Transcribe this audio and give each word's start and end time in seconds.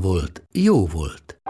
volt, 0.00 0.42
jó 0.52 0.86
volt. 0.86 1.40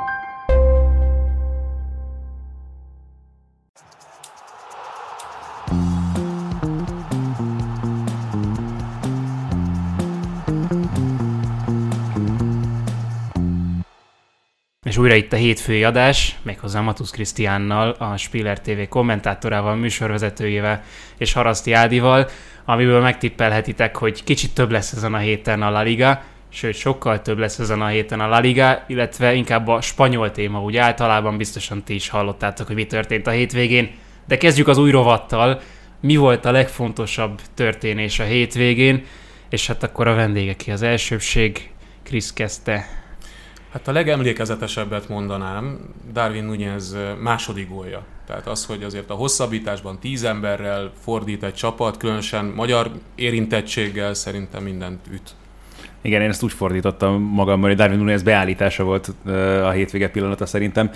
És 14.83 14.97
újra 14.97 15.15
itt 15.15 15.33
a 15.33 15.37
hétfői 15.37 15.85
adás, 15.85 16.39
méghozzá 16.43 16.81
Matusz 16.81 17.11
Krisztiánnal, 17.11 17.91
a 17.91 18.17
Spiller 18.17 18.61
TV 18.61 18.89
kommentátorával, 18.89 19.75
műsorvezetőjével 19.77 20.83
és 21.19 21.33
Haraszti 21.33 21.73
Ádival, 21.73 22.29
amiből 22.65 23.01
megtippelhetitek, 23.01 23.97
hogy 23.97 24.25
kicsit 24.25 24.55
több 24.55 24.71
lesz 24.71 24.93
ezen 24.93 25.15
a 25.15 25.19
héten 25.19 25.63
a 25.63 25.71
La 25.71 25.83
Liga, 25.83 26.23
sőt 26.57 26.75
sokkal 26.75 27.23
több 27.23 27.39
lesz 27.39 27.59
ezen 27.59 27.81
a 27.81 27.87
héten 27.87 28.21
a 28.21 28.27
La 28.27 28.39
Liga, 28.39 28.85
illetve 28.87 29.35
inkább 29.35 29.69
a 29.69 29.81
spanyol 29.81 30.31
téma, 30.31 30.63
úgy 30.63 30.77
általában 30.77 31.37
biztosan 31.37 31.83
ti 31.83 31.95
is 31.95 32.09
hallottátok, 32.09 32.67
hogy 32.67 32.77
mi 32.77 32.87
történt 32.87 33.27
a 33.27 33.31
hétvégén. 33.31 33.91
De 34.27 34.37
kezdjük 34.37 34.69
az 34.69 34.79
új 34.79 34.91
rovattal. 34.91 35.61
Mi 36.01 36.17
volt 36.17 36.45
a 36.45 36.51
legfontosabb 36.51 37.41
történés 37.55 38.19
a 38.19 38.25
hétvégén? 38.25 39.05
És 39.49 39.67
hát 39.67 39.83
akkor 39.83 40.07
a 40.07 40.15
vendégek 40.15 40.57
ki 40.57 40.71
az 40.71 40.83
elsőbség. 40.83 41.71
Krisz 42.03 42.33
kezdte. 42.33 42.89
Hát 43.73 43.89
a 43.89 43.93
legemlékezetesebbet 43.93 45.09
mondanám 45.09 45.79
Darwin 46.13 46.45
Nunez 46.45 46.97
második 47.21 47.69
gólja. 47.69 48.05
Tehát 48.27 48.47
az, 48.47 48.65
hogy 48.65 48.83
azért 48.83 49.11
a 49.11 49.15
hosszabbításban 49.15 49.99
tíz 49.99 50.25
emberrel 50.25 50.93
fordít 51.03 51.43
egy 51.43 51.55
csapat, 51.55 51.97
különösen 51.97 52.45
magyar 52.45 52.91
érintettséggel 53.15 54.15
szerintem 54.15 54.63
mindent 54.63 55.07
üt. 55.11 55.35
Igen, 56.07 56.23
én 56.23 56.29
ezt 56.29 56.43
úgy 56.43 56.53
fordítottam 56.53 57.23
magammal, 57.23 57.69
hogy 57.69 57.79
Darwin 57.79 57.99
Nunes 57.99 58.23
beállítása 58.23 58.85
volt 58.85 59.15
a 59.65 59.71
hétvége 59.71 60.09
pillanata 60.09 60.47
szerintem. 60.47 60.91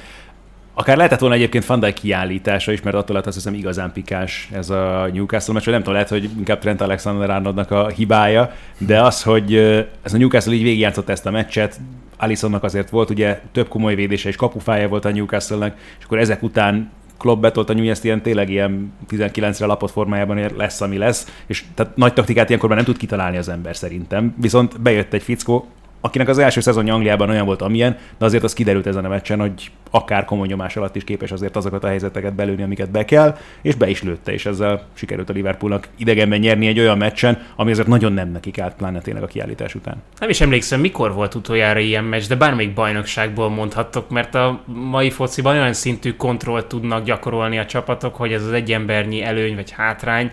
Akár 0.75 0.97
lehetett 0.97 1.19
volna 1.19 1.35
egyébként 1.35 1.79
Dijk 1.79 1.95
kiállítása 1.95 2.73
is, 2.73 2.83
mert 2.83 2.97
attól 2.97 3.17
lett 3.17 3.27
azt 3.27 3.37
hiszem 3.37 3.55
igazán 3.55 3.93
pikás 3.93 4.49
ez 4.53 4.71
a 4.71 5.09
Newcastle 5.13 5.55
meccs, 5.55 5.67
nem 5.67 5.79
tudom, 5.79 5.93
lehet, 5.93 6.09
hogy 6.09 6.31
inkább 6.39 6.59
Trent 6.59 6.81
Alexander 6.81 7.31
Arnoldnak 7.31 7.71
a 7.71 7.89
hibája, 7.89 8.53
de 8.79 9.03
az, 9.03 9.23
hogy 9.23 9.55
ez 10.03 10.15
a 10.15 10.17
Newcastle 10.17 10.53
így 10.53 10.63
végigjátszott 10.63 11.09
ezt 11.09 11.27
a 11.27 11.31
meccset, 11.31 11.81
Alisonnak 12.17 12.63
azért 12.63 12.91
volt 12.91 13.11
ugye 13.11 13.41
több 13.53 13.69
komoly 13.69 13.95
védése 13.95 14.29
és 14.29 14.37
kapufája 14.37 14.89
volt 14.89 15.05
a 15.05 15.11
Newcastle-nek, 15.11 15.79
és 15.99 16.05
akkor 16.05 16.19
ezek 16.19 16.43
után 16.43 16.91
Klopp 17.21 17.41
betolta 17.41 17.73
Nunez-t 17.73 18.05
ilyen 18.05 18.23
tényleg 18.23 18.51
ilyen 18.51 18.93
19-re 19.11 19.67
lapot 19.67 19.91
formájában 19.91 20.51
lesz, 20.57 20.81
ami 20.81 20.99
lesz, 20.99 21.43
és 21.47 21.65
tehát 21.75 21.97
nagy 21.97 22.13
taktikát 22.13 22.49
ilyenkor 22.49 22.69
már 22.69 22.79
nem 22.79 22.87
tud 22.87 22.97
kitalálni 22.97 23.37
az 23.37 23.49
ember 23.49 23.77
szerintem. 23.77 24.35
Viszont 24.39 24.81
bejött 24.81 25.13
egy 25.13 25.23
fickó, 25.23 25.69
akinek 26.01 26.29
az 26.29 26.39
első 26.39 26.61
szezonja 26.61 26.95
Angliában 26.95 27.31
olyan 27.31 27.47
volt, 27.47 27.63
amilyen, 27.63 27.97
de 28.19 28.25
azért 28.25 28.45
az 28.45 28.53
kiderült 28.53 28.87
ezen 28.87 29.05
a 29.05 29.09
meccsen, 29.09 29.41
hogy 29.41 29.71
akár 29.91 30.25
komoly 30.25 30.47
nyomás 30.47 30.77
alatt 30.77 30.97
is 30.97 31.05
képes 31.05 31.33
azért 31.33 31.57
azokat 31.57 31.85
a 31.85 31.87
helyzeteket 31.87 32.35
belőni, 32.35 32.63
amiket 32.63 32.91
be 32.91 33.05
kell, 33.05 33.37
és 33.63 33.75
be 33.75 33.89
is 33.89 34.03
lőtte, 34.03 34.33
és 34.33 34.47
ezzel 34.47 34.87
sikerült 34.95 35.31
a 35.31 35.33
Liverpoolnak 35.33 35.89
idegenben 35.97 36.39
nyerni 36.39 36.67
egy 36.67 36.79
olyan 36.79 36.99
meccsen, 36.99 37.39
ami 37.57 37.71
azért 37.71 37.87
nagyon 37.87 38.13
nem 38.13 38.29
nekik 38.29 38.59
állt, 38.59 38.75
pláne 38.75 39.01
tényleg 39.01 39.23
a 39.23 39.27
kiállítás 39.27 39.75
után. 39.75 40.03
Nem 40.19 40.29
is 40.29 40.41
emlékszem, 40.41 40.81
mikor 40.81 41.13
volt 41.13 41.35
utoljára 41.35 41.79
ilyen 41.79 42.05
meccs, 42.05 42.29
de 42.29 42.37
bármelyik 42.37 42.75
bajnokságból 42.75 43.49
mondhattok, 43.49 44.11
mert 44.11 44.35
a 44.35 44.63
mai 44.67 45.11
fociban 45.11 45.57
olyan 45.57 45.73
szintű 45.73 46.13
kontrollt 46.13 46.67
tudnak 46.67 47.05
gyakorolni 47.05 47.59
a 47.59 47.67
csapatok, 47.67 48.17
hogy 48.17 48.33
ez 48.33 48.45
az 48.45 48.53
egyembernyi 48.53 49.23
előny 49.23 49.55
vagy 49.55 49.71
hátrány, 49.71 50.31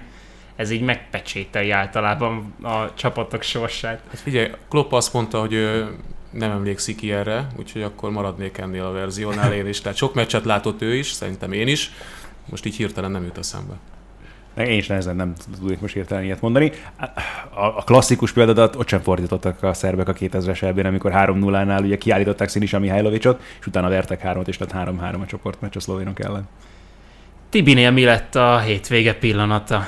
ez 0.57 0.69
így 0.69 0.81
megpecsételi 0.81 1.71
általában 1.71 2.53
a 2.63 2.93
csapatok 2.93 3.41
sorsát. 3.41 4.01
Hát 4.09 4.19
figyelj, 4.19 4.51
Klopp 4.69 4.91
azt 4.91 5.13
mondta, 5.13 5.39
hogy 5.39 5.53
ő 5.53 5.95
nem 6.31 6.51
emlékszik 6.51 7.01
ilyenre, 7.01 7.47
úgyhogy 7.55 7.81
akkor 7.81 8.11
maradnék 8.11 8.57
ennél 8.57 8.83
a 8.83 8.91
verziónál 8.91 9.53
én 9.53 9.67
is. 9.67 9.81
Tehát 9.81 9.97
sok 9.97 10.13
meccset 10.13 10.45
látott 10.45 10.81
ő 10.81 10.95
is, 10.95 11.11
szerintem 11.11 11.51
én 11.51 11.67
is. 11.67 11.91
Most 12.49 12.65
így 12.65 12.75
hirtelen 12.75 13.11
nem 13.11 13.23
jut 13.23 13.37
eszembe. 13.37 13.73
Én 14.57 14.77
is 14.77 14.87
nehezen 14.87 15.15
nem 15.15 15.33
tudjuk 15.59 15.81
most 15.81 15.93
hirtelen 15.93 16.23
ilyet 16.23 16.41
mondani. 16.41 16.71
A, 17.49 17.83
klasszikus 17.83 18.31
példadat 18.31 18.75
ott 18.75 18.87
sem 18.87 19.01
fordítottak 19.01 19.63
a 19.63 19.73
szerbek 19.73 20.07
a 20.07 20.13
2000-es 20.13 20.61
elbén, 20.61 20.85
amikor 20.85 21.11
3-0-nál 21.15 21.83
ugye 21.83 21.97
kiállították 21.97 22.49
Sinisa 22.49 22.79
Mihajlovicsot, 22.79 23.41
és 23.59 23.67
utána 23.67 23.89
vertek 23.89 24.21
3 24.21 24.43
és 24.45 24.57
lett 24.57 24.71
3-3 24.73 25.21
a 25.21 25.25
csoportmeccs 25.25 25.75
a 25.75 25.79
szlovénok 25.79 26.19
ellen. 26.19 26.47
Tibinél 27.49 27.91
mi 27.91 28.03
lett 28.03 28.35
a 28.35 28.59
hétvége 28.59 29.13
pillanata? 29.13 29.85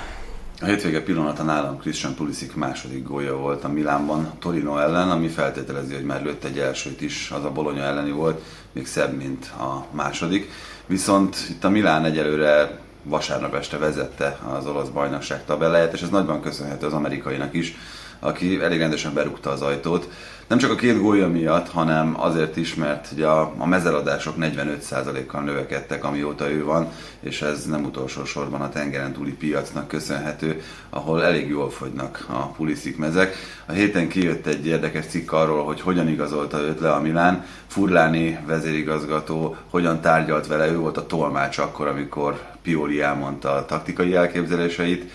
A 0.62 0.66
hétvége 0.66 1.04
pillanata 1.04 1.44
nálam 1.44 1.80
Christian 1.80 2.16
Pulisic 2.16 2.54
második 2.54 3.08
gólja 3.08 3.38
volt 3.38 3.64
a 3.64 3.68
Milánban 3.68 4.32
Torino 4.40 4.78
ellen, 4.78 5.10
ami 5.10 5.28
feltételezi, 5.28 5.94
hogy 5.94 6.04
már 6.04 6.24
lőtt 6.24 6.44
egy 6.44 6.60
elsőt 6.60 7.02
is, 7.02 7.32
az 7.32 7.46
a 7.46 7.52
Bologna 7.52 7.82
elleni 7.82 8.12
volt, 8.12 8.42
még 8.72 8.88
szebb, 8.88 9.18
mint 9.18 9.46
a 9.46 9.86
második. 9.92 10.52
Viszont 10.86 11.38
itt 11.50 11.64
a 11.64 11.70
Milán 11.70 12.06
egyelőre 12.06 12.80
vasárnap 13.04 13.54
este 13.56 13.78
vezette 13.78 14.40
az 14.58 14.66
olasz 14.66 14.88
bajnokság 14.88 15.46
tabelláját, 15.46 15.94
és 15.94 16.02
ez 16.02 16.10
nagyban 16.10 16.42
köszönhető 16.42 16.86
az 16.86 16.94
amerikainak 16.94 17.54
is, 17.54 17.76
aki 18.20 18.62
elég 18.62 18.80
rendesen 18.80 19.14
berúgta 19.14 19.50
az 19.50 19.62
ajtót. 19.62 20.10
Nem 20.50 20.58
csak 20.58 20.72
a 20.72 20.76
két 20.76 21.02
gólja 21.02 21.28
miatt, 21.28 21.70
hanem 21.70 22.22
azért 22.22 22.58
is, 22.58 22.76
mert 22.76 23.08
ugye 23.14 23.28
a, 23.28 23.54
a 23.58 23.66
mezeladások 23.66 24.36
45%-kal 24.40 25.42
növekedtek, 25.42 26.04
amióta 26.04 26.52
ő 26.52 26.64
van, 26.64 26.92
és 27.20 27.42
ez 27.42 27.66
nem 27.66 27.84
utolsó 27.84 28.26
sorban 28.26 28.62
a 28.62 28.70
tengeren 28.70 29.14
túli 29.14 29.32
piacnak 29.32 29.88
köszönhető, 29.88 30.62
ahol 30.90 31.24
elég 31.24 31.50
jól 31.50 31.70
fogynak 31.70 32.26
a 32.30 32.48
puliszik 32.48 32.98
mezek. 32.98 33.36
A 33.66 33.72
héten 33.72 34.08
kijött 34.08 34.46
egy 34.46 34.66
érdekes 34.66 35.06
cikk 35.06 35.32
arról, 35.32 35.64
hogy 35.64 35.82
hogyan 35.82 36.08
igazolta 36.08 36.60
őt 36.60 36.80
le 36.80 36.92
a 36.92 37.02
Milán. 37.02 37.46
Furláni 37.68 38.40
vezérigazgató 38.46 39.56
hogyan 39.70 40.02
tárgyalt 40.02 40.48
vele, 40.48 40.68
ő 40.68 40.78
volt 40.78 40.98
a 40.98 41.06
tolmács 41.06 41.58
akkor, 41.58 41.88
amikor 41.88 42.42
Pioli 42.62 43.02
elmondta 43.02 43.52
a 43.52 43.66
taktikai 43.66 44.16
elképzeléseit, 44.16 45.12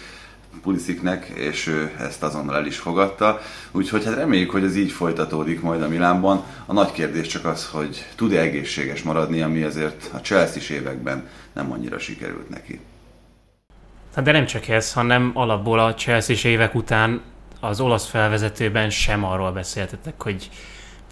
Pulisiknek, 0.62 1.26
és 1.34 1.66
ő 1.66 1.92
ezt 1.98 2.22
azonnal 2.22 2.56
el 2.56 2.66
is 2.66 2.76
fogadta. 2.76 3.41
Úgyhogy 3.70 4.04
hát 4.04 4.15
reméljük, 4.15 4.50
hogy 4.50 4.65
ez 4.65 4.76
így 4.76 4.91
folytatódik 4.91 5.60
majd 5.60 5.82
a 5.82 5.88
Milánban. 5.88 6.44
A 6.66 6.72
nagy 6.72 6.92
kérdés 6.92 7.26
csak 7.26 7.44
az, 7.44 7.66
hogy 7.66 8.06
tud-e 8.15 8.41
egészséges 8.41 9.03
maradni, 9.03 9.42
ami 9.42 9.62
azért 9.62 10.10
a 10.12 10.16
chelsea 10.16 10.76
években 10.76 11.28
nem 11.53 11.72
annyira 11.72 11.98
sikerült 11.98 12.48
neki. 12.48 12.81
Hát 14.15 14.25
de 14.25 14.32
nem 14.32 14.47
csak 14.47 14.69
ez, 14.69 14.92
hanem 14.92 15.31
alapból 15.34 15.78
a 15.78 15.94
chelsea 15.94 16.50
évek 16.50 16.75
után 16.75 17.21
az 17.60 17.81
olasz 17.81 18.06
felvezetőben 18.06 18.91
sem 18.91 19.25
arról 19.25 19.53
beszéltetek, 19.53 20.22
hogy 20.22 20.50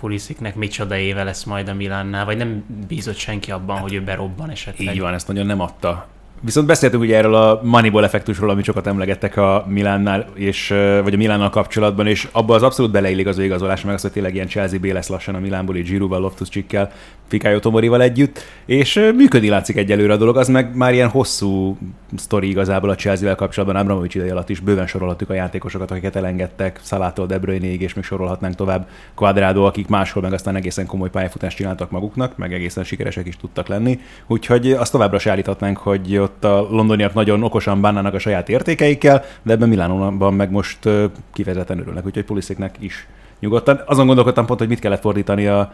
Pulisiknek 0.00 0.54
micsoda 0.54 0.96
éve 0.96 1.22
lesz 1.22 1.44
majd 1.44 1.68
a 1.68 1.74
Milánnál, 1.74 2.24
vagy 2.24 2.36
nem 2.36 2.64
bízott 2.88 3.16
senki 3.16 3.50
abban, 3.50 3.78
hogy 3.78 3.94
ő 3.94 4.02
berobban 4.02 4.50
esetleg. 4.50 4.94
Így 4.94 5.00
van, 5.00 5.14
ezt 5.14 5.28
nagyon 5.28 5.46
nem 5.46 5.60
adta 5.60 6.08
Viszont 6.44 6.66
beszéltünk 6.66 7.02
ugye 7.02 7.16
erről 7.16 7.34
a 7.34 7.60
Moneyball 7.62 8.04
effektusról, 8.04 8.50
amit 8.50 8.64
sokat 8.64 8.86
emlegettek 8.86 9.36
a 9.36 9.64
Milánnál, 9.68 10.26
és, 10.34 10.68
vagy 11.02 11.14
a 11.14 11.16
Milánnal 11.16 11.50
kapcsolatban, 11.50 12.06
és 12.06 12.28
abban 12.32 12.56
az 12.56 12.62
abszolút 12.62 12.92
beleillik 12.92 13.26
az 13.26 13.38
ő 13.38 13.44
igazolás, 13.44 13.84
meg 13.84 13.94
az, 13.94 14.02
hogy 14.02 14.12
tényleg 14.12 14.34
ilyen 14.34 14.48
Chelsea 14.48 14.78
B 14.78 14.84
lesz 14.84 15.08
lassan 15.08 15.34
a 15.34 15.38
Milánból, 15.38 15.76
így 15.76 15.88
Giroud-val, 15.88 16.20
Loftus 16.20 16.48
Csikkel, 16.48 16.92
Fikájó 17.28 17.58
Tomorival 17.58 18.02
együtt, 18.02 18.38
és 18.66 19.10
működni 19.16 19.48
látszik 19.48 19.76
egyelőre 19.76 20.12
a 20.12 20.16
dolog, 20.16 20.36
az 20.36 20.48
meg 20.48 20.76
már 20.76 20.92
ilyen 20.92 21.08
hosszú 21.08 21.78
sztori 22.16 22.48
igazából 22.48 22.90
a 22.90 22.94
Chelsea-vel 22.94 23.34
kapcsolatban, 23.34 23.80
Abramovics 23.80 24.14
ideje 24.14 24.32
alatt 24.32 24.50
is 24.50 24.60
bőven 24.60 24.86
sorolhatjuk 24.86 25.30
a 25.30 25.34
játékosokat, 25.34 25.90
akiket 25.90 26.16
elengedtek, 26.16 26.80
Szalától, 26.82 27.26
De 27.26 27.38
Bruyne-ig, 27.38 27.80
és 27.80 27.94
még 27.94 28.04
sorolhatnánk 28.04 28.54
tovább 28.54 28.88
Quadrado, 29.14 29.64
akik 29.64 29.88
máshol 29.88 30.22
meg 30.22 30.32
aztán 30.32 30.56
egészen 30.56 30.86
komoly 30.86 31.10
pályafutást 31.10 31.56
csináltak 31.56 31.90
maguknak, 31.90 32.36
meg 32.36 32.52
egészen 32.52 32.84
sikeresek 32.84 33.26
is 33.26 33.36
tudtak 33.36 33.68
lenni. 33.68 34.00
Úgyhogy 34.26 34.72
azt 34.72 34.92
továbbra 34.92 35.18
se 35.18 35.30
állíthatnánk, 35.30 35.76
hogy 35.76 36.16
ott 36.16 36.31
a 36.40 36.66
londoniak 36.70 37.14
nagyon 37.14 37.42
okosan 37.42 37.80
bánnának 37.80 38.14
a 38.14 38.18
saját 38.18 38.48
értékeikkel, 38.48 39.24
de 39.42 39.52
ebben 39.52 39.68
Milánóban 39.68 40.34
meg 40.34 40.50
most 40.50 40.78
kifejezetten 41.32 41.78
örülnek, 41.78 42.06
úgyhogy 42.06 42.24
Pulisziknek 42.24 42.76
is 42.78 43.06
nyugodtan. 43.40 43.82
Azon 43.86 44.06
gondolkodtam 44.06 44.46
pont, 44.46 44.58
hogy 44.58 44.68
mit 44.68 44.78
kellett 44.78 45.00
fordítani 45.00 45.46
a 45.46 45.72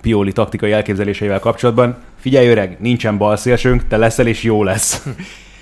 Pioli 0.00 0.32
taktikai 0.32 0.72
elképzeléseivel 0.72 1.40
kapcsolatban. 1.40 1.96
Figyelj 2.20 2.48
öreg, 2.48 2.76
nincsen 2.80 3.18
balszélsőnk, 3.18 3.88
te 3.88 3.96
leszel 3.96 4.26
és 4.26 4.42
jó 4.42 4.64
lesz. 4.64 5.02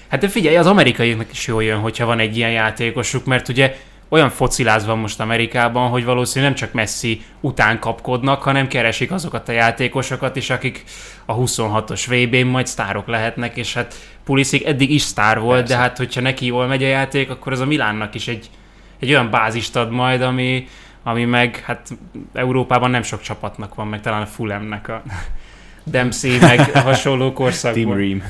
Hát 0.09 0.21
de 0.21 0.29
figyelj, 0.29 0.57
az 0.57 0.67
amerikaiaknak 0.67 1.31
is 1.33 1.47
jól 1.47 1.63
jön, 1.63 1.79
hogyha 1.79 2.07
van 2.07 2.19
egy 2.19 2.37
ilyen 2.37 2.51
játékosuk, 2.51 3.25
mert 3.25 3.49
ugye 3.49 3.77
olyan 4.09 4.31
fociláz 4.31 4.87
van 4.87 4.99
most 4.99 5.21
Amerikában, 5.21 5.89
hogy 5.89 6.05
valószínűleg 6.05 6.51
nem 6.51 6.61
csak 6.61 6.75
Messi 6.75 7.23
után 7.41 7.79
kapkodnak, 7.79 8.43
hanem 8.43 8.69
keresik 8.69 9.13
azokat 9.13 9.49
a 9.49 9.53
játékosokat 9.53 10.37
is, 10.37 10.51
akik 10.51 10.85
a 11.25 11.37
26-os 11.37 12.05
VB-n 12.09 12.47
majd 12.47 12.67
sztárok 12.67 13.07
lehetnek, 13.07 13.57
és 13.57 13.75
hát 13.75 13.95
Pulisic 14.31 14.67
eddig 14.67 14.91
is 14.91 15.03
sztár 15.03 15.41
volt, 15.41 15.59
Persze. 15.59 15.75
de 15.75 15.81
hát 15.81 15.97
hogyha 15.97 16.21
neki 16.21 16.47
jól 16.47 16.67
megy 16.67 16.82
a 16.82 16.87
játék, 16.87 17.31
akkor 17.31 17.53
az 17.53 17.61
a 17.61 17.67
Milánnak 17.67 18.15
is 18.15 18.29
egy, 18.29 18.50
egy 18.99 19.11
olyan 19.11 19.31
bázist 19.31 19.77
ad 19.77 19.91
majd, 19.91 20.23
ami, 20.23 20.67
ami 21.03 21.25
meg 21.25 21.62
hát 21.67 21.88
Európában 22.32 22.91
nem 22.91 23.03
sok 23.03 23.21
csapatnak 23.21 23.75
van, 23.75 23.87
meg 23.87 24.00
talán 24.00 24.23
a 24.23 24.27
Fulemnek 24.27 24.88
a 24.88 25.03
Dempsey, 25.91 26.38
meg 26.38 26.61
hasonló 26.85 27.32
korszakban. 27.32 27.82
Team 27.82 27.97
Ream. 27.97 28.23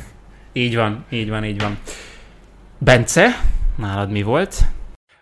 Így 0.53 0.77
van, 0.77 1.05
így 1.11 1.29
van, 1.29 1.45
így 1.45 1.61
van. 1.61 1.79
Bence, 2.79 3.41
nálad 3.77 4.11
mi 4.11 4.23
volt? 4.23 4.65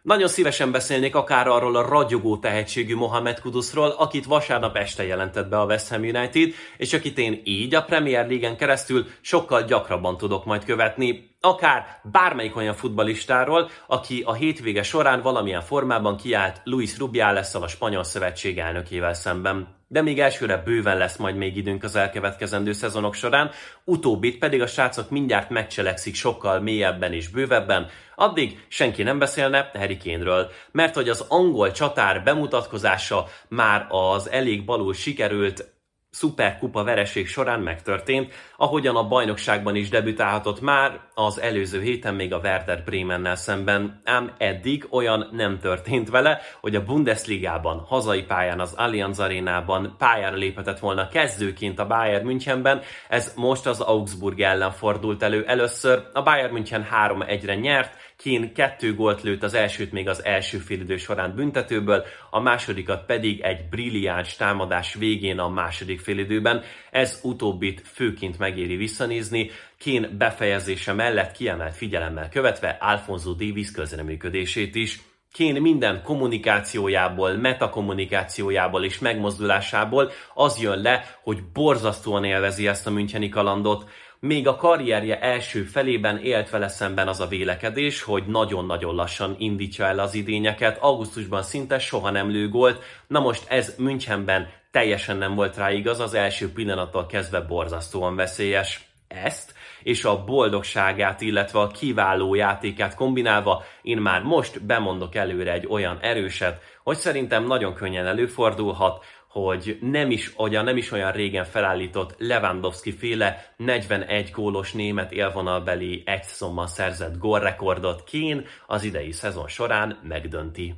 Nagyon 0.08 0.28
szívesen 0.28 0.70
beszélnék 0.70 1.14
akár 1.14 1.48
arról 1.48 1.76
a 1.76 1.88
ragyogó 1.88 2.38
tehetségű 2.38 2.94
Mohamed 2.94 3.40
Kudusról, 3.40 3.88
akit 3.88 4.24
vasárnap 4.24 4.76
este 4.76 5.04
jelentett 5.04 5.48
be 5.48 5.58
a 5.58 5.64
West 5.64 5.88
Ham 5.88 6.02
United, 6.02 6.54
és 6.76 6.92
akit 6.92 7.18
én 7.18 7.40
így 7.44 7.74
a 7.74 7.82
Premier 7.82 8.26
League-en 8.26 8.56
keresztül 8.56 9.06
sokkal 9.20 9.62
gyakrabban 9.62 10.16
tudok 10.16 10.44
majd 10.44 10.64
követni, 10.64 11.36
akár 11.40 12.00
bármelyik 12.02 12.56
olyan 12.56 12.74
futbalistáról, 12.74 13.70
aki 13.86 14.22
a 14.26 14.32
hétvége 14.32 14.82
során 14.82 15.22
valamilyen 15.22 15.60
formában 15.60 16.16
kiállt 16.16 16.60
Luis 16.64 16.98
rubiales 16.98 17.54
a 17.54 17.68
spanyol 17.68 18.04
szövetség 18.04 18.58
elnökével 18.58 19.14
szemben. 19.14 19.76
De 19.90 20.02
még 20.02 20.20
elsőre 20.20 20.56
bőven 20.56 20.96
lesz 20.96 21.16
majd 21.16 21.36
még 21.36 21.56
időnk 21.56 21.84
az 21.84 21.96
elkövetkezendő 21.96 22.72
szezonok 22.72 23.14
során, 23.14 23.50
utóbbit 23.84 24.38
pedig 24.38 24.62
a 24.62 24.66
srácok 24.66 25.10
mindjárt 25.10 25.50
megcselekszik 25.50 26.14
sokkal 26.14 26.60
mélyebben 26.60 27.12
és 27.12 27.28
bővebben, 27.28 27.86
addig 28.14 28.64
senki 28.68 29.02
nem 29.02 29.18
beszélne 29.18 29.70
Harry 29.74 29.96
Kane-ről, 29.96 30.50
mert 30.70 30.94
hogy 30.94 31.08
az 31.08 31.24
angol 31.28 31.70
csatár 31.70 32.22
bemutatkozása 32.22 33.26
már 33.48 33.86
az 33.88 34.30
elég 34.30 34.64
balul 34.64 34.94
sikerült 34.94 35.77
szuperkupa 36.18 36.84
vereség 36.84 37.26
során 37.26 37.60
megtörtént, 37.60 38.32
ahogyan 38.56 38.96
a 38.96 39.08
bajnokságban 39.08 39.74
is 39.74 39.88
debütálhatott 39.88 40.60
már 40.60 41.00
az 41.14 41.40
előző 41.40 41.80
héten 41.80 42.14
még 42.14 42.32
a 42.32 42.38
Werder 42.38 42.82
Bremennel 42.84 43.36
szemben, 43.36 44.00
ám 44.04 44.32
eddig 44.38 44.86
olyan 44.90 45.28
nem 45.32 45.58
történt 45.58 46.10
vele, 46.10 46.40
hogy 46.60 46.74
a 46.74 46.84
Bundesligában, 46.84 47.78
hazai 47.78 48.22
pályán, 48.22 48.60
az 48.60 48.72
Allianz 48.72 49.20
Arénában 49.20 49.94
pályára 49.98 50.36
léphetett 50.36 50.78
volna 50.78 51.08
kezdőként 51.08 51.78
a 51.78 51.86
Bayern 51.86 52.26
Münchenben, 52.26 52.80
ez 53.08 53.32
most 53.36 53.66
az 53.66 53.80
Augsburg 53.80 54.40
ellen 54.40 54.72
fordult 54.72 55.22
elő 55.22 55.44
először, 55.46 56.08
a 56.12 56.22
Bayern 56.22 56.52
München 56.52 56.86
3-1-re 57.06 57.54
nyert, 57.54 57.96
Kén 58.22 58.52
kettő 58.54 58.94
gólt 58.94 59.22
lőtt 59.22 59.42
az 59.42 59.54
elsőt 59.54 59.92
még 59.92 60.08
az 60.08 60.24
első 60.24 60.58
félidő 60.58 60.96
során 60.96 61.34
büntetőből, 61.34 62.04
a 62.30 62.40
másodikat 62.40 63.06
pedig 63.06 63.40
egy 63.40 63.68
brilliáns 63.70 64.36
támadás 64.36 64.94
végén 64.94 65.38
a 65.38 65.48
második 65.48 66.00
félidőben. 66.00 66.62
Ez 66.90 67.20
utóbbit 67.22 67.82
főként 67.94 68.38
megéri 68.38 68.76
visszanézni. 68.76 69.50
Kén 69.78 70.14
befejezése 70.18 70.92
mellett 70.92 71.32
kiemelt 71.32 71.76
figyelemmel 71.76 72.28
követve 72.28 72.76
Alfonso 72.80 73.32
Davis 73.32 73.70
közreműködését 73.70 74.74
is. 74.74 75.00
Kén 75.32 75.62
minden 75.62 76.02
kommunikációjából, 76.02 77.32
metakommunikációjából 77.32 78.84
és 78.84 78.98
megmozdulásából 78.98 80.10
az 80.34 80.60
jön 80.60 80.80
le, 80.80 81.18
hogy 81.22 81.42
borzasztóan 81.52 82.24
élvezi 82.24 82.66
ezt 82.66 82.86
a 82.86 82.90
Müncheni 82.90 83.28
kalandot, 83.28 83.90
még 84.20 84.48
a 84.48 84.56
karrierje 84.56 85.20
első 85.20 85.62
felében 85.62 86.18
élt 86.18 86.50
vele 86.50 86.68
szemben 86.68 87.08
az 87.08 87.20
a 87.20 87.26
vélekedés, 87.26 88.02
hogy 88.02 88.24
nagyon-nagyon 88.26 88.94
lassan 88.94 89.34
indítja 89.38 89.84
el 89.84 89.98
az 89.98 90.14
idényeket, 90.14 90.78
augusztusban 90.80 91.42
szinte 91.42 91.78
soha 91.78 92.10
nem 92.10 92.30
lő 92.30 92.48
gólt, 92.48 92.82
na 93.06 93.20
most 93.20 93.44
ez 93.48 93.74
Münchenben 93.78 94.48
teljesen 94.70 95.16
nem 95.16 95.34
volt 95.34 95.56
rá 95.56 95.72
igaz, 95.72 96.00
az 96.00 96.14
első 96.14 96.52
pillanattól 96.52 97.06
kezdve 97.06 97.40
borzasztóan 97.40 98.16
veszélyes. 98.16 98.86
Ezt 99.08 99.54
és 99.82 100.04
a 100.04 100.24
boldogságát, 100.24 101.20
illetve 101.20 101.60
a 101.60 101.66
kiváló 101.66 102.34
játékát 102.34 102.94
kombinálva 102.94 103.64
én 103.82 103.98
már 103.98 104.22
most 104.22 104.62
bemondok 104.62 105.14
előre 105.14 105.52
egy 105.52 105.66
olyan 105.66 105.98
erőset, 106.00 106.62
hogy 106.82 106.96
szerintem 106.96 107.46
nagyon 107.46 107.74
könnyen 107.74 108.06
előfordulhat, 108.06 109.04
hogy 109.28 109.78
nem 109.80 110.10
is, 110.10 110.32
olyan, 110.36 110.64
nem 110.64 110.76
is 110.76 110.92
olyan 110.92 111.12
régen 111.12 111.44
felállított 111.44 112.14
Lewandowski 112.18 112.92
féle 112.92 113.54
41 113.56 114.30
gólos 114.30 114.72
német 114.72 115.12
élvonalbeli 115.12 116.02
egy 116.06 116.22
szommal 116.22 116.66
szerzett 116.66 117.18
gólrekordot 117.18 118.04
Kén 118.04 118.46
az 118.66 118.84
idei 118.84 119.12
szezon 119.12 119.48
során 119.48 119.98
megdönti. 120.02 120.74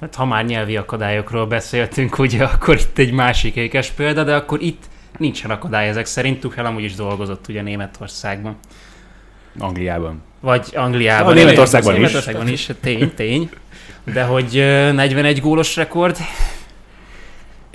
Hát 0.00 0.14
ha 0.14 0.24
már 0.24 0.44
nyelvi 0.44 0.76
akadályokról 0.76 1.46
beszéltünk, 1.46 2.18
ugye, 2.18 2.44
akkor 2.44 2.74
itt 2.74 2.98
egy 2.98 3.12
másik 3.12 3.56
ékes 3.56 3.90
példa, 3.90 4.24
de 4.24 4.34
akkor 4.34 4.60
itt 4.62 4.84
nincsen 5.18 5.50
akadály 5.50 5.88
ezek 5.88 6.06
szerint. 6.06 6.40
Tuchel 6.40 6.66
amúgy 6.66 6.84
is 6.84 6.94
dolgozott 6.94 7.48
ugye 7.48 7.62
Németországban. 7.62 8.58
Angliában. 9.58 10.22
Vagy 10.40 10.68
Angliában. 10.74 11.32
A 11.32 11.34
Németországban 11.34 11.92
is. 11.92 11.98
Németországban 11.98 12.48
is, 12.48 12.70
tény, 12.80 13.14
tény. 13.14 13.50
De 14.04 14.22
hogy 14.22 14.52
41 14.52 15.40
gólos 15.40 15.76
rekord, 15.76 16.16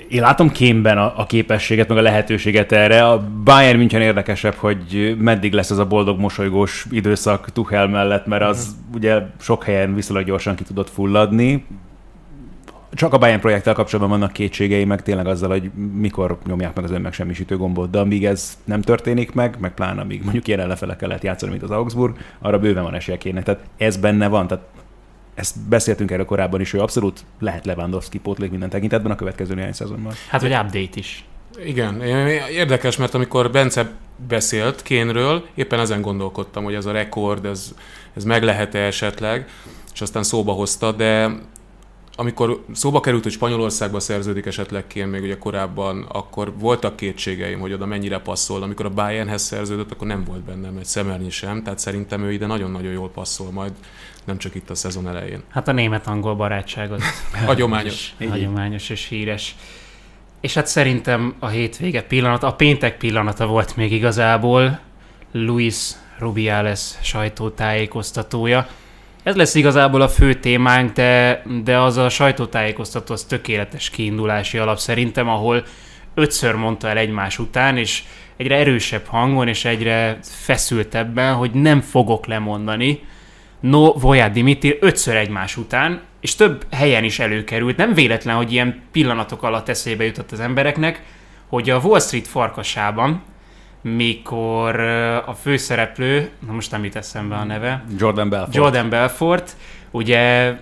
én 0.08 0.20
látom 0.20 0.50
kémben 0.50 0.98
a, 0.98 1.12
a 1.16 1.26
képességet, 1.26 1.88
meg 1.88 1.98
a 1.98 2.02
lehetőséget 2.02 2.72
erre. 2.72 3.08
A 3.08 3.28
Bayern 3.44 3.78
München 3.78 4.00
érdekesebb, 4.00 4.54
hogy 4.54 5.16
meddig 5.18 5.52
lesz 5.52 5.70
ez 5.70 5.78
a 5.78 5.86
boldog, 5.86 6.18
mosolygós 6.18 6.86
időszak 6.90 7.50
Tuchel 7.52 7.88
mellett, 7.88 8.26
mert 8.26 8.42
az 8.42 8.76
uh-huh. 8.78 8.94
ugye 8.94 9.22
sok 9.40 9.64
helyen 9.64 9.94
viszonylag 9.94 10.26
gyorsan 10.26 10.54
ki 10.54 10.64
tudott 10.64 10.90
fulladni. 10.90 11.64
Csak 12.94 13.12
a 13.12 13.18
Bayern 13.18 13.40
projekttel 13.40 13.74
kapcsolatban 13.74 14.18
vannak 14.18 14.32
kétségei, 14.32 14.84
meg 14.84 15.02
tényleg 15.02 15.26
azzal, 15.26 15.50
hogy 15.50 15.70
mikor 15.94 16.38
nyomják 16.46 16.74
meg 16.74 16.84
az 16.84 16.90
önmegsemmisítő 16.90 17.56
gombot, 17.56 17.90
de 17.90 17.98
amíg 17.98 18.24
ez 18.24 18.58
nem 18.64 18.80
történik 18.80 19.32
meg, 19.32 19.56
meg 19.60 19.74
pláne 19.74 20.00
amíg 20.00 20.22
mondjuk 20.22 20.48
ilyen 20.48 20.60
ellenfele 20.60 20.96
lehet 21.00 21.22
játszani, 21.22 21.50
mint 21.50 21.64
az 21.64 21.70
Augsburg, 21.70 22.16
arra 22.38 22.58
bőven 22.58 22.82
van 22.82 22.94
esélye 22.94 23.18
kéne. 23.18 23.42
Tehát 23.42 23.60
ez 23.76 23.96
benne 23.96 24.28
van, 24.28 24.46
tehát 24.46 24.64
ezt 25.34 25.68
beszéltünk 25.68 26.10
erről 26.10 26.24
korábban 26.24 26.60
is, 26.60 26.70
hogy 26.70 26.80
abszolút 26.80 27.24
lehet 27.40 27.66
Lewandowski 27.66 28.18
pótlék 28.18 28.50
minden 28.50 28.68
tekintetben 28.68 29.12
a 29.12 29.16
következő 29.16 29.54
néhány 29.54 29.72
szezonban. 29.72 30.12
Hát, 30.28 30.40
hogy 30.40 30.52
update 30.52 30.98
is. 30.98 31.24
Igen, 31.64 32.00
érdekes, 32.50 32.96
mert 32.96 33.14
amikor 33.14 33.50
Bence 33.50 33.90
beszélt 34.28 34.82
Kénről, 34.82 35.46
éppen 35.54 35.80
ezen 35.80 36.00
gondolkodtam, 36.00 36.64
hogy 36.64 36.74
ez 36.74 36.86
a 36.86 36.92
rekord, 36.92 37.44
ez, 37.44 37.74
ez 38.16 38.24
meg 38.24 38.42
lehet-e 38.42 38.78
esetleg, 38.78 39.48
és 39.94 40.00
aztán 40.00 40.22
szóba 40.22 40.52
hozta, 40.52 40.92
de 40.92 41.38
amikor 42.16 42.64
szóba 42.72 43.00
került, 43.00 43.22
hogy 43.22 43.32
Spanyolországba 43.32 44.00
szerződik 44.00 44.46
esetleg 44.46 44.86
Kén 44.86 45.06
még 45.06 45.22
ugye 45.22 45.38
korábban, 45.38 46.02
akkor 46.02 46.52
voltak 46.58 46.96
kétségeim, 46.96 47.60
hogy 47.60 47.72
oda 47.72 47.86
mennyire 47.86 48.18
passzol. 48.18 48.62
Amikor 48.62 48.86
a 48.86 48.90
Bayernhez 48.90 49.42
szerződött, 49.42 49.90
akkor 49.90 50.06
nem 50.06 50.24
volt 50.24 50.40
bennem 50.40 50.76
egy 50.76 50.84
szemernyi 50.84 51.30
sem, 51.30 51.62
tehát 51.62 51.78
szerintem 51.78 52.22
ő 52.22 52.32
ide 52.32 52.46
nagyon-nagyon 52.46 52.92
jól 52.92 53.10
passzol 53.10 53.50
majd 53.50 53.72
nem 54.24 54.38
csak 54.38 54.54
itt 54.54 54.70
a 54.70 54.74
szezon 54.74 55.08
elején. 55.08 55.42
Hát 55.50 55.68
a 55.68 55.72
német-angol 55.72 56.34
barátságot. 56.34 57.02
Hagyományos. 57.46 58.14
Hagyományos 58.28 58.90
és 58.90 59.08
híres. 59.08 59.54
És 60.40 60.54
hát 60.54 60.66
szerintem 60.66 61.34
a 61.38 61.48
hétvége 61.48 62.02
pillanat, 62.02 62.42
a 62.42 62.52
péntek 62.52 62.96
pillanata 62.96 63.46
volt 63.46 63.76
még 63.76 63.92
igazából 63.92 64.78
Luis 65.32 65.90
Rubiales 66.18 66.80
sajtótájékoztatója. 67.02 68.66
Ez 69.22 69.36
lesz 69.36 69.54
igazából 69.54 70.00
a 70.00 70.08
fő 70.08 70.34
témánk, 70.34 70.92
de, 70.92 71.42
de 71.64 71.78
az 71.78 71.96
a 71.96 72.08
sajtótájékoztató 72.08 73.12
az 73.12 73.22
tökéletes 73.24 73.90
kiindulási 73.90 74.58
alap 74.58 74.78
szerintem, 74.78 75.28
ahol 75.28 75.64
ötször 76.14 76.54
mondta 76.54 76.88
el 76.88 76.96
egymás 76.96 77.38
után, 77.38 77.76
és 77.76 78.02
egyre 78.36 78.56
erősebb 78.56 79.06
hangon, 79.06 79.48
és 79.48 79.64
egyre 79.64 80.18
feszültebben, 80.22 81.34
hogy 81.34 81.50
nem 81.50 81.80
fogok 81.80 82.26
lemondani, 82.26 83.02
No 83.64 83.92
Voja 83.92 84.28
Dimitri 84.28 84.76
ötször 84.80 85.16
egymás 85.16 85.56
után, 85.56 86.00
és 86.20 86.34
több 86.34 86.66
helyen 86.70 87.04
is 87.04 87.18
előkerült. 87.18 87.76
Nem 87.76 87.94
véletlen, 87.94 88.36
hogy 88.36 88.52
ilyen 88.52 88.82
pillanatok 88.92 89.42
alatt 89.42 89.68
eszébe 89.68 90.04
jutott 90.04 90.32
az 90.32 90.40
embereknek, 90.40 91.02
hogy 91.48 91.70
a 91.70 91.78
Wall 91.78 92.00
Street 92.00 92.26
farkasában, 92.26 93.22
mikor 93.80 94.80
a 95.26 95.34
főszereplő, 95.42 96.30
na 96.46 96.52
most 96.52 96.70
nem 96.70 96.84
jut 96.84 96.96
eszembe 96.96 97.34
a 97.34 97.44
neve, 97.44 97.84
Jordan 97.98 98.28
Belfort. 98.28 98.54
Jordan 98.54 98.88
Belfort, 98.88 99.56
ugye 99.90 100.52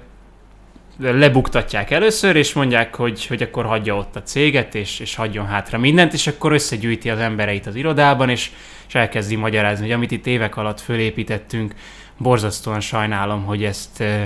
lebuktatják 0.98 1.90
először, 1.90 2.36
és 2.36 2.52
mondják, 2.52 2.94
hogy, 2.94 3.26
hogy 3.26 3.42
akkor 3.42 3.64
hagyja 3.64 3.96
ott 3.96 4.16
a 4.16 4.22
céget, 4.22 4.74
és, 4.74 5.00
és 5.00 5.14
hagyjon 5.14 5.46
hátra 5.46 5.78
mindent, 5.78 6.12
és 6.12 6.26
akkor 6.26 6.52
összegyűjti 6.52 7.10
az 7.10 7.18
embereit 7.18 7.66
az 7.66 7.74
irodában, 7.74 8.28
és, 8.28 8.50
és 8.88 8.94
elkezdi 8.94 9.36
magyarázni, 9.36 9.84
hogy 9.84 9.94
amit 9.94 10.10
itt 10.10 10.26
évek 10.26 10.56
alatt 10.56 10.80
fölépítettünk, 10.80 11.74
borzasztóan 12.22 12.80
sajnálom, 12.80 13.44
hogy 13.44 13.64
ezt 13.64 14.00
uh, 14.00 14.22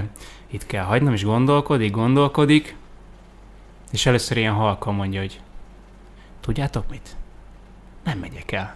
itt 0.51 0.67
kell 0.67 0.85
hagynom, 0.85 1.13
és 1.13 1.25
gondolkodik, 1.25 1.91
gondolkodik, 1.91 2.77
és 3.93 4.07
először 4.07 4.37
ilyen 4.37 4.53
halkan 4.53 4.95
mondja, 4.95 5.21
hogy 5.21 5.41
tudjátok 6.41 6.85
mit? 6.91 7.17
Nem 8.05 8.19
megyek 8.19 8.53
el. 8.53 8.75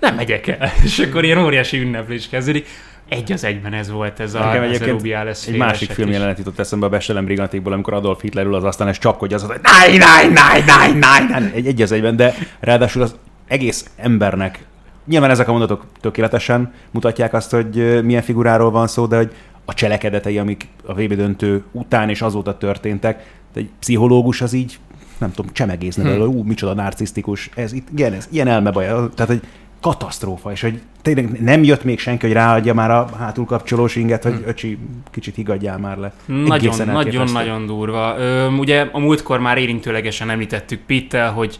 nem 0.00 0.14
megyek 0.14 0.46
el. 0.46 0.72
És 0.82 0.98
akkor 0.98 1.24
ilyen 1.24 1.38
óriási 1.38 1.78
ünneplés 1.78 2.28
kezdődik. 2.28 2.66
egy 3.08 3.32
az 3.32 3.44
egyben 3.44 3.72
ez 3.72 3.90
volt 3.90 4.20
ez 4.20 4.34
a, 4.34 4.38
Nekem 4.38 4.62
ez 4.62 4.68
a 4.68 4.72
egyébként 4.72 4.90
Rubiales 4.90 5.46
egy 5.46 5.56
másik 5.56 5.90
film 5.90 6.10
jelenet 6.10 6.38
jutott 6.38 6.58
eszembe 6.58 6.86
a 6.86 6.88
Bestelem 6.88 7.24
Brigantékból, 7.24 7.72
amikor 7.72 7.94
Adolf 7.94 8.20
Hitler 8.20 8.46
ül 8.46 8.54
az 8.54 8.64
aztán 8.64 8.88
és 8.88 8.98
csapkodja 8.98 9.36
az, 9.36 9.42
hogy 9.42 9.60
náj, 9.62 9.96
náj, 9.96 10.28
náj, 10.28 10.62
náj, 10.66 10.92
náj, 10.92 11.24
náj, 11.28 11.50
egy, 11.54 11.66
egy 11.66 11.82
az 11.82 11.92
egyben, 11.92 12.16
de 12.16 12.34
ráadásul 12.60 13.02
az 13.02 13.16
egész 13.46 13.90
embernek, 13.96 14.64
nyilván 15.06 15.30
ezek 15.30 15.48
a 15.48 15.50
mondatok 15.50 15.86
tökéletesen 16.00 16.72
mutatják 16.90 17.32
azt, 17.32 17.50
hogy 17.50 18.04
milyen 18.04 18.22
figuráról 18.22 18.70
van 18.70 18.86
szó, 18.86 19.06
de 19.06 19.16
hogy 19.16 19.32
a 19.64 19.74
cselekedetei, 19.74 20.38
amik 20.38 20.68
a 20.86 20.94
VB 20.94 21.12
döntő 21.12 21.64
után 21.72 22.08
és 22.08 22.22
azóta 22.22 22.58
történtek, 22.58 23.38
egy 23.54 23.70
pszichológus 23.78 24.40
az 24.40 24.52
így, 24.52 24.78
nem 25.18 25.32
tudom, 25.32 25.52
csemegézne 25.52 26.02
belőle, 26.02 26.24
ú, 26.24 26.42
micsoda 26.42 26.74
narcisztikus, 26.74 27.50
ez 27.54 27.72
itt, 27.72 27.88
igen, 27.92 28.12
ez 28.12 28.28
ilyen 28.30 28.48
elmebaj, 28.48 28.84
tehát 28.86 29.30
egy 29.30 29.42
katasztrófa, 29.80 30.52
és 30.52 30.60
hogy 30.60 30.80
tényleg 31.02 31.42
nem 31.42 31.62
jött 31.62 31.84
még 31.84 31.98
senki, 31.98 32.26
hogy 32.26 32.34
ráadja 32.34 32.74
már 32.74 32.90
a 32.90 33.08
hátul 33.18 33.44
kapcsolós 33.44 33.96
inget, 33.96 34.22
hogy 34.22 34.42
öcsi, 34.46 34.78
kicsit 35.10 35.34
higadjál 35.34 35.78
már 35.78 35.96
le. 35.96 36.12
Nagyon, 36.26 36.52
Egészen 36.52 36.86
nagyon, 36.86 37.02
elképesztő. 37.02 37.32
nagyon 37.32 37.66
durva. 37.66 38.14
Ö, 38.18 38.46
ugye 38.46 38.88
a 38.92 38.98
múltkor 38.98 39.40
már 39.40 39.58
érintőlegesen 39.58 40.30
említettük 40.30 40.80
Pittel, 40.86 41.32
hogy 41.32 41.58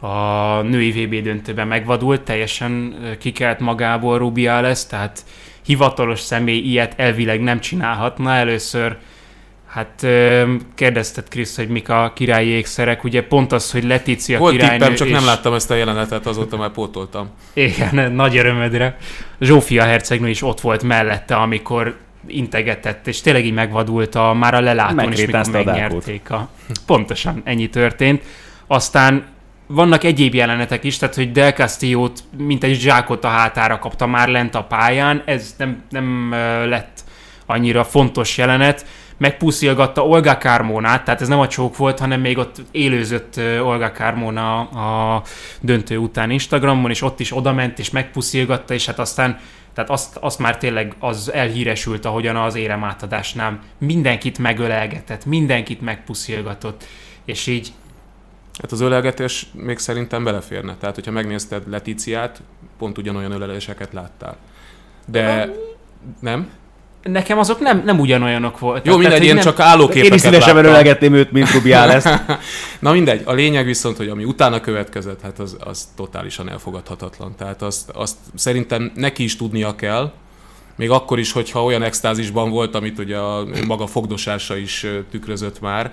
a 0.00 0.62
női 0.62 0.90
VB 0.90 1.22
döntőben 1.22 1.66
megvadult, 1.66 2.20
teljesen 2.20 2.94
kikelt 3.18 3.60
magából 3.60 4.18
Rubiales, 4.18 4.86
tehát 4.86 5.24
hivatalos 5.64 6.20
személy 6.20 6.58
ilyet 6.58 6.94
elvileg 6.96 7.40
nem 7.40 7.60
csinálhatna. 7.60 8.32
Először 8.32 8.96
Hát 9.70 10.06
kérdezted 10.74 11.28
Krisz, 11.28 11.56
hogy 11.56 11.68
mik 11.68 11.88
a 11.88 12.12
királyi 12.14 12.48
ékszerek, 12.48 13.04
ugye 13.04 13.22
pont 13.26 13.52
az, 13.52 13.70
hogy 13.70 13.84
Letícia 13.84 14.38
Volt 14.38 14.52
királynő 14.52 14.78
tippem, 14.78 14.94
csak 14.94 15.06
és... 15.06 15.12
nem 15.12 15.24
láttam 15.24 15.54
ezt 15.54 15.70
a 15.70 15.74
jelenetet, 15.74 16.26
azóta 16.26 16.56
már 16.56 16.70
pótoltam. 16.70 17.30
Igen, 17.52 18.12
nagy 18.12 18.36
örömödre. 18.36 18.96
Zsófia 19.40 19.82
hercegnő 19.82 20.28
is 20.28 20.42
ott 20.42 20.60
volt 20.60 20.82
mellette, 20.82 21.36
amikor 21.36 21.96
integetett, 22.26 23.06
és 23.06 23.20
tényleg 23.20 23.44
így 23.44 23.52
megvadult 23.52 24.14
a, 24.14 24.32
már 24.32 24.54
a 24.54 24.60
lelátón 24.60 25.12
is, 25.12 25.26
mikor 25.26 25.50
megnyerték. 25.50 26.30
A... 26.30 26.48
Pontosan, 26.86 27.40
ennyi 27.44 27.68
történt. 27.68 28.22
Aztán 28.66 29.24
vannak 29.72 30.04
egyéb 30.04 30.34
jelenetek 30.34 30.84
is, 30.84 30.96
tehát 30.96 31.14
hogy 31.14 31.32
Del 31.32 31.52
Castillo-t, 31.52 32.22
mint 32.38 32.64
egy 32.64 32.74
zsákot 32.74 33.24
a 33.24 33.28
hátára 33.28 33.78
kapta 33.78 34.06
már 34.06 34.28
lent 34.28 34.54
a 34.54 34.64
pályán, 34.64 35.22
ez 35.24 35.54
nem, 35.58 35.82
nem 35.90 36.30
lett 36.68 37.04
annyira 37.46 37.84
fontos 37.84 38.38
jelenet, 38.38 38.86
megpuszilgatta 39.16 40.06
Olga 40.06 40.36
Carmonát, 40.36 41.04
tehát 41.04 41.20
ez 41.20 41.28
nem 41.28 41.38
a 41.38 41.48
csók 41.48 41.76
volt, 41.76 41.98
hanem 41.98 42.20
még 42.20 42.38
ott 42.38 42.56
élőzött 42.70 43.40
Olga 43.62 43.90
Carmona 43.90 44.60
a 44.60 45.22
döntő 45.60 45.96
után 45.96 46.30
Instagramon, 46.30 46.90
és 46.90 47.02
ott 47.02 47.20
is 47.20 47.36
odament, 47.36 47.78
és 47.78 47.90
megpuszilgatta, 47.90 48.74
és 48.74 48.86
hát 48.86 48.98
aztán 48.98 49.38
tehát 49.74 49.90
azt, 49.90 50.16
azt 50.16 50.38
már 50.38 50.58
tényleg 50.58 50.94
az 50.98 51.32
elhíresült, 51.32 52.04
ahogyan 52.04 52.36
az 52.36 52.54
érem 52.54 52.84
átadásnál. 52.84 53.58
Mindenkit 53.78 54.38
megölelgetett, 54.38 55.24
mindenkit 55.24 55.80
megpuszilgatott, 55.80 56.84
és 57.24 57.46
így 57.46 57.72
Hát 58.60 58.72
az 58.72 58.80
ölelgetés 58.80 59.46
még 59.52 59.78
szerintem 59.78 60.24
beleférne. 60.24 60.76
Tehát, 60.80 60.94
hogyha 60.94 61.10
megnézted 61.10 61.68
Leticiát, 61.70 62.42
pont 62.78 62.98
ugyanolyan 62.98 63.32
öleléseket 63.32 63.92
láttál. 63.92 64.36
De 65.06 65.54
nem? 66.20 66.48
nekem 67.02 67.38
azok 67.38 67.60
nem, 67.60 67.82
nem 67.84 68.00
ugyanolyanok 68.00 68.58
voltak. 68.58 68.86
Jó, 68.86 68.96
mindegy, 68.96 69.24
én 69.24 69.34
nem, 69.34 69.42
csak 69.42 69.60
állóképeket 69.60 70.08
Én 70.08 70.14
is 70.14 70.20
szívesen 70.20 70.56
ölelgetném 70.56 71.14
őt, 71.14 71.32
mint 71.32 71.52
Rubiales. 71.52 72.04
Na 72.78 72.92
mindegy, 72.92 73.22
a 73.24 73.32
lényeg 73.32 73.64
viszont, 73.64 73.96
hogy 73.96 74.08
ami 74.08 74.24
utána 74.24 74.60
következett, 74.60 75.20
hát 75.20 75.38
az, 75.38 75.56
az 75.60 75.88
totálisan 75.96 76.50
elfogadhatatlan. 76.50 77.34
Tehát 77.36 77.62
azt, 77.62 77.90
azt 77.90 78.16
szerintem 78.34 78.92
neki 78.94 79.22
is 79.22 79.36
tudnia 79.36 79.74
kell, 79.74 80.12
még 80.76 80.90
akkor 80.90 81.18
is, 81.18 81.32
hogyha 81.32 81.64
olyan 81.64 81.82
extázisban 81.82 82.50
volt, 82.50 82.74
amit 82.74 82.98
ugye 82.98 83.16
a 83.16 83.46
maga 83.66 83.86
fogdosása 83.86 84.56
is 84.56 84.86
tükrözött 85.10 85.60
már. 85.60 85.92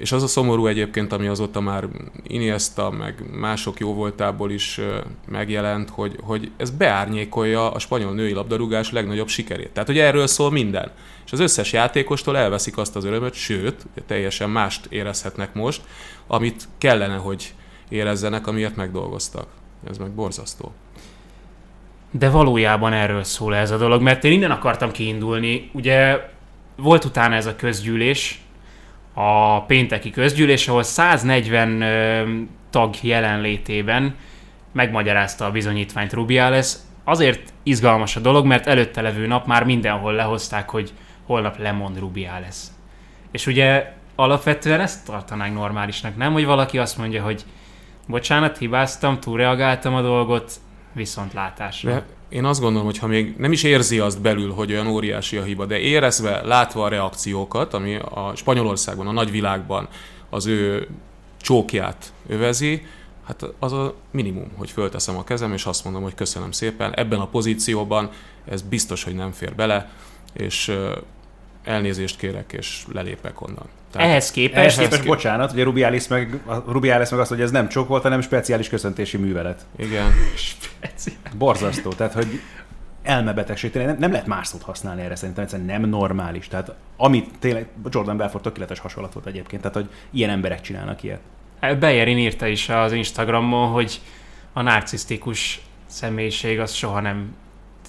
És 0.00 0.12
az 0.12 0.22
a 0.22 0.26
szomorú 0.26 0.66
egyébként, 0.66 1.12
ami 1.12 1.26
azóta 1.26 1.60
már 1.60 1.88
Iniesta, 2.22 2.90
meg 2.90 3.24
mások 3.32 3.80
jó 3.80 3.94
voltából 3.94 4.50
is 4.50 4.80
megjelent, 5.28 5.90
hogy, 5.90 6.16
hogy 6.22 6.50
ez 6.56 6.70
beárnyékolja 6.70 7.70
a 7.70 7.78
spanyol 7.78 8.14
női 8.14 8.32
labdarúgás 8.32 8.92
legnagyobb 8.92 9.28
sikerét. 9.28 9.70
Tehát, 9.70 9.88
hogy 9.88 9.98
erről 9.98 10.26
szól 10.26 10.50
minden. 10.50 10.90
És 11.26 11.32
az 11.32 11.40
összes 11.40 11.72
játékostól 11.72 12.36
elveszik 12.36 12.78
azt 12.78 12.96
az 12.96 13.04
örömöt, 13.04 13.34
sőt, 13.34 13.86
teljesen 14.06 14.50
mást 14.50 14.86
érezhetnek 14.88 15.54
most, 15.54 15.82
amit 16.26 16.68
kellene, 16.78 17.16
hogy 17.16 17.54
érezzenek, 17.88 18.46
amiért 18.46 18.76
megdolgoztak. 18.76 19.46
Ez 19.88 19.98
meg 19.98 20.10
borzasztó. 20.10 20.72
De 22.10 22.30
valójában 22.30 22.92
erről 22.92 23.24
szól 23.24 23.54
ez 23.54 23.70
a 23.70 23.76
dolog, 23.76 24.02
mert 24.02 24.24
én 24.24 24.32
innen 24.32 24.50
akartam 24.50 24.90
kiindulni. 24.90 25.70
Ugye 25.72 26.30
volt 26.76 27.04
utána 27.04 27.34
ez 27.34 27.46
a 27.46 27.56
közgyűlés, 27.56 28.40
a 29.14 29.62
pénteki 29.62 30.10
közgyűlés, 30.10 30.68
ahol 30.68 30.82
140 30.82 31.80
ö, 31.80 32.30
tag 32.70 32.94
jelenlétében 33.02 34.14
megmagyarázta 34.72 35.44
a 35.44 35.50
bizonyítványt 35.50 36.12
Rubiales. 36.12 36.74
Azért 37.04 37.52
izgalmas 37.62 38.16
a 38.16 38.20
dolog, 38.20 38.46
mert 38.46 38.66
előtte 38.66 39.00
levő 39.00 39.26
nap 39.26 39.46
már 39.46 39.64
mindenhol 39.64 40.12
lehozták, 40.12 40.70
hogy 40.70 40.92
holnap 41.26 41.58
lemond 41.58 41.98
Rubiales. 41.98 42.56
És 43.30 43.46
ugye 43.46 43.92
alapvetően 44.14 44.80
ezt 44.80 45.04
tartanánk 45.04 45.54
normálisnak, 45.54 46.16
nem? 46.16 46.32
Hogy 46.32 46.44
valaki 46.44 46.78
azt 46.78 46.98
mondja, 46.98 47.22
hogy 47.22 47.44
bocsánat, 48.06 48.58
hibáztam, 48.58 49.20
túlreagáltam 49.20 49.94
a 49.94 50.02
dolgot, 50.02 50.52
viszontlátásra. 50.92 51.90
De 51.90 52.04
én 52.30 52.44
azt 52.44 52.60
gondolom, 52.60 52.86
hogy 52.86 52.98
ha 52.98 53.06
még 53.06 53.34
nem 53.38 53.52
is 53.52 53.62
érzi 53.62 53.98
azt 53.98 54.20
belül, 54.20 54.52
hogy 54.52 54.72
olyan 54.72 54.86
óriási 54.86 55.36
a 55.36 55.42
hiba, 55.42 55.66
de 55.66 55.78
érezve, 55.78 56.42
látva 56.42 56.84
a 56.84 56.88
reakciókat, 56.88 57.74
ami 57.74 57.94
a 57.96 58.32
Spanyolországban, 58.34 59.06
a 59.06 59.12
nagyvilágban 59.12 59.88
az 60.30 60.46
ő 60.46 60.88
csókját 61.40 62.12
övezi, 62.28 62.86
hát 63.26 63.46
az 63.58 63.72
a 63.72 63.94
minimum, 64.10 64.50
hogy 64.56 64.70
fölteszem 64.70 65.16
a 65.16 65.24
kezem, 65.24 65.52
és 65.52 65.64
azt 65.64 65.84
mondom, 65.84 66.02
hogy 66.02 66.14
köszönöm 66.14 66.50
szépen. 66.50 66.94
Ebben 66.94 67.20
a 67.20 67.26
pozícióban 67.26 68.10
ez 68.44 68.62
biztos, 68.62 69.04
hogy 69.04 69.14
nem 69.14 69.32
fér 69.32 69.54
bele, 69.54 69.90
és 70.32 70.72
elnézést 71.64 72.16
kérek, 72.16 72.52
és 72.52 72.84
lelépek 72.92 73.40
onnan. 73.40 73.66
Ehhez 73.94 74.30
képest, 74.30 74.56
Ehhez 74.56 74.76
képest, 74.76 75.06
bocsánat, 75.06 75.52
ugye 75.52 75.62
Rubiales 75.62 76.08
meg, 76.08 76.40
Rubiales 76.66 77.10
meg 77.10 77.20
azt, 77.20 77.30
hogy 77.30 77.40
ez 77.40 77.50
nem 77.50 77.68
csok 77.68 77.88
volt, 77.88 78.02
hanem 78.02 78.20
speciális 78.20 78.68
köszöntési 78.68 79.16
művelet. 79.16 79.66
Igen. 79.76 80.12
Borzasztó, 81.36 81.92
tehát 81.92 82.12
hogy 82.12 82.40
elmebetegség, 83.02 83.70
tényleg 83.70 83.90
nem, 83.90 84.00
nem 84.00 84.10
lehet 84.10 84.26
más 84.26 84.46
szót 84.46 84.62
használni 84.62 85.02
erre 85.02 85.16
szerintem, 85.16 85.44
egyszerűen 85.44 85.80
nem 85.80 85.90
normális. 85.90 86.48
Tehát 86.48 86.74
amit 86.96 87.38
tényleg, 87.38 87.68
Jordan 87.90 88.16
Belfort 88.16 88.44
tökéletes 88.44 88.78
hasonlat 88.78 89.12
volt 89.12 89.26
egyébként, 89.26 89.62
tehát 89.62 89.76
hogy 89.76 89.90
ilyen 90.10 90.30
emberek 90.30 90.60
csinálnak 90.60 91.02
ilyet. 91.02 91.20
Bejerin 91.78 92.18
írta 92.18 92.46
is 92.46 92.68
az 92.68 92.92
Instagramon, 92.92 93.68
hogy 93.68 94.00
a 94.52 94.62
narcisztikus 94.62 95.60
személyiség 95.86 96.60
az 96.60 96.72
soha 96.72 97.00
nem 97.00 97.34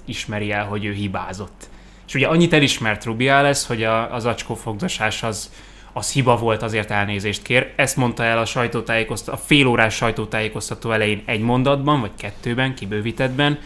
ismeri 0.06 0.52
el, 0.52 0.66
hogy 0.66 0.86
ő 0.86 0.92
hibázott. 0.94 1.70
És 2.08 2.14
ugye 2.14 2.28
annyit 2.28 2.54
elismert 2.54 3.06
Rubiales, 3.06 3.66
hogy 3.66 3.84
a, 3.84 4.14
az 4.14 4.26
acskó 4.26 4.56
fogdosás 4.56 5.24
az, 5.24 5.52
az 5.94 6.12
hiba 6.12 6.36
volt, 6.36 6.62
azért 6.62 6.92
elnézést 6.92 7.42
kér. 7.42 7.74
Ezt 7.76 7.98
mondta 7.98 8.24
el 8.24 8.38
a 8.38 8.46
sajtótájékoztató, 8.46 9.38
a 9.38 9.42
félórás 9.46 9.96
sajtótájékoztató 9.96 10.92
elején 10.92 11.24
egy 11.26 11.42
mondatban, 11.42 12.00
vagy 12.00 12.12
kettőben, 12.18 12.76
kibővítettben, 12.76 13.60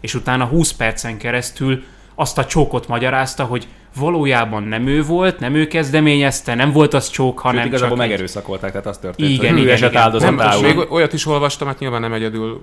és 0.00 0.14
utána 0.14 0.44
20 0.44 0.72
percen 0.72 1.18
keresztül 1.18 1.84
azt 2.14 2.38
a 2.38 2.46
csókot 2.46 2.88
magyarázta, 2.88 3.44
hogy 3.44 3.66
valójában 3.96 4.62
nem 4.62 4.86
ő 4.86 5.02
volt, 5.02 5.38
nem 5.38 5.54
ő 5.54 5.66
kezdeményezte, 5.66 6.54
nem 6.54 6.72
volt 6.72 6.94
az 6.94 7.10
csók, 7.10 7.38
hanem 7.38 7.60
Sőt, 7.60 7.68
igazából 7.68 7.96
csak 7.96 8.06
megerőszakolták, 8.06 8.70
tehát 8.70 8.86
az 8.86 8.98
történt. 8.98 9.30
Igen, 9.30 9.50
hogy 9.50 9.60
ő 9.60 9.62
igen, 9.62 9.74
esett 9.74 9.94
áldozatául. 9.94 10.62
még 10.62 10.90
olyat 10.90 11.12
is 11.12 11.26
olvastam, 11.26 11.66
hát 11.66 11.78
nyilván 11.78 12.00
nem 12.00 12.12
egyedül 12.12 12.62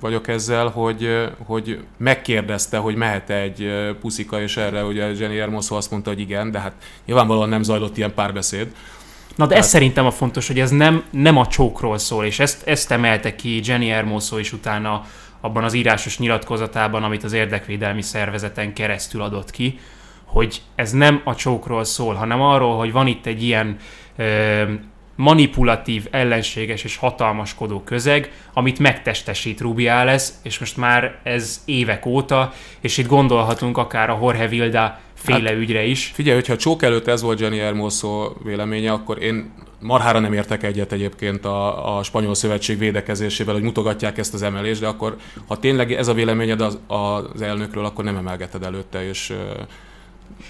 vagyok 0.00 0.28
ezzel, 0.28 0.68
hogy, 0.68 1.28
hogy 1.44 1.80
megkérdezte, 1.96 2.76
hogy 2.76 2.94
mehet 2.94 3.30
egy 3.30 3.70
puszika, 4.00 4.40
és 4.40 4.56
erre 4.56 4.84
ugye 4.84 5.12
Jenny 5.12 5.38
Hermoso 5.38 5.76
azt 5.76 5.90
mondta, 5.90 6.10
hogy 6.10 6.20
igen, 6.20 6.50
de 6.50 6.58
hát 6.58 6.72
nyilvánvalóan 7.06 7.48
nem 7.48 7.62
zajlott 7.62 7.96
ilyen 7.96 8.14
párbeszéd. 8.14 8.66
Na 9.36 9.46
de 9.46 9.56
ez 9.56 9.68
szerintem 9.68 10.06
a 10.06 10.10
fontos, 10.10 10.46
hogy 10.46 10.60
ez 10.60 10.70
nem, 10.70 11.02
nem 11.10 11.36
a 11.36 11.46
csókról 11.46 11.98
szól, 11.98 12.24
és 12.24 12.38
ezt, 12.38 12.66
ezt 12.66 12.90
emelte 12.90 13.34
ki 13.34 13.60
Jenny 13.64 13.88
Hermoso 13.88 14.38
is 14.38 14.52
utána 14.52 15.04
abban 15.40 15.64
az 15.64 15.74
írásos 15.74 16.18
nyilatkozatában, 16.18 17.02
amit 17.02 17.24
az 17.24 17.32
érdekvédelmi 17.32 18.02
szervezeten 18.02 18.72
keresztül 18.72 19.22
adott 19.22 19.50
ki, 19.50 19.78
hogy 20.26 20.62
ez 20.74 20.92
nem 20.92 21.20
a 21.24 21.34
csókról 21.34 21.84
szól, 21.84 22.14
hanem 22.14 22.40
arról, 22.40 22.76
hogy 22.76 22.92
van 22.92 23.06
itt 23.06 23.26
egy 23.26 23.42
ilyen 23.42 23.76
ö, 24.16 24.62
manipulatív, 25.16 26.06
ellenséges 26.10 26.84
és 26.84 26.96
hatalmaskodó 26.96 27.82
közeg, 27.84 28.32
amit 28.52 28.78
megtestesít 28.78 29.60
Rubiales, 29.60 30.28
és 30.42 30.58
most 30.58 30.76
már 30.76 31.18
ez 31.22 31.62
évek 31.64 32.06
óta, 32.06 32.52
és 32.80 32.98
itt 32.98 33.06
gondolhatunk 33.06 33.78
akár 33.78 34.10
a 34.10 34.18
Jorge 34.20 34.48
Vilda 34.48 34.98
féle 35.14 35.48
hát, 35.48 35.58
ügyre 35.58 35.84
is. 35.84 36.10
Figyelj, 36.14 36.36
hogyha 36.36 36.52
a 36.52 36.56
csók 36.56 36.82
előtt 36.82 37.06
ez 37.06 37.22
volt 37.22 37.40
Jenny 37.40 37.58
Hermoso 37.58 38.32
véleménye, 38.44 38.92
akkor 38.92 39.22
én 39.22 39.52
marhára 39.80 40.18
nem 40.18 40.32
értek 40.32 40.62
egyet 40.62 40.92
egyébként 40.92 41.44
a, 41.44 41.96
a 41.96 42.02
spanyol 42.02 42.34
szövetség 42.34 42.78
védekezésével, 42.78 43.54
hogy 43.54 43.62
mutogatják 43.62 44.18
ezt 44.18 44.34
az 44.34 44.42
emelést, 44.42 44.80
de 44.80 44.86
akkor, 44.86 45.16
ha 45.46 45.58
tényleg 45.58 45.92
ez 45.92 46.08
a 46.08 46.14
véleményed 46.14 46.60
az, 46.60 46.78
az 46.86 47.42
elnökről, 47.42 47.84
akkor 47.84 48.04
nem 48.04 48.16
emelgeted 48.16 48.62
előtte, 48.62 49.08
és 49.08 49.32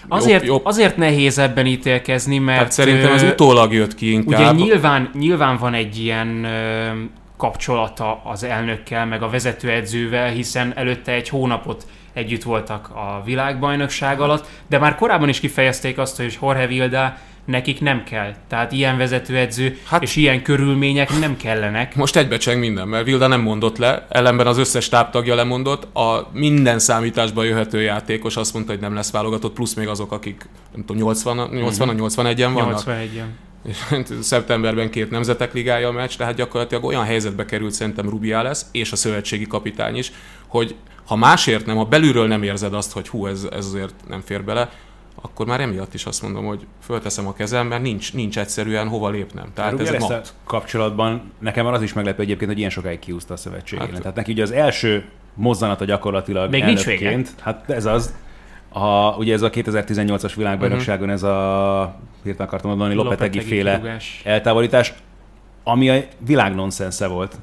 Azért, 0.08 0.44
jobb, 0.44 0.56
jobb. 0.56 0.64
azért 0.64 0.96
nehéz 0.96 1.38
ebben 1.38 1.66
ítélkezni, 1.66 2.38
mert... 2.38 2.58
Tehát 2.58 2.72
szerintem 2.72 3.12
ez 3.12 3.22
utólag 3.22 3.72
jött 3.72 3.94
ki 3.94 4.10
inkább. 4.12 4.54
Ugye 4.54 4.64
nyilván, 4.64 5.10
nyilván 5.14 5.56
van 5.56 5.74
egy 5.74 5.98
ilyen 5.98 6.44
ö, 6.44 6.90
kapcsolata 7.36 8.20
az 8.24 8.44
elnökkel, 8.44 9.06
meg 9.06 9.22
a 9.22 9.28
vezetőedzővel, 9.28 10.30
hiszen 10.30 10.72
előtte 10.76 11.12
egy 11.12 11.28
hónapot 11.28 11.86
együtt 12.12 12.42
voltak 12.42 12.88
a 12.88 13.22
világbajnokság 13.24 14.20
alatt, 14.20 14.46
de 14.66 14.78
már 14.78 14.94
korábban 14.94 15.28
is 15.28 15.40
kifejezték 15.40 15.98
azt, 15.98 16.16
hogy 16.16 16.38
Jorge 16.42 16.66
Vilda 16.66 17.16
nekik 17.46 17.80
nem 17.80 18.04
kell. 18.04 18.34
Tehát 18.48 18.72
ilyen 18.72 18.96
vezetőedző 18.96 19.78
hát, 19.86 20.02
és 20.02 20.16
ilyen 20.16 20.42
körülmények 20.42 21.18
nem 21.18 21.36
kellenek. 21.36 21.94
Most 21.94 22.16
egybecseng 22.16 22.60
minden, 22.60 22.88
mert 22.88 23.04
Vilda 23.04 23.26
nem 23.26 23.40
mondott 23.40 23.78
le, 23.78 24.06
ellenben 24.08 24.46
az 24.46 24.58
összes 24.58 24.88
táptagja 24.88 25.34
lemondott, 25.34 25.96
a 25.96 26.30
minden 26.32 26.78
számításba 26.78 27.42
jöhető 27.42 27.82
játékos 27.82 28.36
azt 28.36 28.54
mondta, 28.54 28.72
hogy 28.72 28.80
nem 28.80 28.94
lesz 28.94 29.10
válogatott, 29.10 29.52
plusz 29.54 29.74
még 29.74 29.88
azok, 29.88 30.12
akik 30.12 30.48
nem 30.72 30.84
tudom, 30.84 31.02
80, 31.02 31.48
80 31.52 31.88
mm-hmm. 31.88 32.04
81-en 32.04 32.50
vannak. 32.54 32.82
81-en. 32.86 33.44
Szeptemberben 34.20 34.90
két 34.90 35.10
nemzetek 35.10 35.52
ligája 35.52 35.88
a 35.88 35.92
meccs, 35.92 36.16
tehát 36.16 36.34
gyakorlatilag 36.34 36.84
olyan 36.84 37.04
helyzetbe 37.04 37.44
került 37.44 37.72
szerintem 37.72 38.20
lesz, 38.22 38.66
és 38.72 38.92
a 38.92 38.96
szövetségi 38.96 39.46
kapitány 39.46 39.96
is, 39.96 40.12
hogy 40.46 40.74
ha 41.06 41.16
másért 41.16 41.66
nem, 41.66 41.76
ha 41.76 41.84
belülről 41.84 42.26
nem 42.26 42.42
érzed 42.42 42.74
azt, 42.74 42.92
hogy 42.92 43.08
hú, 43.08 43.26
ez, 43.26 43.46
ez 43.50 43.66
azért 43.66 43.94
nem 44.08 44.22
fér 44.24 44.44
bele, 44.44 44.70
akkor 45.26 45.46
már 45.46 45.60
emiatt 45.60 45.94
is 45.94 46.06
azt 46.06 46.22
mondom, 46.22 46.44
hogy 46.44 46.66
fölteszem 46.82 47.26
a 47.26 47.32
kezem, 47.32 47.66
mert 47.66 47.82
nincs, 47.82 48.14
nincs 48.14 48.38
egyszerűen 48.38 48.88
hova 48.88 49.08
lépnem. 49.08 49.50
Tehát 49.54 49.80
ez 49.80 50.02
a 50.02 50.20
kapcsolatban 50.44 51.32
nekem 51.38 51.66
az 51.66 51.82
is 51.82 51.92
meglepő 51.92 52.22
egyébként, 52.22 52.50
hogy 52.50 52.58
ilyen 52.58 52.70
sokáig 52.70 52.98
kiúzta 52.98 53.34
a 53.34 53.36
szövetség. 53.36 53.78
Hát, 53.78 53.90
Tehát 53.98 54.14
neki 54.14 54.32
ugye 54.32 54.42
az 54.42 54.50
első 54.50 55.04
mozzanata 55.34 55.84
gyakorlatilag 55.84 56.50
Még 56.50 56.64
nincs 56.64 56.84
vége. 56.84 57.20
Hát 57.40 57.70
ez 57.70 57.84
az, 57.84 58.14
a, 58.68 59.16
ugye 59.16 59.32
ez 59.32 59.42
a 59.42 59.50
2018-as 59.50 60.32
világbajnokságon 60.36 61.08
uh-huh. 61.08 61.14
ez 61.14 61.22
a, 61.22 61.96
hirtelen 62.22 62.46
akartam 62.46 62.70
mondani, 62.70 62.94
Lopetegi 62.94 63.40
féle 63.40 63.98
eltávolítás, 64.24 64.94
ami 65.64 65.90
a 65.90 66.04
világ 66.18 66.54
nonszensze 66.54 67.06
volt. 67.06 67.38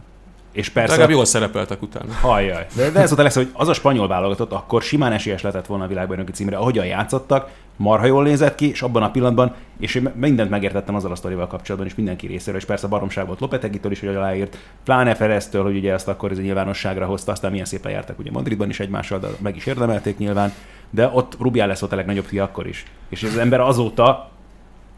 És 0.54 0.70
persze... 0.70 0.92
Legalább 0.92 1.12
jól 1.12 1.26
szerepeltek 1.26 1.82
utána. 1.82 2.14
Hajjaj. 2.14 2.66
De, 2.76 2.90
de 2.90 3.00
ez 3.00 3.08
volt 3.08 3.20
a 3.20 3.24
lesz, 3.24 3.36
hogy 3.36 3.50
az 3.54 3.68
a 3.68 3.74
spanyol 3.74 4.08
válogatott 4.08 4.52
akkor 4.52 4.82
simán 4.82 5.12
esélyes 5.12 5.42
lehetett 5.42 5.66
volna 5.66 5.84
a 5.84 5.88
világbajnoki 5.88 6.32
címre, 6.32 6.58
ahogyan 6.58 6.86
játszottak, 6.86 7.50
marha 7.76 8.06
jól 8.06 8.24
nézett 8.24 8.56
ki, 8.56 8.70
és 8.70 8.82
abban 8.82 9.04
a 9.04 9.12
pillanatban, 9.12 9.56
és 9.80 9.96
én 9.96 10.12
mindent 10.16 10.50
megértettem 10.50 10.96
azzal 10.96 11.12
a 11.12 11.16
sztorival 11.16 11.48
kapcsolatban, 11.48 11.90
és 11.90 11.96
mindenki 11.96 12.28
részéről, 12.28 12.60
és 12.60 12.66
persze 12.66 12.88
baromság 12.88 13.28
volt 13.28 13.40
Lopetegitől 13.40 13.92
is, 13.92 14.00
hogy 14.00 14.16
aláírt, 14.16 14.58
pláne 14.84 15.16
Fereztől, 15.16 15.64
hogy 15.64 15.76
ugye 15.76 15.94
ezt 15.94 16.08
akkor 16.08 16.32
ez 16.32 16.38
nyilvánosságra 16.38 17.06
hozta, 17.06 17.32
aztán 17.32 17.52
milyen 17.52 17.66
szépen 17.66 17.92
jártak 17.92 18.20
ugye 18.20 18.32
Madridban 18.32 18.70
is 18.70 18.80
egymással, 18.80 19.20
de 19.20 19.28
meg 19.40 19.56
is 19.56 19.66
érdemelték 19.66 20.18
nyilván, 20.18 20.54
de 20.90 21.10
ott 21.14 21.38
lesz 21.54 21.80
volt 21.80 21.94
a 21.94 21.96
legnagyobb 21.96 22.26
fia 22.26 22.44
akkor 22.44 22.68
is. 22.68 22.86
És 23.10 23.24
az 23.24 23.38
ember 23.38 23.60
azóta 23.60 24.32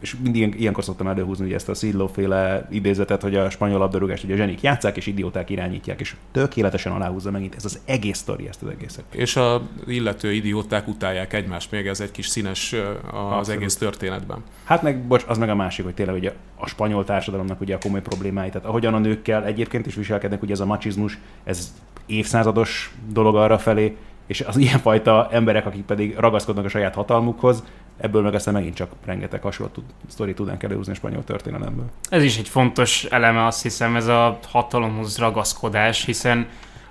és 0.06 0.16
mindig 0.22 0.60
ilyenkor 0.60 0.84
szoktam 0.84 1.06
előhúzni 1.06 1.44
ugye 1.44 1.54
ezt 1.54 1.68
a 1.68 1.74
Szidló 1.74 2.06
féle 2.06 2.68
idézetet, 2.70 3.22
hogy 3.22 3.36
a 3.36 3.50
spanyol 3.50 3.78
labdarúgást 3.78 4.24
ugye 4.24 4.34
a 4.34 4.36
zsenik 4.36 4.60
játszák, 4.60 4.96
és 4.96 5.06
idióták 5.06 5.50
irányítják, 5.50 6.00
és 6.00 6.14
tökéletesen 6.32 6.92
aláhúzza 6.92 7.30
megint 7.30 7.54
ez 7.54 7.64
az 7.64 7.80
egész 7.84 8.18
sztori, 8.18 8.48
ezt 8.48 8.62
az 8.62 8.68
egészet. 8.68 9.04
És 9.10 9.36
a 9.36 9.62
illető 9.86 10.32
idióták 10.32 10.88
utálják 10.88 11.32
egymást, 11.32 11.70
még 11.70 11.86
ez 11.86 12.00
egy 12.00 12.10
kis 12.10 12.26
színes 12.26 12.72
az 12.72 13.12
Abszolút. 13.12 13.48
egész 13.48 13.76
történetben. 13.76 14.42
Hát 14.64 14.82
meg, 14.82 15.06
bocs, 15.06 15.24
az 15.26 15.38
meg 15.38 15.48
a 15.48 15.54
másik, 15.54 15.84
hogy 15.84 15.94
tényleg 15.94 16.16
ugye 16.16 16.32
a 16.56 16.66
spanyol 16.66 17.04
társadalomnak 17.04 17.60
ugye 17.60 17.74
a 17.74 17.78
komoly 17.78 18.02
problémái, 18.02 18.48
tehát 18.48 18.66
ahogyan 18.68 18.94
a 18.94 18.98
nőkkel 18.98 19.44
egyébként 19.44 19.86
is 19.86 19.94
viselkednek, 19.94 20.42
ugye 20.42 20.52
ez 20.52 20.60
a 20.60 20.66
macizmus, 20.66 21.18
ez 21.44 21.74
évszázados 22.06 22.94
dolog 23.12 23.36
arra 23.36 23.58
felé, 23.58 23.96
és 24.26 24.40
az 24.40 24.56
ilyenfajta 24.56 25.28
emberek, 25.30 25.66
akik 25.66 25.84
pedig 25.84 26.16
ragaszkodnak 26.16 26.64
a 26.64 26.68
saját 26.68 26.94
hatalmukhoz, 26.94 27.64
ebből 27.96 28.22
meg 28.22 28.34
aztán 28.34 28.54
megint 28.54 28.74
csak 28.74 28.90
rengeteg 29.04 29.42
hasonló 29.42 29.72
sztori 30.08 30.34
tudnánk 30.34 30.62
előhúzni 30.62 30.92
a 30.92 30.94
spanyol 30.94 31.24
történelemből. 31.24 31.84
Ez 32.08 32.22
is 32.22 32.38
egy 32.38 32.48
fontos 32.48 33.04
eleme, 33.04 33.46
azt 33.46 33.62
hiszem, 33.62 33.96
ez 33.96 34.06
a 34.06 34.38
hatalomhoz 34.48 35.18
ragaszkodás, 35.18 36.04
hiszen 36.04 36.46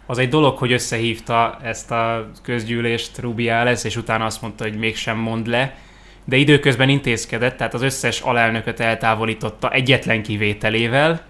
az 0.06 0.18
egy 0.18 0.30
dolog, 0.30 0.58
hogy 0.58 0.72
összehívta 0.72 1.58
ezt 1.62 1.92
a 1.92 2.30
közgyűlést 2.42 3.20
Rubiales, 3.20 3.84
és 3.84 3.96
utána 3.96 4.26
azt 4.26 4.42
mondta, 4.42 4.64
hogy 4.64 4.78
mégsem 4.78 5.18
mond 5.18 5.48
le, 5.48 5.76
de 6.24 6.36
időközben 6.36 6.90
intézkedett, 6.90 7.58
tehát 7.58 7.74
az 7.74 7.82
összes 7.82 8.22
alelnököt 8.22 8.80
eltávolította 8.80 9.72
egyetlen 9.72 10.24
kivételével, 10.24 11.22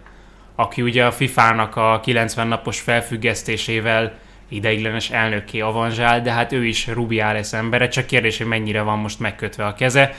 aki 0.56 0.82
ugye 0.82 1.06
a 1.06 1.12
FIFA-nak 1.12 1.76
a 1.76 2.00
90 2.04 2.47
napos 2.47 2.80
felfüggesztésével 2.80 4.17
ideiglenes 4.49 5.10
elnökké 5.10 5.60
avanzsál, 5.60 6.21
de 6.21 6.31
hát 6.31 6.51
ő 6.51 6.65
is 6.65 6.88
Rubiales 6.88 7.53
embere, 7.53 7.88
csak 7.88 8.05
kérdés, 8.05 8.38
hogy 8.38 8.47
mennyire 8.47 8.81
van 8.81 8.99
most 8.99 9.19
megkötve 9.19 9.65
a 9.65 9.73
keze, 9.73 10.15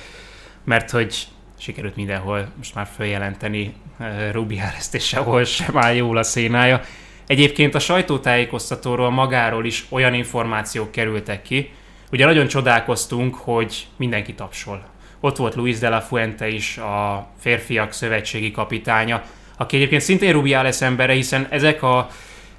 mert 0.65 0.91
hogy 0.91 1.27
sikerült 1.59 1.97
mindenhol 1.97 2.49
most 2.57 2.75
már 2.75 2.89
följelenteni 2.97 3.75
uh, 3.99 4.07
Rubiales-t, 4.33 4.95
és 4.95 5.07
sehol 5.07 5.45
sem 5.45 5.79
áll 5.79 5.95
jól 5.95 6.17
a 6.17 6.23
szénája. 6.23 6.81
Egyébként 7.27 7.75
a 7.75 7.79
sajtótájékoztatóról 7.79 9.11
magáról 9.11 9.65
is 9.65 9.87
olyan 9.89 10.15
információk 10.15 10.91
kerültek 10.91 11.43
ki, 11.43 11.71
ugye 12.13 12.25
nagyon 12.25 12.47
csodálkoztunk, 12.47 13.35
hogy 13.35 13.87
mindenki 13.97 14.35
tapsol. 14.35 14.85
Ott 15.21 15.37
volt 15.37 15.55
Luis 15.55 15.79
de 15.79 15.89
la 15.89 16.01
Fuente 16.01 16.49
is, 16.49 16.79
a 16.79 17.29
férfiak 17.41 17.93
szövetségi 17.93 18.51
kapitánya, 18.51 19.23
aki 19.57 19.77
egyébként 19.77 20.03
szintén 20.03 20.33
Rubiales 20.33 20.81
embere, 20.81 21.13
hiszen 21.13 21.47
ezek 21.51 21.83
a 21.83 22.09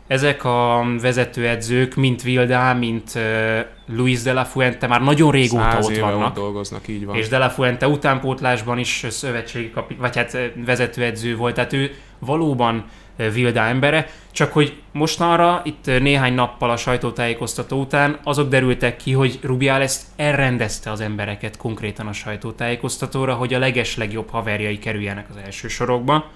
ezek 0.08 0.44
a 0.44 0.86
vezetőedzők, 1.02 1.96
mint 1.96 2.22
Vilda, 2.22 2.74
mint 2.74 3.20
Luis 3.86 4.22
de 4.22 4.34
la 4.34 4.46
Fuente 4.46 4.88
már 4.88 5.02
nagyon 5.02 5.32
régóta 5.32 5.78
ott 5.82 5.98
vannak. 5.98 6.28
Ott 6.28 6.36
dolgoznak, 6.36 6.88
így 6.88 7.06
van. 7.06 7.16
És 7.16 7.28
de 7.28 7.38
la 7.38 7.50
Fuente 7.50 7.88
utánpótlásban 7.88 8.78
is 8.78 9.06
szövetségi 9.10 9.72
kapi, 9.72 9.96
vagy 10.00 10.16
hát 10.16 10.38
vezetőedző 10.66 11.36
volt, 11.36 11.56
tehát 11.56 11.74
ő 11.74 11.92
valóban 12.20 12.86
Vilda 13.34 13.62
embere, 13.62 14.10
csak 14.32 14.54
hogy 14.54 14.74
mostanra, 14.92 15.62
itt 15.64 15.86
néhány 15.86 16.34
nappal 16.34 16.70
a 16.70 16.78
sajtótájékoztató 16.78 17.80
után 17.80 18.20
azok 18.24 18.50
derültek 18.50 18.98
ki, 18.98 19.12
hogy 19.12 19.40
Rubiales 19.42 19.98
elrendezte 20.16 20.92
az 20.92 21.02
embereket 21.02 21.58
konkrétan 21.58 22.08
a 22.08 22.14
sajtótájékoztatóra, 22.14 23.34
hogy 23.34 23.54
a 23.54 23.60
leges 23.60 23.98
legjobb 23.98 24.30
haverjai 24.30 24.80
kerüljenek 24.80 25.30
az 25.30 25.36
első 25.46 25.68
sorokba, 25.68 26.30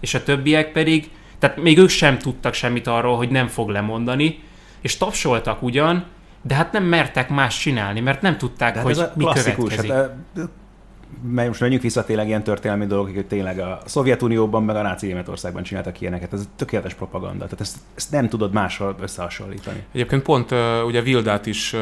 és 0.00 0.14
a 0.14 0.22
többiek 0.22 0.72
pedig 0.72 1.10
tehát 1.38 1.56
még 1.56 1.78
ők 1.78 1.88
sem 1.88 2.18
tudtak 2.18 2.54
semmit 2.54 2.86
arról, 2.86 3.16
hogy 3.16 3.30
nem 3.30 3.46
fog 3.46 3.68
lemondani, 3.68 4.42
és 4.80 4.96
tapsoltak 4.96 5.62
ugyan, 5.62 6.04
de 6.42 6.54
hát 6.54 6.72
nem 6.72 6.84
mertek 6.84 7.28
más 7.28 7.58
csinálni, 7.58 8.00
mert 8.00 8.22
nem 8.22 8.38
tudták, 8.38 8.72
de 8.72 8.78
hát 8.78 8.86
hogy 8.86 9.04
mi 9.14 9.24
következik. 9.24 9.92
Hát, 9.92 10.10
mert 11.22 11.48
most 11.48 11.60
menjünk 11.60 11.82
vissza 11.82 12.04
tényleg 12.04 12.26
ilyen 12.26 12.42
történelmi 12.42 12.86
dolgok, 12.86 13.14
hogy 13.14 13.26
tényleg 13.26 13.58
a 13.58 13.80
Szovjetunióban, 13.84 14.62
meg 14.62 14.76
a 14.76 14.82
náci 14.82 15.06
Németországban 15.06 15.62
csináltak 15.62 16.00
ilyeneket. 16.00 16.32
Ez 16.32 16.48
tökéletes 16.56 16.94
propaganda. 16.94 17.44
Tehát 17.44 17.60
ezt, 17.60 17.76
ezt 17.94 18.10
nem 18.10 18.28
tudod 18.28 18.52
máshol 18.52 18.96
összehasonlítani. 19.00 19.84
Egyébként 19.92 20.22
pont 20.22 20.50
uh, 20.50 20.58
ugye 20.86 21.02
Vildát 21.02 21.46
is 21.46 21.72
uh, 21.72 21.80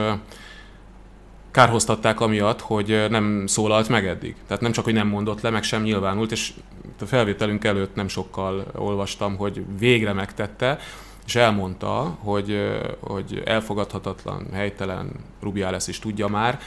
kárhoztatták 1.57 2.21
amiatt, 2.21 2.61
hogy 2.61 3.07
nem 3.11 3.47
szólalt 3.47 3.88
meg 3.88 4.07
eddig. 4.07 4.35
Tehát 4.47 4.62
nem 4.62 4.73
csak, 4.73 4.85
hogy 4.85 4.92
nem 4.92 5.09
mondott 5.09 5.40
le, 5.40 5.51
meg 5.51 5.62
sem 5.62 5.83
nyilvánult, 5.83 6.33
és 6.33 6.53
a 7.01 7.05
felvételünk 7.05 7.64
előtt 7.64 7.95
nem 7.95 8.09
sokkal 8.09 8.66
olvastam, 8.75 9.37
hogy 9.37 9.64
végre 9.79 10.12
megtette, 10.12 10.79
és 11.27 11.35
elmondta, 11.35 12.16
hogy, 12.19 12.71
hogy 13.01 13.42
elfogadhatatlan, 13.45 14.47
helytelen, 14.53 15.11
Rubiales 15.42 15.88
is 15.88 15.99
tudja 15.99 16.29
már, 16.29 16.61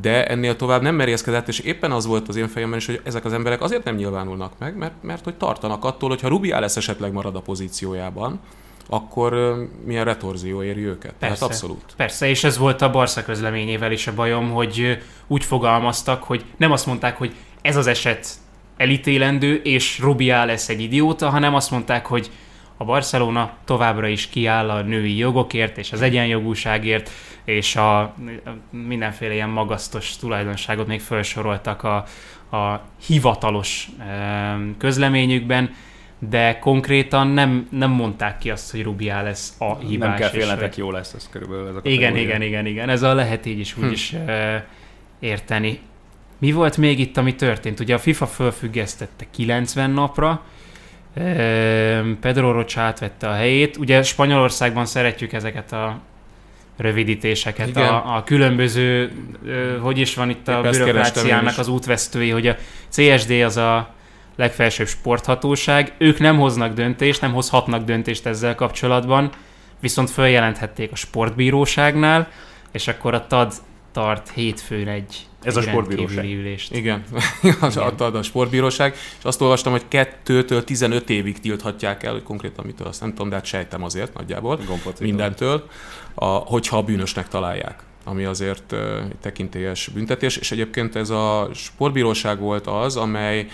de 0.00 0.26
ennél 0.26 0.56
tovább 0.56 0.82
nem 0.82 0.94
merészkedett, 0.94 1.48
és 1.48 1.58
éppen 1.58 1.92
az 1.92 2.06
volt 2.06 2.28
az 2.28 2.36
én 2.36 2.48
fejemben 2.48 2.78
is, 2.78 2.86
hogy 2.86 3.00
ezek 3.04 3.24
az 3.24 3.32
emberek 3.32 3.60
azért 3.62 3.84
nem 3.84 3.94
nyilvánulnak 3.94 4.52
meg, 4.58 4.76
mert, 4.76 5.02
mert 5.02 5.24
hogy 5.24 5.34
tartanak 5.34 5.84
attól, 5.84 6.08
hogy 6.08 6.20
ha 6.20 6.28
Rubiales 6.28 6.76
esetleg 6.76 7.12
marad 7.12 7.36
a 7.36 7.40
pozíciójában, 7.40 8.40
akkor 8.88 9.56
milyen 9.84 10.04
retorzió 10.04 10.62
éri 10.62 10.86
őket. 10.86 11.14
Persze, 11.18 11.18
Tehát 11.18 11.42
abszolút. 11.42 11.94
Persze, 11.96 12.28
és 12.28 12.44
ez 12.44 12.58
volt 12.58 12.82
a 12.82 12.90
Barca 12.90 13.24
közleményével 13.24 13.92
is 13.92 14.06
a 14.06 14.14
bajom, 14.14 14.50
hogy 14.50 14.98
úgy 15.26 15.44
fogalmaztak, 15.44 16.22
hogy 16.22 16.44
nem 16.56 16.72
azt 16.72 16.86
mondták, 16.86 17.16
hogy 17.16 17.34
ez 17.62 17.76
az 17.76 17.86
eset 17.86 18.26
elítélendő, 18.76 19.54
és 19.54 19.98
Rubiá 19.98 20.44
lesz 20.44 20.68
egy 20.68 20.80
idióta, 20.80 21.30
hanem 21.30 21.54
azt 21.54 21.70
mondták, 21.70 22.06
hogy 22.06 22.30
a 22.76 22.84
Barcelona 22.84 23.52
továbbra 23.64 24.06
is 24.06 24.28
kiáll 24.28 24.70
a 24.70 24.82
női 24.82 25.16
jogokért 25.16 25.78
és 25.78 25.92
az 25.92 26.02
egyenjogúságért, 26.02 27.10
és 27.44 27.76
a 27.76 28.14
mindenféle 28.70 29.32
ilyen 29.32 29.48
magasztos 29.48 30.16
tulajdonságot 30.16 30.86
még 30.86 31.00
felsoroltak 31.00 31.82
a, 31.82 31.96
a 32.56 32.80
hivatalos 33.06 33.88
közleményükben, 34.78 35.74
de 36.28 36.58
konkrétan 36.58 37.26
nem, 37.26 37.68
nem 37.70 37.90
mondták 37.90 38.38
ki 38.38 38.50
azt, 38.50 38.70
hogy 38.70 38.82
Rubiá 38.82 39.22
lesz 39.22 39.54
a 39.58 39.78
hibás. 39.78 40.08
Nem 40.08 40.18
kell 40.18 40.28
félnetek, 40.28 40.76
jó 40.76 40.90
lesz, 40.90 41.12
ez 41.12 41.28
körülbelül 41.30 41.68
ez 41.68 41.74
a 41.74 41.80
Igen, 41.82 42.16
igen, 42.16 42.42
igen, 42.42 42.66
igen. 42.66 42.88
Ez 42.88 43.02
a 43.02 43.14
lehet 43.14 43.46
így 43.46 43.58
is 43.58 43.76
úgy 43.76 43.84
mm. 43.84 43.90
is 43.90 44.14
érteni. 45.20 45.80
Mi 46.38 46.52
volt 46.52 46.76
még 46.76 46.98
itt, 46.98 47.16
ami 47.16 47.34
történt? 47.34 47.80
Ugye 47.80 47.94
a 47.94 47.98
FIFA 47.98 48.26
fölfüggesztette 48.26 49.26
90 49.30 49.90
napra, 49.90 50.42
Pedro 52.20 52.52
Rocha 52.52 52.80
átvette 52.80 53.28
a 53.28 53.32
helyét. 53.32 53.76
Ugye 53.76 54.02
Spanyolországban 54.02 54.86
szeretjük 54.86 55.32
ezeket 55.32 55.72
a 55.72 56.00
rövidítéseket, 56.76 57.68
Igen. 57.68 57.88
a, 57.88 58.16
a 58.16 58.22
különböző, 58.24 59.12
ö, 59.46 59.78
hogy 59.78 59.98
is 59.98 60.14
van 60.14 60.30
itt 60.30 60.48
a 60.48 60.58
Épp 60.58 60.64
én 60.64 60.70
bürokráciának 60.70 61.58
az 61.58 61.68
útvesztői, 61.68 62.30
hogy 62.30 62.46
a 62.46 62.56
CSD 62.90 63.30
az 63.30 63.56
a 63.56 63.94
legfelsőbb 64.36 64.86
sporthatóság, 64.86 65.94
ők 65.98 66.18
nem 66.18 66.38
hoznak 66.38 66.74
döntést, 66.74 67.20
nem 67.20 67.32
hozhatnak 67.32 67.84
döntést 67.84 68.26
ezzel 68.26 68.54
kapcsolatban, 68.54 69.30
viszont 69.80 70.10
följelenthették 70.10 70.92
a 70.92 70.96
sportbíróságnál, 70.96 72.28
és 72.72 72.88
akkor 72.88 73.14
a 73.14 73.26
TAD 73.26 73.52
tart 73.92 74.30
hétfőn 74.30 74.88
egy 74.88 75.26
Ez 75.42 75.56
a 75.56 75.62
sportbíróság. 75.62 76.24
ülést. 76.24 76.74
Igen, 76.74 77.04
adta 77.60 78.04
a 78.04 78.22
sportbíróság, 78.22 78.92
és 78.92 79.24
azt 79.24 79.40
olvastam, 79.40 79.72
hogy 79.72 79.84
2-től 79.90 80.64
15 80.64 81.10
évig 81.10 81.40
tilthatják 81.40 82.02
el, 82.02 82.12
hogy 82.12 82.22
konkrétan 82.22 82.64
mitől, 82.64 82.86
azt 82.86 83.00
nem 83.00 83.10
tudom, 83.10 83.28
de 83.28 83.34
hát 83.34 83.44
sejtem 83.44 83.82
azért 83.82 84.14
nagyjából, 84.14 84.56
Gombfocitól. 84.56 85.06
mindentől, 85.06 85.68
a, 86.14 86.24
hogyha 86.24 86.76
a 86.76 86.82
bűnösnek 86.82 87.28
találják 87.28 87.82
ami 88.04 88.24
azért 88.24 88.72
uh, 88.72 88.78
egy 89.10 89.16
tekintélyes 89.20 89.88
büntetés, 89.94 90.36
és 90.36 90.52
egyébként 90.52 90.96
ez 90.96 91.10
a 91.10 91.48
sportbíróság 91.54 92.40
volt 92.40 92.66
az, 92.66 92.96
amely 92.96 93.46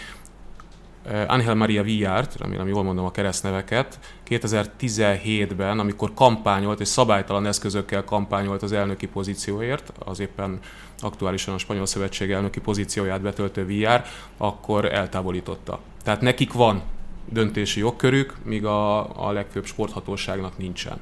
Angel 1.26 1.54
Maria 1.54 1.82
Villárt, 1.82 2.36
remélem 2.38 2.68
jól 2.68 2.82
mondom 2.82 3.04
a 3.04 3.10
keresztneveket, 3.10 3.98
2017-ben, 4.28 5.78
amikor 5.78 6.14
kampányolt 6.14 6.80
és 6.80 6.88
szabálytalan 6.88 7.46
eszközökkel 7.46 8.04
kampányolt 8.04 8.62
az 8.62 8.72
elnöki 8.72 9.06
pozícióért, 9.06 9.92
az 9.98 10.20
éppen 10.20 10.58
aktuálisan 10.98 11.54
a 11.54 11.58
Spanyol 11.58 11.86
Szövetség 11.86 12.30
elnöki 12.30 12.60
pozícióját 12.60 13.20
betöltő 13.20 13.64
Villár, 13.64 14.04
akkor 14.36 14.84
eltávolította. 14.84 15.80
Tehát 16.02 16.20
nekik 16.20 16.52
van 16.52 16.82
döntési 17.24 17.80
jogkörük, 17.80 18.36
míg 18.44 18.64
a, 18.64 19.26
a 19.26 19.32
legfőbb 19.32 19.64
sporthatóságnak 19.64 20.58
nincsen. 20.58 21.00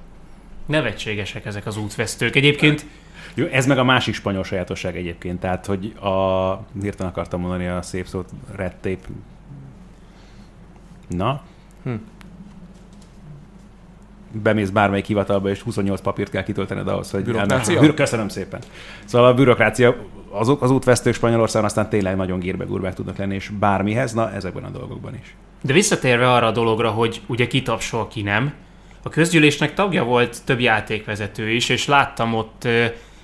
Nevetségesek 0.66 1.45
ezek 1.45 1.66
az 1.66 1.77
útvesztők. 1.77 2.37
Egyébként 2.37 2.87
Jó, 3.35 3.47
ez 3.47 3.66
meg 3.66 3.79
a 3.79 3.85
másik 3.85 4.14
spanyol 4.14 4.45
sajátosság 4.45 4.97
egyébként, 4.97 5.40
tehát 5.40 5.66
hogy 5.66 5.92
a, 5.99 6.53
hirtelen 6.81 7.12
akartam 7.12 7.40
mondani 7.40 7.66
a 7.66 7.83
szép 7.83 8.07
szót, 8.07 8.31
red 8.55 8.75
tape. 8.75 9.07
Na? 11.07 11.42
Hm. 11.85 11.95
Bemész 14.42 14.69
bármelyik 14.69 15.05
hivatalba, 15.05 15.49
és 15.49 15.61
28 15.61 16.01
papírt 16.01 16.31
kell 16.31 16.42
kitöltened 16.42 16.88
ahhoz, 16.88 17.11
hogy... 17.11 17.25
Bürokrácia? 17.25 17.81
Bürok- 17.81 17.97
Köszönöm 17.97 18.29
szépen. 18.29 18.61
Szóval 19.05 19.29
a 19.29 19.35
bürokrácia, 19.35 19.97
azok 20.31 20.62
az 20.62 20.71
útvesztők 20.71 21.14
Spanyolországon 21.14 21.69
aztán 21.69 21.88
tényleg 21.88 22.16
nagyon 22.16 22.38
gírbe 22.38 22.92
tudnak 22.95 23.16
lenni, 23.16 23.35
és 23.35 23.49
bármihez, 23.49 24.12
na 24.12 24.33
ezekben 24.33 24.64
a 24.64 24.71
dolgokban 24.71 25.14
is. 25.14 25.35
De 25.62 25.73
visszatérve 25.73 26.33
arra 26.33 26.47
a 26.47 26.51
dologra, 26.51 26.90
hogy 26.90 27.21
ugye 27.27 27.47
ki 27.47 27.62
tapsol, 27.62 28.09
ki 28.09 28.23
nem, 28.23 28.53
a 29.03 29.09
közgyűlésnek 29.09 29.75
tagja 29.75 30.05
volt 30.05 30.45
több 30.45 30.61
játékvezető 30.61 31.51
is, 31.51 31.69
és 31.69 31.87
láttam 31.87 32.35
ott, 32.35 32.69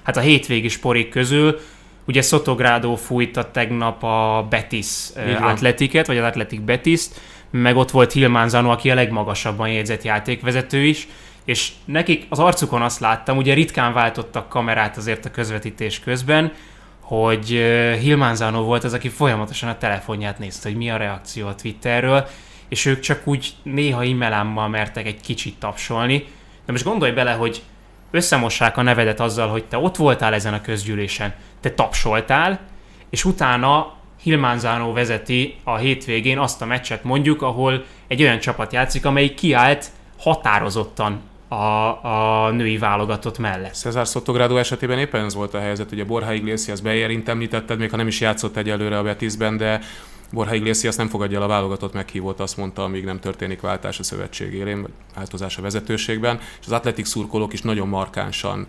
hát 0.03 0.17
a 0.17 0.21
hétvégi 0.21 0.69
sporik 0.69 1.09
közül, 1.09 1.59
ugye 2.05 2.23
Sotogrado 2.23 2.95
fújta 2.97 3.51
tegnap 3.51 4.03
a 4.03 4.47
Betis 4.51 5.09
Így. 5.29 5.37
Atletiket, 5.41 6.07
vagy 6.07 6.17
az 6.19 6.25
Atletic 6.25 6.61
Betiszt, 6.61 7.21
meg 7.53 7.77
ott 7.77 7.91
volt 7.91 8.13
Hilmánzano, 8.13 8.71
aki 8.71 8.91
a 8.91 8.95
legmagasabban 8.95 9.69
jegyzett 9.69 10.03
játékvezető 10.03 10.85
is, 10.85 11.09
és 11.45 11.73
nekik 11.85 12.27
az 12.29 12.39
arcukon 12.39 12.83
azt 12.83 13.01
láttam, 13.01 13.37
ugye 13.37 13.55
ritkán 13.55 13.93
váltottak 13.93 14.49
kamerát 14.49 14.97
azért 14.97 15.25
a 15.25 15.31
közvetítés 15.31 16.01
közben, 16.01 16.53
hogy 17.01 17.49
Hilmánzano 18.01 18.63
volt 18.63 18.85
az, 18.85 18.93
aki 18.93 19.09
folyamatosan 19.09 19.69
a 19.69 19.79
telefonját 19.79 20.39
nézte, 20.39 20.69
hogy 20.69 20.79
mi 20.79 20.91
a 20.91 20.97
reakció 20.97 21.47
a 21.47 21.55
Twitterről, 21.55 22.27
és 22.69 22.85
ők 22.85 23.01
csak 23.01 23.21
úgy 23.25 23.55
néha 23.63 24.05
e-mailámmal 24.05 24.69
mertek 24.69 25.07
egy 25.07 25.21
kicsit 25.21 25.59
tapsolni. 25.59 26.25
De 26.67 26.73
most 26.73 26.85
gondolj 26.85 27.13
bele, 27.13 27.33
hogy 27.33 27.63
összemossák 28.11 28.77
a 28.77 28.83
nevedet 28.83 29.21
azzal, 29.21 29.49
hogy 29.49 29.65
te 29.65 29.79
ott 29.79 29.97
voltál 29.97 30.35
ezen 30.35 30.55
a 30.55 30.61
közgyűlésen, 30.61 31.35
te 31.61 31.71
tapsoltál, 31.71 32.61
és 33.11 33.25
utána 33.25 33.95
Hilmánzánó 34.23 34.93
vezeti 34.93 35.55
a 35.65 35.77
hétvégén 35.77 36.39
azt 36.39 36.63
a 36.63 36.67
meccset 36.67 37.05
mondjuk, 37.05 37.43
ahol 37.43 37.85
egy 38.07 38.23
olyan 38.23 38.39
csapat 38.39 38.73
játszik, 38.73 39.05
amelyik 39.05 39.35
kiállt 39.35 39.87
határozottan 40.19 41.21
a, 41.49 41.55
a 42.45 42.51
női 42.51 42.79
válogatott 42.79 43.39
mellett. 43.39 43.75
Cezár 43.75 44.07
Sotogrado 44.07 44.57
esetében 44.57 44.99
éppen 44.99 45.25
ez 45.25 45.35
volt 45.35 45.55
a 45.55 45.61
helyzet, 45.61 45.93
a 45.93 46.05
Borja 46.05 46.33
Iglesias 46.33 46.81
Bejerint 46.81 47.29
említetted, 47.29 47.79
még 47.79 47.91
ha 47.91 47.97
nem 47.97 48.07
is 48.07 48.21
játszott 48.21 48.57
egyelőre 48.57 48.99
a 48.99 49.03
Betisben, 49.03 49.57
de 49.57 49.81
Borja 50.33 50.55
Iglesias 50.55 50.97
nem 50.97 51.09
fogadja 51.09 51.37
el 51.37 51.43
a 51.43 51.49
válogatott 51.49 51.93
meghívót, 51.93 52.41
azt 52.41 52.57
mondta, 52.57 52.83
amíg 52.85 53.05
nem 53.05 53.21
történik 53.21 53.61
váltás 53.61 53.99
a 53.99 54.03
szövetség 54.03 54.55
élén, 54.55 54.83
vagy 54.83 54.91
változás 55.15 55.59
a 55.59 55.63
vezetőségben, 55.63 56.39
és 56.61 56.67
az 56.67 56.73
atletik 56.73 57.05
szurkolók 57.05 57.53
is 57.53 57.63
nagyon 57.63 57.89
markánsan 57.89 58.67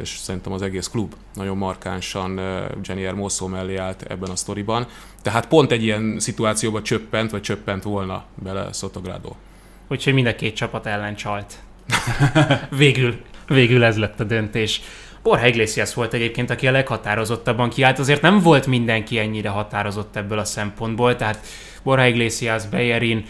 és 0.00 0.08
szerintem 0.08 0.52
az 0.52 0.62
egész 0.62 0.88
klub 0.88 1.14
nagyon 1.34 1.56
markánsan 1.56 2.38
Jenny 2.82 3.02
Hermoso 3.04 3.46
mellé 3.46 3.76
állt 3.76 4.02
ebben 4.02 4.30
a 4.30 4.36
sztoriban. 4.36 4.86
Tehát 5.22 5.46
pont 5.46 5.72
egy 5.72 5.82
ilyen 5.82 6.16
szituációba 6.18 6.82
csöppent, 6.82 7.30
vagy 7.30 7.40
csöppent 7.40 7.82
volna 7.82 8.24
bele 8.34 8.72
Sotogrado. 8.72 9.30
Úgyhogy 9.88 10.12
mind 10.12 10.26
a 10.26 10.34
két 10.34 10.54
csapat 10.54 10.86
ellen 10.86 11.14
csalt. 11.14 11.58
végül, 12.70 13.20
végül 13.46 13.84
ez 13.84 13.98
lett 13.98 14.20
a 14.20 14.24
döntés. 14.24 14.80
Borja 15.22 15.46
Iglesias 15.46 15.94
volt 15.94 16.14
egyébként, 16.14 16.50
aki 16.50 16.66
a 16.66 16.70
leghatározottabban 16.70 17.68
kiállt, 17.68 17.98
azért 17.98 18.22
nem 18.22 18.40
volt 18.40 18.66
mindenki 18.66 19.18
ennyire 19.18 19.48
határozott 19.48 20.16
ebből 20.16 20.38
a 20.38 20.44
szempontból, 20.44 21.16
tehát 21.16 21.46
Borja 21.82 22.06
Iglesias, 22.06 22.66
Bejerin, 22.66 23.24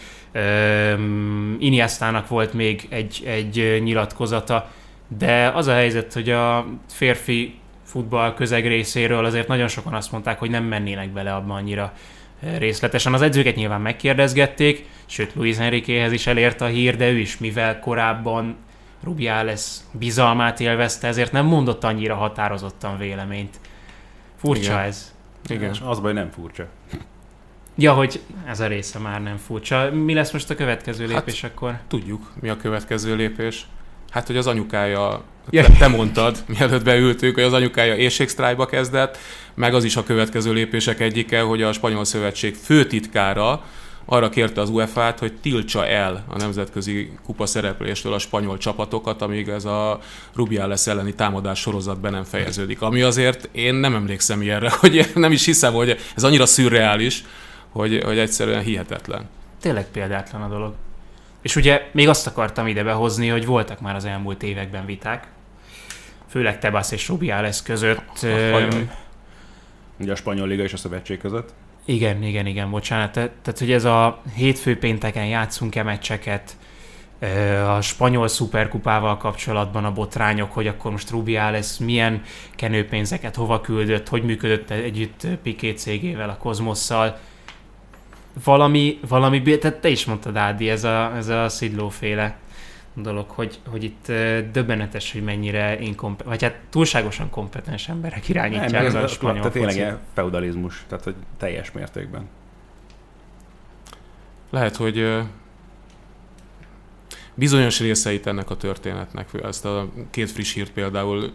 Iniestának 1.59 2.27
volt 2.27 2.53
még 2.53 2.87
egy, 2.89 3.23
egy 3.25 3.81
nyilatkozata, 3.83 4.71
de 5.17 5.47
az 5.47 5.67
a 5.67 5.73
helyzet, 5.73 6.13
hogy 6.13 6.29
a 6.29 6.65
férfi 6.89 7.59
futball 7.83 8.33
közeg 8.33 8.67
részéről 8.67 9.25
azért 9.25 9.47
nagyon 9.47 9.67
sokan 9.67 9.93
azt 9.93 10.11
mondták, 10.11 10.39
hogy 10.39 10.49
nem 10.49 10.63
mennének 10.63 11.09
bele 11.09 11.33
abban 11.33 11.55
annyira 11.57 11.93
ö, 12.43 12.57
részletesen. 12.57 13.13
Az 13.13 13.21
edzőket 13.21 13.55
nyilván 13.55 13.81
megkérdezgették, 13.81 14.85
sőt 15.05 15.35
Luis 15.35 15.57
Enriquehez 15.57 16.11
is 16.11 16.27
elért 16.27 16.61
a 16.61 16.65
hír, 16.65 16.95
de 16.95 17.09
ő 17.09 17.17
is, 17.17 17.37
mivel 17.37 17.79
korábban 17.79 18.55
Rubiales 19.03 19.77
bizalmát 19.91 20.59
élvezte, 20.59 21.07
ezért 21.07 21.31
nem 21.31 21.45
mondott 21.45 21.83
annyira 21.83 22.15
határozottan 22.15 22.97
véleményt. 22.97 23.59
Furcsa 24.35 24.71
Igen. 24.71 24.83
ez. 24.83 25.13
Igen. 25.47 25.69
És 25.69 25.79
az 25.85 25.99
baj 25.99 26.13
nem 26.13 26.29
furcsa. 26.29 26.67
Ja, 27.75 27.93
hogy 27.93 28.21
ez 28.47 28.59
a 28.59 28.67
része 28.67 28.99
már 28.99 29.21
nem 29.21 29.37
furcsa. 29.37 29.91
Mi 29.91 30.13
lesz 30.13 30.31
most 30.31 30.49
a 30.49 30.55
következő 30.55 31.07
Hát- 31.07 31.13
lépés 31.13 31.43
akkor? 31.43 31.79
Tudjuk, 31.87 32.31
mi 32.41 32.49
a 32.49 32.57
következő 32.57 33.15
lépés. 33.15 33.67
Hát, 34.09 34.27
hogy 34.27 34.37
az 34.37 34.47
anyukája, 34.47 35.23
Ja. 35.51 35.65
te, 35.77 35.87
mondtad, 35.87 36.43
mielőtt 36.47 36.83
beültünk, 36.83 37.35
hogy 37.35 37.43
az 37.43 37.53
anyukája 37.53 37.95
éjségsztrájkba 37.95 38.65
kezdett, 38.65 39.17
meg 39.55 39.73
az 39.73 39.83
is 39.83 39.95
a 39.95 40.03
következő 40.03 40.53
lépések 40.53 40.99
egyike, 40.99 41.41
hogy 41.41 41.61
a 41.61 41.73
Spanyol 41.73 42.05
Szövetség 42.05 42.55
főtitkára 42.55 43.63
arra 44.05 44.29
kérte 44.29 44.61
az 44.61 44.69
UEFA-t, 44.69 45.19
hogy 45.19 45.33
tiltsa 45.41 45.87
el 45.87 46.25
a 46.27 46.37
nemzetközi 46.37 47.11
kupa 47.25 47.45
szerepléstől 47.45 48.13
a 48.13 48.19
spanyol 48.19 48.57
csapatokat, 48.57 49.21
amíg 49.21 49.47
ez 49.47 49.65
a 49.65 49.99
Rubiales 50.35 50.87
elleni 50.87 51.13
támadás 51.13 51.59
sorozat 51.59 51.99
be 51.99 52.09
nem 52.09 52.23
fejeződik. 52.23 52.81
Ami 52.81 53.01
azért 53.01 53.49
én 53.51 53.73
nem 53.73 53.95
emlékszem 53.95 54.41
ilyenre, 54.41 54.71
hogy 54.79 55.11
nem 55.15 55.31
is 55.31 55.45
hiszem, 55.45 55.73
hogy 55.73 55.97
ez 56.15 56.23
annyira 56.23 56.45
szürreális, 56.45 57.23
hogy, 57.69 58.01
hogy 58.03 58.17
egyszerűen 58.17 58.61
hihetetlen. 58.61 59.29
Tényleg 59.61 59.87
példátlan 59.91 60.41
a 60.41 60.47
dolog. 60.47 60.73
És 61.41 61.55
ugye 61.55 61.87
még 61.91 62.09
azt 62.09 62.27
akartam 62.27 62.67
ide 62.67 62.83
behozni, 62.83 63.27
hogy 63.27 63.45
voltak 63.45 63.79
már 63.79 63.95
az 63.95 64.05
elmúlt 64.05 64.43
években 64.43 64.85
viták, 64.85 65.27
főleg 66.29 66.59
Tebas 66.59 66.91
és 66.91 67.07
Rubiales 67.07 67.63
között. 67.63 68.19
Öm, 68.23 68.91
Ugye 69.99 70.11
a 70.11 70.15
spanyol 70.15 70.47
liga 70.47 70.63
és 70.63 70.73
a 70.73 70.77
szövetség 70.77 71.17
között. 71.19 71.53
Igen, 71.85 72.23
igen, 72.23 72.45
igen, 72.45 72.69
bocsánat. 72.69 73.11
Te- 73.11 73.31
Tehát, 73.41 73.59
hogy 73.59 73.71
ez 73.71 73.83
a 73.85 74.21
hétfő 74.35 74.77
pénteken 74.77 75.25
játszunk-e 75.25 75.83
meccseket, 75.83 76.57
a 77.67 77.81
spanyol 77.81 78.27
szuperkupával 78.27 79.17
kapcsolatban 79.17 79.85
a 79.85 79.93
botrányok, 79.93 80.51
hogy 80.53 80.67
akkor 80.67 80.91
most 80.91 81.09
Rubiales 81.09 81.77
milyen 81.77 82.21
kenőpénzeket 82.55 83.35
hova 83.35 83.61
küldött, 83.61 84.07
hogy 84.07 84.23
működött 84.23 84.69
együtt 84.69 85.27
Piqué 85.43 85.71
cégével, 85.71 86.29
a 86.29 86.37
Kozmosszal. 86.37 87.19
Valami, 88.43 88.99
valami, 89.07 89.41
tehát 89.41 89.79
te 89.79 89.89
is 89.89 90.05
mondtad, 90.05 90.35
Ádi, 90.35 90.69
ez 90.69 90.83
a, 90.83 91.15
ez 91.15 91.27
a 91.27 91.49
Szidló 91.49 91.89
féle 91.89 92.37
dolog, 92.93 93.29
hogy, 93.29 93.59
hogy 93.67 93.83
itt 93.83 94.11
döbbenetes, 94.51 95.11
hogy 95.11 95.23
mennyire 95.23 95.79
inkompetens, 95.79 96.29
vagy 96.29 96.43
hát 96.43 96.59
túlságosan 96.69 97.29
kompetens 97.29 97.89
emberek 97.89 98.29
irányítják 98.29 98.91
Nem, 98.91 99.03
a 99.03 99.07
spanyol 99.07 99.51
tehát 99.51 99.73
tényleg 99.73 99.97
feudalizmus, 100.13 100.85
tehát 100.87 101.03
hogy 101.03 101.15
teljes 101.37 101.71
mértékben. 101.71 102.27
Lehet, 104.49 104.75
hogy 104.75 105.21
bizonyos 107.39 107.79
részeit 107.79 108.27
ennek 108.27 108.49
a 108.49 108.55
történetnek. 108.57 109.27
Ezt 109.43 109.65
a 109.65 109.87
két 110.11 110.31
friss 110.31 110.53
hírt 110.53 110.71
például 110.71 111.31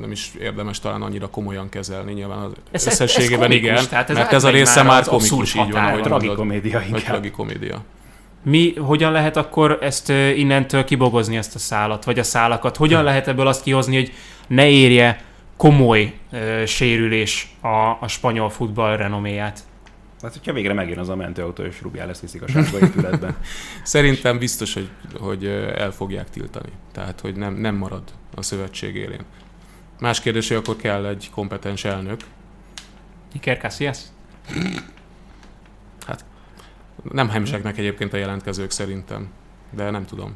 nem 0.00 0.10
is 0.10 0.32
érdemes 0.40 0.78
talán 0.80 1.02
annyira 1.02 1.28
komolyan 1.28 1.68
kezelni, 1.68 2.12
nyilván 2.12 2.38
az 2.38 2.52
Ez- 2.70 2.86
összességében 2.86 3.38
ez 3.50 3.56
komikus, 3.56 3.68
igen, 3.68 3.88
tehát 3.88 4.10
ez 4.10 4.16
mert 4.16 4.32
ez 4.32 4.44
a 4.44 4.50
része 4.50 4.82
már 4.82 5.04
komikus, 5.04 5.54
így 5.54 5.70
van, 5.70 5.84
ahogy 5.84 5.90
mondod. 6.00 6.02
Tragikomédia 6.20 6.78
Vagy 6.78 6.86
inkább. 6.88 7.02
tragikomédia. 7.02 7.82
Mi, 8.42 8.74
hogyan 8.74 9.12
lehet 9.12 9.36
akkor 9.36 9.78
ezt 9.80 10.08
innentől 10.36 10.84
kibogozni 10.84 11.36
ezt 11.36 11.54
a 11.54 11.58
szálat, 11.58 12.04
vagy 12.04 12.18
a 12.18 12.22
szálakat? 12.22 12.76
Hogyan 12.76 13.04
lehet 13.04 13.28
ebből 13.28 13.46
azt 13.46 13.62
kihozni, 13.62 13.94
hogy 13.96 14.12
ne 14.46 14.68
érje 14.68 15.24
komoly 15.56 16.14
ö, 16.32 16.62
sérülés 16.66 17.54
a, 17.60 17.96
a 18.00 18.08
spanyol 18.08 18.50
futball 18.50 18.96
renoméját? 18.96 19.60
Hát, 20.22 20.32
hogyha 20.32 20.52
végre 20.52 20.72
megjön 20.72 20.98
az 20.98 21.08
a 21.08 21.16
mentőautó, 21.16 21.62
és 21.62 21.82
rúgjál 21.82 22.06
lesz 22.06 22.20
viszik 22.20 22.42
a 22.42 22.48
sárga 22.48 22.78
épületben. 22.78 23.36
Szerintem 23.82 24.38
biztos, 24.38 24.74
hogy, 24.74 24.88
hogy 25.18 25.46
el 25.76 25.90
fogják 25.90 26.30
tiltani. 26.30 26.72
Tehát, 26.92 27.20
hogy 27.20 27.36
nem, 27.36 27.54
nem 27.54 27.74
marad 27.74 28.02
a 28.34 28.42
szövetség 28.42 28.94
élén. 28.94 29.24
Más 30.00 30.20
kérdés, 30.20 30.48
hogy 30.48 30.56
akkor 30.56 30.76
kell 30.76 31.06
egy 31.06 31.30
kompetens 31.32 31.84
elnök. 31.84 32.20
Iker 33.32 33.58
Casillas? 33.58 33.98
Nem 37.12 37.28
hemzsegnek 37.28 37.78
egyébként 37.78 38.12
a 38.12 38.16
jelentkezők 38.16 38.70
szerintem, 38.70 39.28
de 39.70 39.90
nem 39.90 40.04
tudom. 40.04 40.34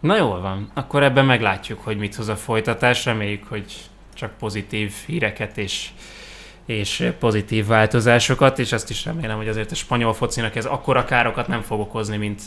Na 0.00 0.16
jól 0.16 0.40
van, 0.40 0.70
akkor 0.74 1.02
ebben 1.02 1.24
meglátjuk, 1.24 1.80
hogy 1.80 1.96
mit 1.96 2.14
hoz 2.14 2.28
a 2.28 2.36
folytatás. 2.36 3.04
Reméljük, 3.04 3.44
hogy 3.44 3.90
csak 4.14 4.36
pozitív 4.38 4.92
híreket 5.06 5.58
és, 5.58 5.92
és 6.66 7.10
pozitív 7.18 7.66
változásokat, 7.66 8.58
és 8.58 8.72
azt 8.72 8.90
is 8.90 9.04
remélem, 9.04 9.36
hogy 9.36 9.48
azért 9.48 9.70
a 9.70 9.74
spanyol 9.74 10.14
focinak 10.14 10.56
ez 10.56 10.64
akkora 10.64 11.04
károkat 11.04 11.48
nem 11.48 11.60
fog 11.60 11.80
okozni, 11.80 12.16
mint, 12.16 12.42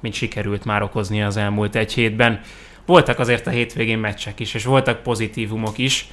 mint 0.00 0.14
sikerült 0.14 0.64
már 0.64 0.82
okozni 0.82 1.22
az 1.22 1.36
elmúlt 1.36 1.76
egy 1.76 1.92
hétben. 1.92 2.40
Voltak 2.86 3.18
azért 3.18 3.46
a 3.46 3.50
hétvégén 3.50 3.98
meccsek 3.98 4.40
is, 4.40 4.54
és 4.54 4.64
voltak 4.64 5.02
pozitívumok 5.02 5.78
is. 5.78 6.08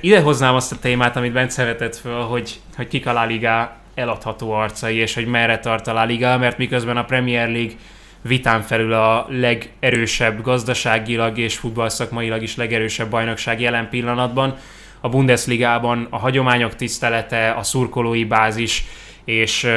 Ide 0.00 0.20
hoznám 0.20 0.54
azt 0.54 0.72
a 0.72 0.78
témát, 0.78 1.16
amit 1.16 1.32
Bence 1.32 1.64
vetett 1.64 1.96
föl, 1.96 2.20
hogy, 2.20 2.60
hogy 2.76 2.88
kik 2.88 3.06
a 3.06 3.12
La 3.12 3.24
Liga 3.24 3.76
eladható 3.94 4.52
arcai, 4.52 4.96
és 4.96 5.14
hogy 5.14 5.26
merre 5.26 5.58
tart 5.58 5.86
a 5.86 5.92
La 5.92 6.04
Liga, 6.04 6.38
mert 6.38 6.58
miközben 6.58 6.96
a 6.96 7.04
Premier 7.04 7.48
League 7.48 7.74
vitán 8.22 8.62
felül 8.62 8.92
a 8.92 9.26
legerősebb 9.30 10.42
gazdaságilag 10.42 11.38
és 11.38 11.56
futballszakmailag 11.56 12.42
is 12.42 12.56
legerősebb 12.56 13.10
bajnokság 13.10 13.60
jelen 13.60 13.88
pillanatban. 13.88 14.56
A 15.00 15.08
Bundesligában 15.08 16.06
a 16.10 16.18
hagyományok 16.18 16.76
tisztelete, 16.76 17.50
a 17.50 17.62
szurkolói 17.62 18.24
bázis, 18.24 18.84
és 19.24 19.68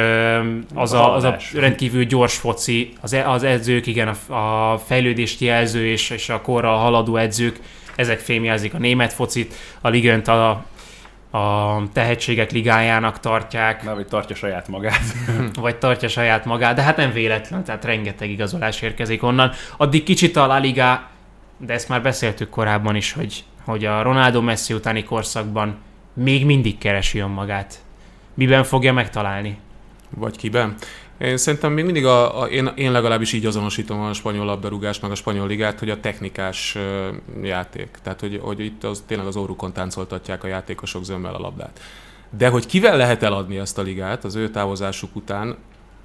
az 0.74 0.92
a, 0.92 1.14
az 1.14 1.24
a 1.24 1.36
rendkívül 1.54 2.04
gyors 2.04 2.36
foci, 2.36 2.92
az, 3.00 3.12
e- 3.12 3.30
az 3.30 3.42
edzők, 3.42 3.86
igen, 3.86 4.08
a, 4.08 4.34
a 4.72 4.78
fejlődést 4.78 5.40
jelző 5.40 5.86
és, 5.86 6.10
és 6.10 6.28
a 6.28 6.40
korral 6.40 6.78
haladó 6.78 7.16
edzők, 7.16 7.60
ezek 7.96 8.18
fémjelzik 8.18 8.74
a 8.74 8.78
német 8.78 9.12
focit, 9.12 9.54
a 9.80 9.88
ligönt 9.88 10.28
a, 10.28 10.64
a 11.30 11.82
tehetségek 11.92 12.50
ligájának 12.52 13.20
tartják, 13.20 13.84
Már 13.84 13.94
hogy 13.94 14.06
tartja 14.06 14.36
saját 14.36 14.68
magát. 14.68 15.02
vagy 15.54 15.76
tartja 15.76 16.08
saját 16.08 16.44
magát, 16.44 16.74
de 16.74 16.82
hát 16.82 16.96
nem 16.96 17.12
véletlen, 17.12 17.64
tehát 17.64 17.84
rengeteg 17.84 18.30
igazolás 18.30 18.80
érkezik 18.82 19.22
onnan. 19.22 19.52
Addig 19.76 20.02
kicsit 20.02 20.36
a 20.36 20.46
La 20.46 20.58
Liga, 20.58 21.08
de 21.58 21.72
ezt 21.72 21.88
már 21.88 22.02
beszéltük 22.02 22.50
korábban 22.50 22.96
is, 22.96 23.12
hogy, 23.12 23.44
hogy 23.64 23.84
a 23.84 24.02
Ronaldo 24.02 24.40
Messi 24.40 24.74
utáni 24.74 25.04
korszakban 25.04 25.76
még 26.12 26.44
mindig 26.44 26.78
keresi 26.78 27.18
önmagát. 27.18 27.84
Miben 28.34 28.64
fogja 28.64 28.92
megtalálni? 28.92 29.58
Vagy 30.10 30.36
kiben? 30.36 30.74
Én 31.18 31.36
szerintem 31.36 31.72
még 31.72 31.84
mindig, 31.84 32.04
a, 32.04 32.40
a, 32.42 32.46
én, 32.46 32.70
én 32.74 32.92
legalábbis 32.92 33.32
így 33.32 33.46
azonosítom 33.46 34.00
a 34.00 34.12
spanyol 34.12 34.44
labdarúgást, 34.44 35.02
meg 35.02 35.10
a 35.10 35.14
spanyol 35.14 35.46
ligát, 35.46 35.78
hogy 35.78 35.90
a 35.90 36.00
technikás 36.00 36.74
ö, 36.74 37.08
játék. 37.42 37.98
Tehát, 38.02 38.20
hogy, 38.20 38.40
hogy 38.42 38.60
itt 38.60 38.84
az, 38.84 39.02
tényleg 39.06 39.26
az 39.26 39.36
órukon 39.36 39.72
táncoltatják 39.72 40.44
a 40.44 40.46
játékosok 40.46 41.04
zömmel 41.04 41.34
a 41.34 41.38
labdát. 41.38 41.80
De 42.30 42.48
hogy 42.48 42.66
kivel 42.66 42.96
lehet 42.96 43.22
eladni 43.22 43.58
ezt 43.58 43.78
a 43.78 43.82
ligát 43.82 44.24
az 44.24 44.34
ő 44.34 44.50
távozásuk 44.50 45.16
után, 45.16 45.56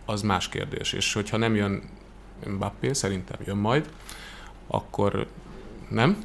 az 0.05 0.21
más 0.21 0.49
kérdés. 0.49 0.93
És 0.93 1.13
hogyha 1.13 1.37
nem 1.37 1.55
jön 1.55 1.83
Mbappé, 2.47 2.93
szerintem 2.93 3.37
jön 3.45 3.57
majd, 3.57 3.89
akkor 4.67 5.27
nem? 5.89 6.17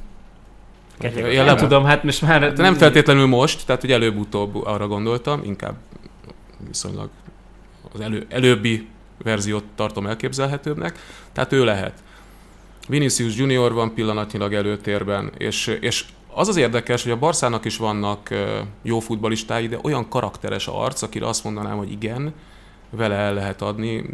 Ketyeg, 0.98 1.32
Én 1.32 1.44
nem 1.44 1.56
tudom, 1.56 1.84
hát 1.84 2.04
most 2.04 2.22
már... 2.22 2.42
Hát 2.42 2.56
nem 2.56 2.74
feltétlenül 2.74 3.26
most, 3.26 3.66
tehát 3.66 3.80
hogy 3.80 3.92
előbb-utóbb 3.92 4.64
arra 4.64 4.86
gondoltam, 4.86 5.40
inkább 5.44 5.74
viszonylag 6.66 7.08
az 7.92 8.00
elő, 8.00 8.26
előbbi 8.28 8.88
verziót 9.22 9.64
tartom 9.74 10.06
elképzelhetőbbnek, 10.06 10.98
tehát 11.32 11.52
ő 11.52 11.64
lehet. 11.64 12.02
Vinicius 12.88 13.36
Junior 13.36 13.72
van 13.72 13.94
pillanatnyilag 13.94 14.54
előtérben, 14.54 15.32
és, 15.38 15.66
és 15.80 16.04
az 16.34 16.48
az 16.48 16.56
érdekes, 16.56 17.02
hogy 17.02 17.12
a 17.12 17.18
Barszának 17.18 17.64
is 17.64 17.76
vannak 17.76 18.28
jó 18.82 19.00
futbalistái, 19.00 19.68
de 19.68 19.78
olyan 19.82 20.08
karakteres 20.08 20.66
arc, 20.66 21.02
akire 21.02 21.26
azt 21.26 21.44
mondanám, 21.44 21.76
hogy 21.76 21.90
igen, 21.90 22.34
vele 22.90 23.14
el 23.14 23.34
lehet 23.34 23.62
adni, 23.62 24.04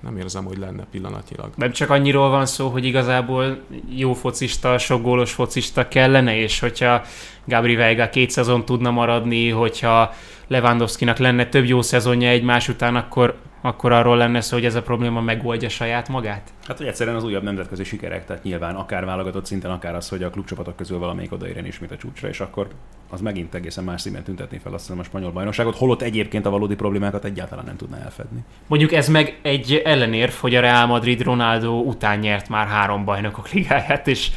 nem 0.00 0.16
érzem, 0.16 0.44
hogy 0.44 0.58
lenne 0.58 0.86
pillanatnyilag. 0.90 1.50
Nem 1.56 1.72
csak 1.72 1.90
annyiról 1.90 2.30
van 2.30 2.46
szó, 2.46 2.68
hogy 2.68 2.84
igazából 2.84 3.60
jó 3.88 4.12
focista, 4.12 4.78
sok 4.78 5.02
gólos 5.02 5.32
focista 5.32 5.88
kellene, 5.88 6.36
és 6.36 6.60
hogyha 6.60 7.02
Gabri 7.44 7.74
Veiga 7.74 8.08
két 8.08 8.30
szezon 8.30 8.64
tudna 8.64 8.90
maradni, 8.90 9.48
hogyha 9.48 10.14
Lewandowskinak 10.46 11.18
lenne 11.18 11.46
több 11.46 11.64
jó 11.64 11.82
szezonja 11.82 12.28
egymás 12.28 12.68
után, 12.68 12.96
akkor, 12.96 13.38
akkor 13.60 13.92
arról 13.92 14.16
lenne 14.16 14.40
szó, 14.40 14.56
hogy 14.56 14.64
ez 14.64 14.74
a 14.74 14.82
probléma 14.82 15.20
megoldja 15.20 15.68
saját 15.68 16.08
magát? 16.08 16.52
Hát, 16.66 16.78
hogy 16.78 16.86
egyszerűen 16.86 17.16
az 17.16 17.24
újabb 17.24 17.42
nemzetközi 17.42 17.84
sikerek, 17.84 18.26
tehát 18.26 18.42
nyilván 18.42 18.74
akár 18.74 19.04
válogatott 19.04 19.46
szinten, 19.46 19.70
akár 19.70 19.94
az, 19.94 20.08
hogy 20.08 20.22
a 20.22 20.30
klubcsapatok 20.30 20.76
közül 20.76 20.98
valamelyik 20.98 21.32
odaérjen 21.32 21.66
ismét 21.66 21.90
a 21.90 21.96
csúcsra, 21.96 22.28
és 22.28 22.40
akkor 22.40 22.68
az 23.10 23.20
megint 23.20 23.54
egészen 23.54 23.84
más 23.84 24.00
színben 24.00 24.22
tüntetni 24.22 24.58
fel 24.58 24.72
azt 24.72 24.84
hiszem 24.84 25.00
a 25.00 25.04
spanyol 25.04 25.30
bajnokságot, 25.30 25.76
holott 25.76 26.02
egyébként 26.02 26.46
a 26.46 26.50
valódi 26.50 26.74
problémákat 26.74 27.24
egyáltalán 27.24 27.64
nem 27.64 27.76
tudná 27.76 27.98
elfedni. 27.98 28.44
Mondjuk 28.66 28.92
ez 28.92 29.08
meg 29.08 29.38
egy 29.42 29.82
ellenérv, 29.84 30.32
hogy 30.32 30.54
a 30.54 30.60
Real 30.60 30.86
Madrid 30.86 31.22
Ronaldo 31.22 31.80
után 31.80 32.18
nyert 32.18 32.48
már 32.48 32.66
három 32.66 33.04
bajnokok 33.04 33.50
ligáját, 33.50 34.08
és 34.08 34.30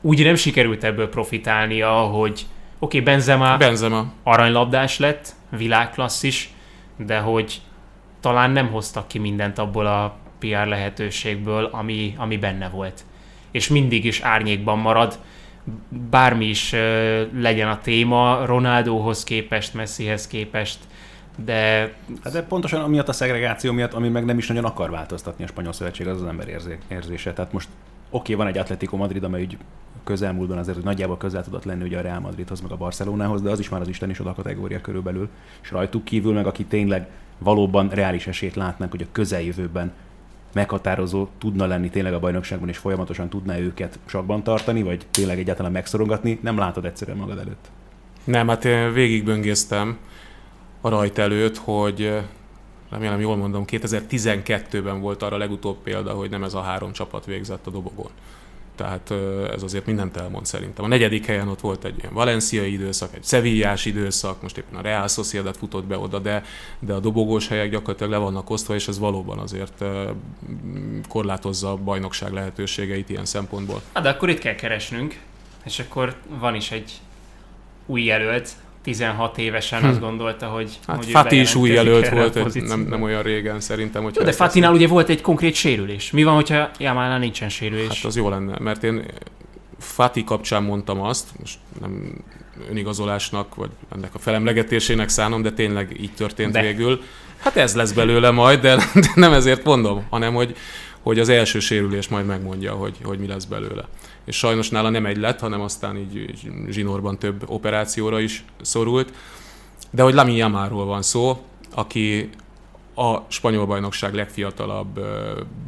úgy 0.00 0.24
nem 0.24 0.34
sikerült 0.34 0.84
ebből 0.84 1.08
profitálnia, 1.08 1.90
hogy 1.90 2.46
oké, 2.78 2.98
okay, 2.98 3.00
Benzema 3.00 3.56
Benzema. 3.56 4.12
aranylabdás 4.22 4.98
lett, 4.98 5.34
világklasszis, 5.50 6.50
de 6.96 7.18
hogy 7.18 7.60
talán 8.20 8.50
nem 8.50 8.70
hoztak 8.70 9.08
ki 9.08 9.18
mindent 9.18 9.58
abból 9.58 9.86
a 9.86 10.16
PR 10.38 10.66
lehetőségből, 10.66 11.64
ami, 11.64 12.14
ami 12.16 12.36
benne 12.36 12.68
volt. 12.68 13.04
És 13.50 13.68
mindig 13.68 14.04
is 14.04 14.20
árnyékban 14.20 14.78
marad, 14.78 15.18
bármi 16.10 16.44
is 16.44 16.72
ö, 16.72 17.22
legyen 17.40 17.68
a 17.68 17.80
téma, 17.80 18.44
Ronaldohoz 18.44 19.24
képest, 19.24 19.74
Messihez 19.74 20.26
képest, 20.26 20.78
de 21.44 21.92
Hát 22.24 22.32
de 22.32 22.42
pontosan 22.42 22.82
amiatt 22.82 23.08
a 23.08 23.12
szegregáció 23.12 23.72
miatt, 23.72 23.92
ami 23.92 24.08
meg 24.08 24.24
nem 24.24 24.38
is 24.38 24.46
nagyon 24.46 24.64
akar 24.64 24.90
változtatni 24.90 25.44
a 25.44 25.46
spanyol 25.46 25.72
szövetség, 25.72 26.06
az 26.06 26.22
az 26.22 26.28
ember 26.28 26.48
érzé- 26.48 26.78
érzése. 26.88 27.32
Tehát 27.32 27.52
most 27.52 27.68
oké, 28.10 28.34
van 28.34 28.46
egy 28.46 28.58
Atletico 28.58 28.96
Madrid, 28.96 29.24
amely 29.24 29.42
úgy 29.42 29.56
közelmúltban 30.04 30.58
azért 30.58 30.82
nagyjából 30.82 31.16
közel 31.16 31.44
tudott 31.44 31.64
lenni 31.64 31.82
ugye 31.82 31.98
a 31.98 32.00
Real 32.00 32.20
Madridhoz, 32.20 32.60
meg 32.60 32.70
a 32.70 32.76
Barcelonához, 32.76 33.42
de 33.42 33.50
az 33.50 33.58
is 33.58 33.68
már 33.68 33.80
az 33.80 33.88
Isten 33.88 34.10
is 34.10 34.20
oda 34.20 34.34
kategória 34.34 34.80
körülbelül. 34.80 35.28
És 35.62 35.70
rajtuk 35.70 36.04
kívül 36.04 36.32
meg, 36.32 36.46
aki 36.46 36.64
tényleg 36.64 37.08
valóban 37.38 37.88
reális 37.88 38.26
esélyt 38.26 38.54
látnak, 38.54 38.90
hogy 38.90 39.02
a 39.02 39.12
közeljövőben 39.12 39.92
meghatározó 40.52 41.28
tudna 41.38 41.66
lenni 41.66 41.90
tényleg 41.90 42.14
a 42.14 42.18
bajnokságban, 42.18 42.68
és 42.68 42.78
folyamatosan 42.78 43.28
tudná 43.28 43.58
őket 43.58 43.98
sakban 44.04 44.42
tartani, 44.42 44.82
vagy 44.82 45.06
tényleg 45.10 45.38
egyáltalán 45.38 45.72
megszorongatni, 45.72 46.38
nem 46.42 46.58
látod 46.58 46.84
egyszerűen 46.84 47.16
magad 47.16 47.38
előtt. 47.38 47.70
Nem, 48.24 48.48
hát 48.48 48.64
én 48.64 48.92
végigböngésztem 48.92 49.96
a 50.80 50.88
rajt 50.88 51.18
előtt, 51.18 51.56
hogy 51.56 52.20
remélem 52.90 53.20
jól 53.20 53.36
mondom, 53.36 53.64
2012-ben 53.66 55.00
volt 55.00 55.22
arra 55.22 55.36
legutóbb 55.36 55.76
példa, 55.82 56.12
hogy 56.12 56.30
nem 56.30 56.42
ez 56.42 56.54
a 56.54 56.60
három 56.60 56.92
csapat 56.92 57.24
végzett 57.24 57.66
a 57.66 57.70
dobogón. 57.70 58.10
Tehát 58.78 59.10
eh, 59.10 59.52
ez 59.52 59.62
azért 59.62 59.86
mindent 59.86 60.16
elmond 60.16 60.46
szerintem. 60.46 60.84
A 60.84 60.88
negyedik 60.88 61.26
helyen 61.26 61.48
ott 61.48 61.60
volt 61.60 61.84
egy 61.84 61.98
ilyen 62.00 62.12
valenciai 62.12 62.72
időszak, 62.72 63.14
egy 63.14 63.24
szevillás 63.24 63.84
időszak, 63.84 64.42
most 64.42 64.56
éppen 64.56 64.78
a 64.78 64.82
Real 64.82 65.08
Sociedad 65.08 65.56
futott 65.56 65.84
be 65.84 65.98
oda, 65.98 66.18
de, 66.18 66.42
de 66.78 66.92
a 66.92 67.00
dobogós 67.00 67.48
helyek 67.48 67.70
gyakorlatilag 67.70 68.12
le 68.12 68.18
vannak 68.18 68.50
osztva, 68.50 68.74
és 68.74 68.88
ez 68.88 68.98
valóban 68.98 69.38
azért 69.38 69.84
korlátozza 71.08 71.70
a 71.70 71.76
bajnokság 71.76 72.32
lehetőségeit 72.32 73.08
ilyen 73.08 73.24
szempontból. 73.24 73.82
Hát 73.92 74.02
de 74.02 74.08
akkor 74.08 74.28
itt 74.28 74.38
kell 74.38 74.54
keresnünk, 74.54 75.20
és 75.64 75.78
akkor 75.78 76.16
van 76.28 76.54
is 76.54 76.70
egy 76.70 76.92
új 77.86 78.02
jelölt, 78.02 78.48
16 78.88 79.38
évesen 79.38 79.84
azt 79.84 80.00
gondolta, 80.00 80.46
hogy... 80.46 80.78
Hát 80.86 80.96
hogy 80.96 81.06
Fati 81.06 81.40
is 81.40 81.54
új 81.54 81.70
jelölt 81.70 82.08
volt, 82.08 82.36
egy, 82.36 82.62
nem, 82.62 82.80
nem 82.80 83.02
olyan 83.02 83.22
régen 83.22 83.60
szerintem. 83.60 84.02
Hogyha 84.02 84.20
Jó, 84.20 84.26
de 84.26 84.32
Fatinál 84.32 84.72
ugye 84.72 84.86
volt 84.86 85.08
egy 85.08 85.20
konkrét 85.20 85.54
sérülés. 85.54 86.10
Mi 86.10 86.22
van, 86.22 86.34
hogyha 86.34 86.70
Jamánál 86.78 87.18
nincsen 87.18 87.48
sérülés? 87.48 87.88
Hát 87.88 88.04
az 88.04 88.16
jó 88.16 88.28
lenne, 88.28 88.58
mert 88.58 88.84
én 88.84 89.04
Fati 89.78 90.24
kapcsán 90.24 90.62
mondtam 90.62 91.00
azt, 91.00 91.28
most 91.38 91.58
nem 91.80 92.24
önigazolásnak, 92.70 93.54
vagy 93.54 93.70
ennek 93.94 94.14
a 94.14 94.18
felemlegetésének 94.18 95.08
szánom, 95.08 95.42
de 95.42 95.52
tényleg 95.52 96.00
így 96.00 96.12
történt 96.16 96.52
de. 96.52 96.60
végül. 96.60 97.02
Hát 97.38 97.56
ez 97.56 97.74
lesz 97.74 97.92
belőle 97.92 98.30
majd, 98.30 98.60
de, 98.60 98.76
de 98.94 99.10
nem 99.24 99.32
ezért 99.32 99.64
mondom, 99.64 100.06
hanem 100.10 100.34
hogy, 100.34 100.56
hogy 101.02 101.18
az 101.18 101.28
első 101.28 101.58
sérülés 101.58 102.08
majd 102.08 102.26
megmondja, 102.26 102.72
hogy, 102.72 102.96
hogy 103.02 103.18
mi 103.18 103.26
lesz 103.26 103.44
belőle. 103.44 103.84
És 104.28 104.36
sajnos 104.36 104.70
nála 104.70 104.88
nem 104.88 105.06
egy 105.06 105.16
lett, 105.16 105.40
hanem 105.40 105.60
aztán 105.60 105.96
így 105.96 106.30
zsinórban 106.68 107.18
több 107.18 107.42
operációra 107.46 108.20
is 108.20 108.44
szorult. 108.60 109.12
De 109.90 110.02
hogy 110.02 110.14
Lamin 110.14 110.36
Yamáról 110.36 110.84
van 110.84 111.02
szó, 111.02 111.44
aki 111.74 112.30
a 112.94 113.18
spanyol 113.28 113.66
bajnokság 113.66 114.14
legfiatalabb 114.14 115.00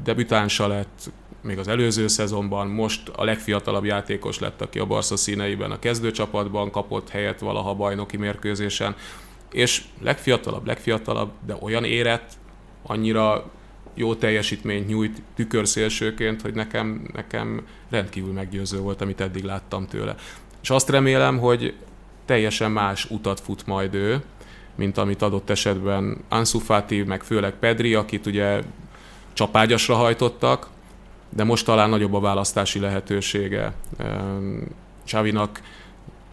debütánsa 0.04 0.66
lett, 0.66 1.10
még 1.42 1.58
az 1.58 1.68
előző 1.68 2.06
szezonban, 2.06 2.66
most 2.66 3.08
a 3.08 3.24
legfiatalabb 3.24 3.84
játékos 3.84 4.38
lett, 4.38 4.60
aki 4.60 4.78
a 4.78 4.86
Barca 4.86 5.16
színeiben 5.16 5.70
a 5.70 5.78
kezdőcsapatban 5.78 6.70
kapott 6.70 7.08
helyet 7.08 7.40
valaha 7.40 7.74
bajnoki 7.74 8.16
mérkőzésen, 8.16 8.94
és 9.52 9.84
legfiatalabb, 10.00 10.66
legfiatalabb, 10.66 11.30
de 11.46 11.56
olyan 11.60 11.84
érett, 11.84 12.32
annyira 12.82 13.50
jó 13.94 14.14
teljesítményt 14.14 14.88
nyújt 14.88 15.22
tükörszélsőként, 15.34 16.42
hogy 16.42 16.54
nekem, 16.54 17.02
nekem 17.12 17.66
rendkívül 17.90 18.32
meggyőző 18.32 18.78
volt, 18.78 19.00
amit 19.00 19.20
eddig 19.20 19.44
láttam 19.44 19.86
tőle. 19.86 20.14
És 20.62 20.70
azt 20.70 20.88
remélem, 20.88 21.38
hogy 21.38 21.74
teljesen 22.24 22.70
más 22.70 23.10
utat 23.10 23.40
fut 23.40 23.66
majd 23.66 23.94
ő, 23.94 24.22
mint 24.74 24.98
amit 24.98 25.22
adott 25.22 25.50
esetben 25.50 26.24
Ansu 26.28 26.58
Fati, 26.58 27.02
meg 27.02 27.22
főleg 27.22 27.52
Pedri, 27.52 27.94
akit 27.94 28.26
ugye 28.26 28.62
csapágyasra 29.32 29.94
hajtottak, 29.94 30.68
de 31.28 31.44
most 31.44 31.64
talán 31.64 31.90
nagyobb 31.90 32.14
a 32.14 32.20
választási 32.20 32.78
lehetősége 32.78 33.74
Csavinak, 35.04 35.60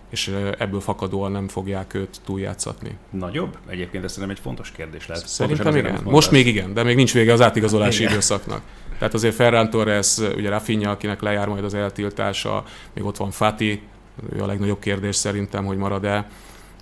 és 0.09 0.35
ebből 0.57 0.79
fakadóan 0.79 1.31
nem 1.31 1.47
fogják 1.47 1.93
őt 1.93 2.21
túljátszatni. 2.25 2.97
Nagyobb? 3.09 3.57
Egyébként 3.67 4.03
ez 4.03 4.11
szerintem 4.11 4.37
egy 4.37 4.43
fontos 4.43 4.71
kérdés 4.71 5.07
lehet. 5.07 5.27
Szerintem 5.27 5.75
igen. 5.75 5.93
Azért, 5.93 6.09
most 6.09 6.31
még 6.31 6.47
igen, 6.47 6.73
de 6.73 6.83
még 6.83 6.95
nincs 6.95 7.13
vége 7.13 7.33
az 7.33 7.41
átigazolási 7.41 7.99
igen. 7.99 8.11
időszaknak. 8.11 8.61
Tehát 8.97 9.13
azért 9.13 9.35
Ferran 9.35 9.69
Torres, 9.69 10.17
ugye 10.35 10.49
Rafinha, 10.49 10.91
akinek 10.91 11.21
lejár 11.21 11.47
majd 11.47 11.63
az 11.63 11.73
eltiltása, 11.73 12.63
még 12.93 13.05
ott 13.05 13.17
van 13.17 13.31
Fati, 13.31 13.81
ő 14.35 14.41
a 14.41 14.45
legnagyobb 14.45 14.79
kérdés 14.79 15.15
szerintem, 15.15 15.65
hogy 15.65 15.77
marad-e. 15.77 16.29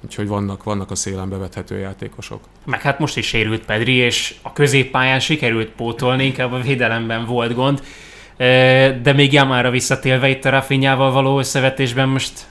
Úgyhogy 0.03 0.27
vannak, 0.27 0.63
vannak 0.63 0.91
a 0.91 0.95
szélen 0.95 1.29
bevethető 1.29 1.77
játékosok. 1.77 2.39
Meg 2.65 2.81
hát 2.81 2.99
most 2.99 3.17
is 3.17 3.27
sérült 3.27 3.65
Pedri, 3.65 3.93
és 3.93 4.35
a 4.41 4.53
középpályán 4.53 5.19
sikerült 5.19 5.69
pótolni, 5.69 6.25
inkább 6.25 6.51
a 6.51 6.59
védelemben 6.59 7.25
volt 7.25 7.53
gond. 7.53 7.83
De 9.01 9.13
még 9.15 9.33
Jamára 9.33 9.69
visszatélve 9.69 10.29
itt 10.29 10.45
a 10.45 10.49
Rafinhával 10.49 11.11
való 11.11 11.39
összevetésben 11.39 12.09
most 12.09 12.45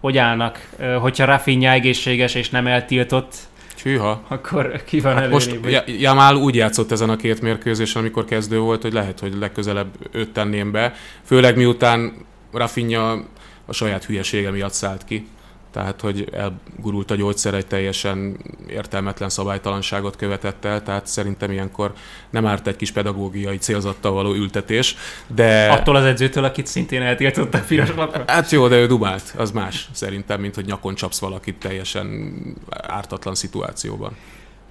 hogy 0.00 0.18
állnak? 0.18 0.68
Hogyha 1.00 1.24
Rafinha 1.24 1.72
egészséges 1.72 2.34
és 2.34 2.50
nem 2.50 2.66
eltiltott, 2.66 3.34
Hűha. 3.82 4.22
Akkor 4.28 4.82
ki 4.84 5.00
van 5.00 5.14
hát 5.14 5.30
Most 5.30 5.58
Jamál 5.86 6.34
úgy 6.34 6.54
játszott 6.54 6.90
ezen 6.92 7.10
a 7.10 7.16
két 7.16 7.40
mérkőzésen, 7.40 8.00
amikor 8.00 8.24
kezdő 8.24 8.58
volt, 8.58 8.82
hogy 8.82 8.92
lehet, 8.92 9.20
hogy 9.20 9.34
legközelebb 9.38 9.88
őt 10.12 10.32
tenném 10.32 10.70
be. 10.70 10.94
Főleg 11.24 11.56
miután 11.56 12.12
Rafinha 12.52 13.24
a 13.66 13.72
saját 13.72 14.04
hülyesége 14.04 14.50
miatt 14.50 14.72
szállt 14.72 15.04
ki 15.04 15.26
tehát 15.70 16.00
hogy 16.00 16.28
elgurult 16.32 17.10
a 17.10 17.14
gyógyszer, 17.14 17.54
egy 17.54 17.66
teljesen 17.66 18.36
értelmetlen 18.68 19.28
szabálytalanságot 19.28 20.16
követett 20.16 20.64
el, 20.64 20.82
tehát 20.82 21.06
szerintem 21.06 21.50
ilyenkor 21.50 21.92
nem 22.30 22.46
árt 22.46 22.66
egy 22.66 22.76
kis 22.76 22.92
pedagógiai 22.92 23.56
célzattal 23.56 24.12
való 24.12 24.34
ültetés, 24.34 24.96
de... 25.26 25.68
Attól 25.70 25.96
az 25.96 26.04
edzőtől, 26.04 26.44
akit 26.44 26.66
szintén 26.66 27.02
eltiltottak 27.02 27.66
piros 27.66 27.94
lapra? 27.96 28.24
Hát 28.26 28.50
jó, 28.50 28.68
de 28.68 28.76
ő 28.76 28.86
dubált, 28.86 29.34
az 29.36 29.50
más 29.50 29.88
szerintem, 29.92 30.40
mint 30.40 30.54
hogy 30.54 30.64
nyakon 30.64 30.94
csapsz 30.94 31.18
valakit 31.18 31.58
teljesen 31.58 32.34
ártatlan 32.70 33.34
szituációban. 33.34 34.16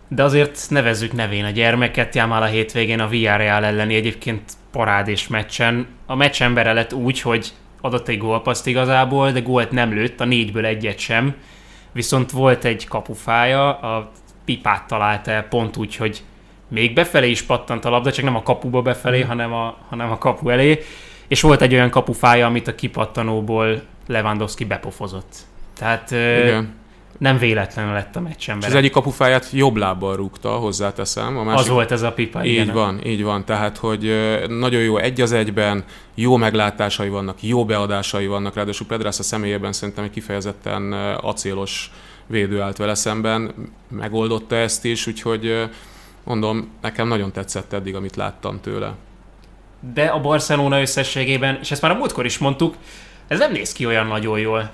De 0.08 0.24
azért 0.24 0.66
nevezzük 0.70 1.14
nevén 1.14 1.46
a 1.46 1.50
gyermeket, 1.50 2.16
Jámál 2.16 2.42
a 2.42 2.46
hétvégén 2.46 3.00
a 3.00 3.08
Villarreal 3.08 3.66
elleni 3.66 3.96
egyébként 3.96 4.52
parádés 4.72 5.28
meccsen. 5.28 5.88
A 6.06 6.16
meccs 6.16 6.42
embere 6.42 6.74
lett 6.74 6.94
úgy, 6.94 7.22
hogy 7.22 7.54
adott 7.88 8.08
egy 8.08 8.18
gólpaszt 8.18 8.68
igazából, 8.68 9.32
de 9.32 9.40
gólt 9.40 9.72
nem 9.72 9.94
lőtt, 9.94 10.20
a 10.20 10.26
négyből 10.26 10.66
egyet 10.66 10.98
sem. 10.98 11.36
Viszont 11.92 12.32
volt 12.32 12.66
egy 12.66 12.88
kapufája, 12.88 13.80
a 13.80 14.12
pipát 14.46 14.88
találta 14.88 15.32
el 15.32 15.44
pont 15.44 15.78
úgy, 15.78 15.96
hogy 15.96 16.24
még 16.68 16.94
befelé 16.94 17.30
is 17.30 17.42
pattant 17.42 17.86
a 17.86 17.90
labda, 17.90 18.12
csak 18.12 18.26
nem 18.26 18.36
a 18.36 18.44
kapuba 18.44 18.82
befelé, 18.82 19.24
mm. 19.24 19.28
hanem, 19.28 19.54
a, 19.54 19.78
hanem 19.90 20.12
a 20.12 20.18
kapu 20.18 20.50
elé. 20.50 20.80
És 21.28 21.42
volt 21.42 21.62
egy 21.62 21.74
olyan 21.74 21.90
kapufája, 21.90 22.46
amit 22.46 22.68
a 22.68 22.76
kipattanóból 22.76 23.82
Lewandowski 24.08 24.66
bepofozott. 24.66 25.36
Tehát 25.78 26.12
Igen 26.12 26.86
nem 27.18 27.38
véletlenül 27.38 27.94
lett 27.94 28.16
a 28.16 28.20
meccsen. 28.20 28.58
az 28.62 28.76
egyik 28.76 28.92
kapufáját 28.92 29.50
jobb 29.52 29.76
lábbal 29.76 30.16
rúgta, 30.16 30.50
hozzáteszem. 30.50 31.38
A 31.38 31.44
másik... 31.44 31.60
Az 31.60 31.68
volt 31.68 31.92
ez 31.92 32.02
a 32.02 32.12
pipa, 32.12 32.46
Így 32.46 32.54
igen. 32.54 32.74
van, 32.74 33.06
így 33.06 33.24
van. 33.24 33.46
Tehát, 33.46 33.78
hogy 33.78 34.12
nagyon 34.48 34.82
jó 34.82 34.98
egy 34.98 35.22
az 35.22 35.32
egyben, 35.32 35.84
jó 36.16 36.36
meglátásai 36.38 37.10
vannak, 37.10 37.44
jó 37.44 37.66
beadásai 37.66 38.28
vannak, 38.28 38.56
ráadásul 38.56 38.88
Pedrász 38.88 39.20
a 39.20 39.24
személyében 39.24 39.72
szerintem 39.72 40.04
egy 40.04 40.10
kifejezetten 40.10 40.92
acélos 41.22 41.92
védő 42.28 42.62
állt 42.62 42.78
vele 42.78 42.96
szemben, 42.96 43.54
megoldotta 43.90 44.56
ezt 44.56 44.86
is, 44.86 45.08
úgyhogy 45.08 45.70
mondom, 46.24 46.70
nekem 46.82 47.08
nagyon 47.08 47.32
tetszett 47.32 47.74
eddig, 47.74 47.96
amit 47.96 48.16
láttam 48.16 48.60
tőle. 48.62 48.94
De 49.94 50.06
a 50.06 50.22
Barcelona 50.22 50.82
összességében, 50.82 51.58
és 51.62 51.72
ezt 51.72 51.82
már 51.82 51.92
a 51.92 51.96
múltkor 51.96 52.26
is 52.26 52.38
mondtuk, 52.38 52.76
ez 53.28 53.40
nem 53.40 53.52
néz 53.52 53.74
ki 53.74 53.86
olyan 53.86 54.08
nagyon 54.08 54.40
jól. 54.40 54.72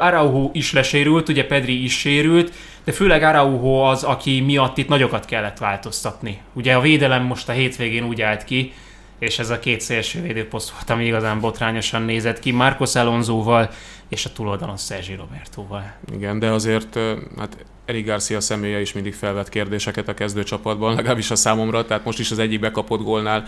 Araujo 0.00 0.50
is 0.52 0.72
lesérült, 0.72 1.28
ugye 1.28 1.46
Pedri 1.46 1.84
is 1.84 1.98
sérült, 1.98 2.52
de 2.84 2.92
főleg 2.92 3.22
Araujo 3.22 3.80
az, 3.80 4.02
aki 4.02 4.40
miatt 4.40 4.78
itt 4.78 4.88
nagyokat 4.88 5.24
kellett 5.24 5.58
változtatni. 5.58 6.40
Ugye 6.52 6.74
a 6.74 6.80
védelem 6.80 7.22
most 7.22 7.48
a 7.48 7.52
hétvégén 7.52 8.04
úgy 8.04 8.22
állt 8.22 8.44
ki, 8.44 8.72
és 9.18 9.38
ez 9.38 9.50
a 9.50 9.58
két 9.58 9.80
szélső 9.80 10.22
védőposzt 10.22 10.70
volt, 10.70 10.90
ami 10.90 11.04
igazán 11.04 11.40
botrányosan 11.40 12.02
nézett 12.02 12.38
ki, 12.38 12.50
Marcos 12.50 12.94
Alonsoval 12.94 13.70
és 14.08 14.24
a 14.24 14.32
túloldalon 14.32 14.76
Sergi 14.76 15.14
Robertoval. 15.14 15.92
Igen, 16.14 16.38
de 16.38 16.50
azért 16.50 16.98
hát 17.38 17.64
Eric 17.84 18.06
Garcia 18.06 18.40
személye 18.40 18.80
is 18.80 18.92
mindig 18.92 19.14
felvett 19.14 19.48
kérdéseket 19.48 20.08
a 20.08 20.14
kezdőcsapatban, 20.14 20.94
legalábbis 20.94 21.30
a 21.30 21.36
számomra, 21.36 21.84
tehát 21.84 22.04
most 22.04 22.18
is 22.18 22.30
az 22.30 22.38
egyik 22.38 22.60
bekapott 22.60 23.02
gólnál 23.02 23.44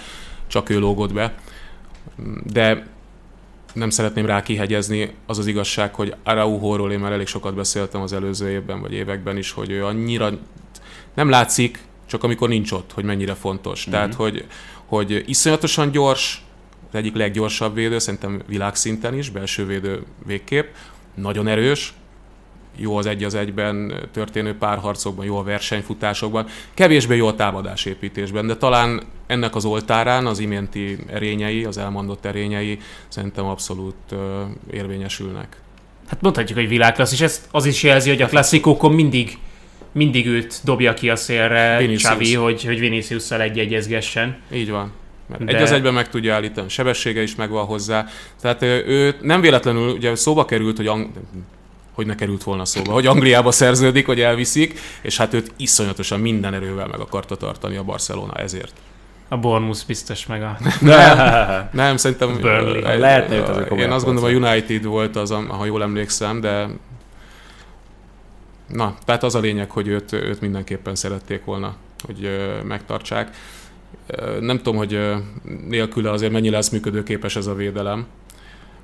csak 0.46 0.70
ő 0.70 0.79
lógott 0.79 1.12
be. 1.12 1.35
De 2.42 2.87
nem 3.74 3.90
szeretném 3.90 4.26
rá 4.26 4.42
kihegyezni, 4.42 5.14
az 5.26 5.38
az 5.38 5.46
igazság, 5.46 5.94
hogy 5.94 6.14
Araujóról 6.22 6.92
én 6.92 6.98
már 6.98 7.12
elég 7.12 7.26
sokat 7.26 7.54
beszéltem 7.54 8.00
az 8.00 8.12
előző 8.12 8.50
évben 8.50 8.80
vagy 8.80 8.92
években 8.92 9.37
is, 9.37 9.50
hogy 9.50 9.70
ő 9.70 9.84
annyira 9.84 10.30
nem 11.14 11.28
látszik, 11.28 11.78
csak 12.06 12.24
amikor 12.24 12.48
nincs 12.48 12.72
ott, 12.72 12.92
hogy 12.92 13.04
mennyire 13.04 13.34
fontos. 13.34 13.80
Mm-hmm. 13.82 13.98
Tehát, 13.98 14.14
hogy, 14.14 14.44
hogy 14.87 15.24
iszonyatosan 15.26 15.90
gyors, 15.90 16.44
az 16.88 16.94
egyik 16.94 17.14
leggyorsabb 17.14 17.74
védő, 17.74 17.98
szerintem 17.98 18.42
világszinten 18.46 19.14
is, 19.14 19.30
belső 19.30 19.66
védő 19.66 20.02
végkép, 20.26 20.66
nagyon 21.14 21.46
erős, 21.46 21.92
jó 22.76 22.96
az 22.96 23.06
egy 23.06 23.24
az 23.24 23.34
egyben 23.34 23.94
történő 24.12 24.56
párharcokban, 24.56 25.24
jó 25.24 25.37
a 25.37 25.42
versenyfutásokban, 25.42 26.46
kevésbé 26.74 27.16
jó 27.16 27.26
a 27.26 27.34
támadásépítésben, 27.34 28.46
de 28.46 28.56
talán 28.56 29.02
ennek 29.26 29.54
az 29.54 29.64
oltárán 29.64 30.26
az 30.26 30.38
iménti 30.38 30.98
erényei, 31.06 31.64
az 31.64 31.78
elmondott 31.78 32.24
erényei 32.24 32.78
szerintem 33.08 33.44
abszolút 33.44 34.14
érvényesülnek. 34.70 35.56
Hát 36.08 36.20
mondhatjuk, 36.20 36.58
hogy 36.58 36.68
világklassz, 36.68 37.12
és 37.12 37.20
ez 37.20 37.48
az 37.50 37.66
is 37.66 37.82
jelzi, 37.82 38.08
hogy 38.08 38.22
a 38.22 38.26
klasszikókon 38.26 38.92
mindig 38.92 39.38
mindig 39.92 40.26
őt 40.26 40.60
dobja 40.64 40.94
ki 40.94 41.10
a 41.10 41.16
szélre 41.16 41.87
Xavi, 41.94 42.34
hogy, 42.34 42.64
hogy 42.64 42.78
Vinicius-szal 42.78 43.40
egy-egyezgessen. 43.40 44.37
Így 44.52 44.70
van. 44.70 44.92
Mert 45.26 45.44
De... 45.44 45.56
egy 45.56 45.62
az 45.62 45.72
egyben 45.72 45.94
meg 45.94 46.08
tudja 46.08 46.34
állítani, 46.34 46.68
sebessége 46.68 47.22
is 47.22 47.34
megvan 47.34 47.64
hozzá. 47.64 48.06
Tehát 48.40 48.62
ő 48.62 49.14
nem 49.22 49.40
véletlenül, 49.40 49.90
ugye 49.90 50.14
szóba 50.14 50.44
került, 50.44 50.76
hogy 50.76 50.87
ang- 50.87 51.10
hogy 51.94 52.07
ne 52.07 52.14
került 52.14 52.42
volna 52.42 52.64
szóba, 52.64 52.92
hogy 52.92 53.07
Angliába 53.07 53.50
szerződik, 53.50 54.07
hogy 54.07 54.20
elviszik, 54.20 54.80
és 55.02 55.16
hát 55.16 55.35
őt 55.35 55.52
iszonyatosan 55.57 56.20
minden 56.20 56.54
erővel 56.54 56.87
meg 56.87 57.00
akarta 57.00 57.37
tartani 57.37 57.76
a 57.76 57.83
Barcelona 57.83 58.35
ezért. 58.35 58.72
A 59.28 59.37
Bournemouth 59.37 59.87
biztos 59.87 60.26
meg 60.26 60.42
a... 60.42 60.57
nem, 60.80 61.68
nem 61.72 61.96
szerintem... 61.96 62.40
Burnley. 62.40 62.98
Lehetne 62.98 63.37
őt 63.37 63.48
azért 63.48 63.70
Én 63.70 63.90
azt 63.90 64.04
gondolom, 64.04 64.30
a 64.30 64.48
United 64.48 64.85
volt 64.85 65.16
az, 65.16 65.35
ha 65.48 65.64
jól 65.64 65.83
emlékszem, 65.83 66.40
de... 66.40 66.68
Na, 68.68 68.96
tehát 69.04 69.22
az 69.22 69.35
a 69.35 69.40
lényeg, 69.40 69.70
hogy 69.70 69.88
őt, 69.88 70.12
őt 70.12 70.40
mindenképpen 70.40 70.94
szerették 70.94 71.44
volna, 71.44 71.74
hogy 72.04 72.28
megtartsák. 72.64 73.37
Nem 74.40 74.57
tudom, 74.57 74.76
hogy 74.76 75.00
nélküle 75.68 76.11
azért 76.11 76.33
mennyi 76.33 76.50
lesz 76.50 76.68
működőképes 76.68 77.37
ez 77.37 77.46
a 77.46 77.54
védelem, 77.54 78.07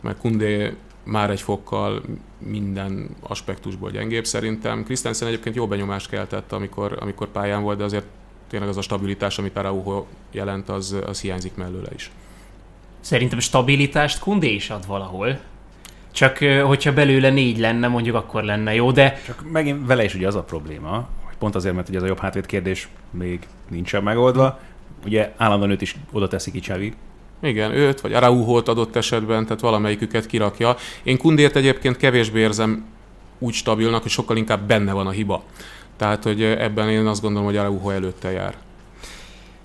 mert 0.01 0.18
Kundé 0.18 0.75
már 1.02 1.30
egy 1.30 1.40
fokkal 1.40 2.03
minden 2.38 3.16
aspektusból 3.20 3.90
gyengébb 3.90 4.24
szerintem. 4.24 4.84
Christensen 4.84 5.28
egyébként 5.28 5.55
jó 5.55 5.66
benyomást 5.66 6.09
keltett, 6.09 6.53
amikor, 6.53 6.98
amikor 7.01 7.28
pályán 7.28 7.62
volt, 7.62 7.78
de 7.78 7.84
azért 7.84 8.05
tényleg 8.48 8.68
az 8.68 8.76
a 8.76 8.82
stabilitás, 8.82 9.38
amit 9.38 9.57
Araujo 9.57 10.07
jelent, 10.30 10.68
az, 10.68 10.96
az 11.07 11.20
hiányzik 11.20 11.55
mellőle 11.55 11.88
is. 11.94 12.11
Szerintem 13.01 13.38
stabilitást 13.38 14.18
Kundé 14.18 14.55
is 14.55 14.70
ad 14.70 14.86
valahol. 14.86 15.40
Csak 16.11 16.38
hogyha 16.64 16.92
belőle 16.92 17.30
négy 17.30 17.59
lenne, 17.59 17.88
mondjuk 17.88 18.16
akkor 18.16 18.42
lenne 18.42 18.74
jó, 18.74 18.92
de... 18.92 19.20
Csak 19.26 19.51
megint 19.53 19.86
vele 19.86 20.05
is 20.05 20.14
ugye 20.14 20.26
az 20.26 20.34
a 20.34 20.42
probléma, 20.42 21.09
hogy 21.24 21.36
pont 21.36 21.55
azért, 21.55 21.74
mert 21.74 21.88
ugye 21.88 21.98
ez 21.98 22.05
a 22.05 22.07
jobb 22.07 22.18
hátvéd 22.18 22.46
kérdés 22.46 22.88
még 23.11 23.46
nincsen 23.68 24.03
megoldva, 24.03 24.61
ugye 25.05 25.32
állandóan 25.36 25.70
őt 25.70 25.82
is 25.82 25.96
oda 26.12 26.28
teszi 26.28 26.51
ki 26.51 26.61
Csavi. 26.61 26.94
Igen, 27.43 27.72
őt, 27.72 28.01
vagy 28.01 28.12
Araujót 28.12 28.68
adott 28.68 28.97
esetben, 28.97 29.45
tehát 29.45 29.61
valamelyiküket 29.61 30.26
kirakja. 30.26 30.76
Én 31.03 31.18
Kundért 31.18 31.57
egyébként 31.57 31.97
kevésbé 31.97 32.41
érzem 32.41 32.84
úgy 33.38 33.55
stabilnak, 33.55 34.03
hogy 34.03 34.11
sokkal 34.11 34.36
inkább 34.36 34.66
benne 34.66 34.93
van 34.93 35.07
a 35.07 35.11
hiba. 35.11 35.43
Tehát, 35.97 36.22
hogy 36.22 36.43
ebben 36.43 36.88
én 36.88 37.07
azt 37.07 37.22
gondolom, 37.22 37.47
hogy 37.47 37.57
Araujo 37.57 37.91
előtte 37.91 38.30
jár. 38.30 38.55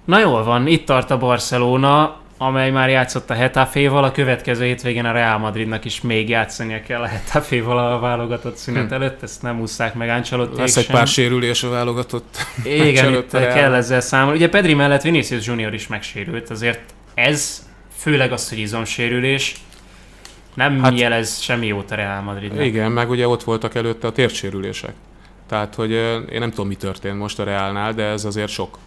Na 0.06 0.20
jól 0.20 0.44
van, 0.44 0.68
itt 0.68 0.86
tart 0.86 1.12
a 1.12 1.18
Barcelona, 1.18 2.18
amely 2.38 2.72
már 2.72 2.90
játszott 2.90 3.30
a 3.30 3.34
Hetaféval, 3.34 4.04
a 4.04 4.12
következő 4.12 4.66
hétvégén 4.66 5.06
a 5.06 5.12
Real 5.12 5.38
Madridnak 5.38 5.86
is 5.86 6.02
még 6.02 6.30
játszania 6.30 6.82
kell 6.82 7.02
a 7.02 7.06
Hetaféval 7.06 7.94
a 7.94 8.00
válogatott 8.00 8.56
szünet 8.56 8.88
hm. 8.88 8.94
előtt, 8.94 9.24
ezt 9.24 9.42
nem 9.42 9.60
úszták 9.60 9.94
meg 9.94 10.10
Ancelotti 10.10 10.60
Lesz 10.60 10.78
egy 10.78 10.88
pár 10.88 11.08
sérülés 11.08 11.64
a 11.64 11.70
válogatott. 11.70 12.38
Igen, 12.64 13.14
itt 13.14 13.32
kell 13.32 13.74
ezzel 13.74 14.02
számolni. 14.02 14.38
Ugye 14.38 14.50
Pedri 14.50 14.74
mellett 14.74 15.02
Vinicius 15.02 15.46
Junior 15.46 15.74
is 15.74 15.88
megsérült, 15.88 16.50
azért 16.50 16.82
ez, 17.16 17.70
főleg 17.96 18.32
az, 18.32 18.50
hogy 18.50 18.58
izomsérülés, 18.58 19.56
nem 20.54 20.84
hát, 20.84 21.00
jelez 21.00 21.40
semmi 21.40 21.68
jót 21.68 21.92
a 21.92 21.96
Real 21.96 22.22
Madridnak. 22.22 22.66
Igen, 22.66 22.92
meg 22.92 23.10
ugye 23.10 23.28
ott 23.28 23.44
voltak 23.44 23.76
előtte 23.76 24.08
a 24.08 24.12
térsérülések. 24.12 24.94
Tehát, 25.48 25.76
hogy 25.76 25.92
én 26.32 26.40
nem 26.40 26.50
tudom, 26.50 26.68
mi 26.68 26.76
történt 26.76 27.18
most 27.18 27.40
a 27.40 27.44
Reálnál, 27.44 27.94
de 27.94 28.04
ez 28.04 28.26
azért 28.26 28.52
sok. 28.52 28.78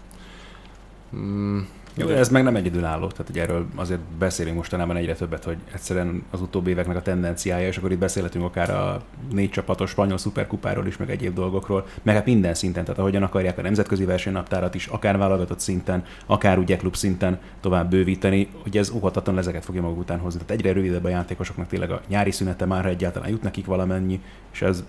Jó, 1.98 2.08
ez 2.08 2.28
meg 2.28 2.42
nem 2.42 2.56
egyedülálló, 2.56 3.06
tehát 3.06 3.28
ugye 3.28 3.42
erről 3.42 3.66
azért 3.74 4.00
beszélünk 4.18 4.56
mostanában 4.56 4.96
egyre 4.96 5.14
többet, 5.14 5.44
hogy 5.44 5.56
egyszerűen 5.72 6.22
az 6.30 6.40
utóbbi 6.40 6.70
éveknek 6.70 6.96
a 6.96 7.02
tendenciája, 7.02 7.66
és 7.66 7.76
akkor 7.76 7.92
itt 7.92 7.98
beszélhetünk 7.98 8.44
akár 8.44 8.70
a 8.70 9.00
négy 9.32 9.50
csapatos 9.50 9.90
spanyol 9.90 10.18
szuperkupáról 10.18 10.86
is, 10.86 10.96
meg 10.96 11.10
egyéb 11.10 11.34
dolgokról, 11.34 11.86
meg 12.02 12.14
hát 12.14 12.24
minden 12.24 12.54
szinten, 12.54 12.84
tehát 12.84 13.00
ahogyan 13.00 13.22
akarják 13.22 13.58
a 13.58 13.62
nemzetközi 13.62 14.04
versenynaptárat 14.04 14.74
is, 14.74 14.86
akár 14.86 15.18
válogatott 15.18 15.60
szinten, 15.60 16.04
akár 16.26 16.58
ugye 16.58 16.76
klub 16.76 16.96
szinten 16.96 17.38
tovább 17.60 17.90
bővíteni, 17.90 18.48
hogy 18.62 18.76
ez 18.76 18.90
óhatatlan 18.90 19.34
lezeket 19.34 19.64
fogja 19.64 19.82
maguk 19.82 19.98
után 19.98 20.18
hozni. 20.18 20.40
Tehát 20.40 20.60
egyre 20.60 20.72
rövidebb 20.72 21.04
a 21.04 21.08
játékosoknak 21.08 21.66
tényleg 21.66 21.90
a 21.90 22.00
nyári 22.08 22.30
szünete 22.30 22.64
már, 22.64 22.82
ha 22.82 22.88
egyáltalán 22.88 23.28
jut 23.28 23.42
nekik 23.42 23.66
valamennyi, 23.66 24.20
és 24.52 24.62
ez 24.62 24.84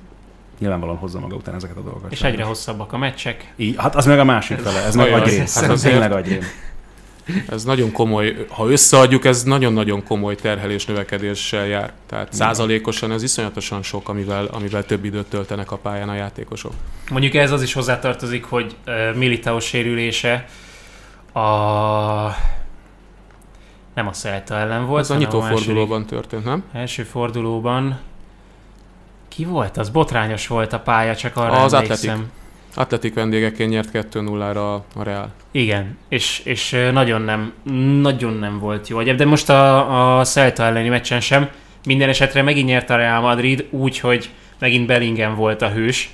nyilvánvalóan 0.59 0.97
hozza 0.97 1.19
maga 1.19 1.35
után 1.35 1.55
ezeket 1.55 1.77
a 1.77 1.81
dolgokat. 1.81 2.11
És 2.11 2.21
egyre 2.23 2.43
hosszabbak 2.43 2.93
a 2.93 2.97
meccsek. 2.97 3.53
Így, 3.55 3.75
hát 3.77 3.95
az 3.95 4.05
meg 4.05 4.19
a 4.19 4.23
másik 4.23 4.57
fele, 4.57 4.83
ez 4.85 4.95
meg 4.95 5.13
agyrém. 5.13 5.45
Hát 5.53 5.69
az 5.69 5.81
tényleg 5.81 6.11
agyrém. 6.11 6.41
Ez 7.49 7.63
nagyon 7.63 7.91
komoly, 7.91 8.45
ha 8.49 8.69
összeadjuk, 8.69 9.25
ez 9.25 9.43
nagyon-nagyon 9.43 10.03
komoly 10.03 10.35
terhelés 10.35 10.85
növekedéssel 10.85 11.65
jár. 11.65 11.93
Tehát 12.05 12.33
százalékosan 12.33 13.11
ez 13.11 13.23
iszonyatosan 13.23 13.83
sok, 13.83 14.09
amivel, 14.09 14.45
amivel 14.45 14.85
több 14.85 15.05
időt 15.05 15.25
töltenek 15.25 15.71
a 15.71 15.77
pályán 15.77 16.09
a 16.09 16.15
játékosok. 16.15 16.73
Mondjuk 17.09 17.33
ez 17.33 17.51
az 17.51 17.61
is 17.61 17.73
hozzátartozik, 17.73 18.43
hogy 18.43 18.75
uh, 18.87 19.15
Militao 19.15 19.59
sérülése 19.59 20.45
a 21.33 21.41
nem 23.93 24.07
a 24.07 24.11
Celta 24.11 24.55
ellen 24.55 24.85
volt. 24.85 25.01
Ez 25.01 25.09
a 25.09 25.15
nyitófordulóban 25.15 26.05
történt, 26.05 26.43
nem? 26.43 26.63
Első 26.73 27.03
fordulóban 27.03 27.99
ki 29.27 29.45
volt? 29.45 29.77
Az 29.77 29.89
botrányos 29.89 30.47
volt 30.47 30.73
a 30.73 30.79
pálya, 30.79 31.15
csak 31.15 31.37
arra 31.37 31.63
az 31.63 31.73
emlékszem. 31.73 32.13
Atletik. 32.13 32.37
Atletik 32.79 33.13
vendégeként 33.13 33.69
nyert 33.69 33.89
2-0-ra 33.93 34.81
a 34.95 35.03
Real. 35.03 35.31
Igen, 35.51 35.97
és, 36.09 36.41
és 36.43 36.75
nagyon 36.91 37.21
nem, 37.21 37.53
nagyon 38.01 38.33
nem 38.33 38.59
volt 38.59 38.87
jó. 38.87 39.01
De 39.01 39.25
most 39.25 39.49
a, 39.49 40.19
a 40.19 40.23
Celta 40.23 40.63
elleni 40.63 40.89
meccsen 40.89 41.19
sem. 41.19 41.49
Minden 41.85 42.09
esetre 42.09 42.41
megint 42.41 42.67
nyert 42.67 42.89
a 42.89 42.95
Real 42.95 43.21
Madrid, 43.21 43.65
úgyhogy 43.69 44.29
megint 44.59 44.87
Bellingham 44.87 45.35
volt 45.35 45.61
a 45.61 45.69
hős, 45.69 46.09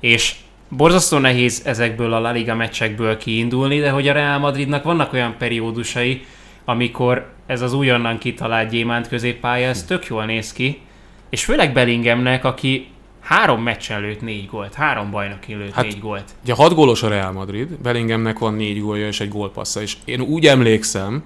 és 0.00 0.34
borzasztó 0.68 1.18
nehéz 1.18 1.62
ezekből 1.64 2.12
a 2.12 2.20
La 2.20 2.30
Liga 2.30 2.54
meccsekből 2.54 3.16
kiindulni, 3.16 3.78
de 3.78 3.90
hogy 3.90 4.08
a 4.08 4.12
Real 4.12 4.38
Madridnak 4.38 4.84
vannak 4.84 5.12
olyan 5.12 5.34
periódusai, 5.38 6.24
amikor 6.64 7.32
ez 7.46 7.60
az 7.60 7.72
újonnan 7.72 8.18
kitalált 8.18 8.70
gyémánt 8.70 9.08
középpálya, 9.08 9.68
ez 9.68 9.84
tök 9.84 10.06
jól 10.06 10.24
néz 10.24 10.52
ki, 10.52 10.80
és 11.28 11.44
főleg 11.44 11.72
Bellinghamnek, 11.72 12.44
aki 12.44 12.88
három 13.30 13.62
meccsen 13.62 14.00
lőtt 14.00 14.20
négy 14.20 14.46
gólt, 14.46 14.74
három 14.74 15.10
bajnoki 15.10 15.54
lőtt 15.54 15.72
hát, 15.72 15.84
négy 15.84 16.00
gólt. 16.00 16.24
Ugye 16.42 16.54
hat 16.54 16.74
gólos 16.74 17.02
a 17.02 17.08
Real 17.08 17.32
Madrid, 17.32 17.68
Bellinghamnek 17.68 18.38
van 18.38 18.54
négy 18.54 18.80
gólja 18.80 19.06
és 19.06 19.20
egy 19.20 19.28
gólpassza, 19.28 19.80
és 19.80 19.96
én 20.04 20.20
úgy 20.20 20.46
emlékszem, 20.46 21.22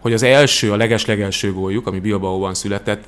hogy 0.00 0.12
az 0.12 0.22
első, 0.22 0.72
a 0.72 0.76
leges-legelső 0.76 1.52
góljuk, 1.52 1.86
ami 1.86 2.00
Bilbaóban 2.00 2.54
született, 2.54 3.04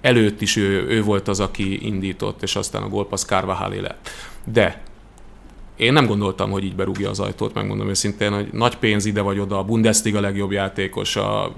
előtt 0.00 0.40
is 0.40 0.56
ő, 0.56 0.86
ő 0.88 1.02
volt 1.02 1.28
az, 1.28 1.40
aki 1.40 1.86
indított, 1.86 2.42
és 2.42 2.56
aztán 2.56 2.82
a 2.82 2.88
gólpassz 2.88 3.24
Carvajalé 3.24 3.78
lett. 3.78 4.10
De 4.44 4.82
én 5.76 5.92
nem 5.92 6.06
gondoltam, 6.06 6.50
hogy 6.50 6.64
így 6.64 6.74
berúgja 6.74 7.10
az 7.10 7.20
ajtót, 7.20 7.54
megmondom 7.54 7.88
őszintén, 7.88 8.32
hogy 8.32 8.48
nagy 8.52 8.76
pénz 8.76 9.04
ide 9.04 9.20
vagy 9.20 9.38
oda, 9.38 9.58
a 9.58 9.64
Bundesliga 9.64 10.20
legjobb 10.20 10.52
játékos, 10.52 11.16
a 11.16 11.52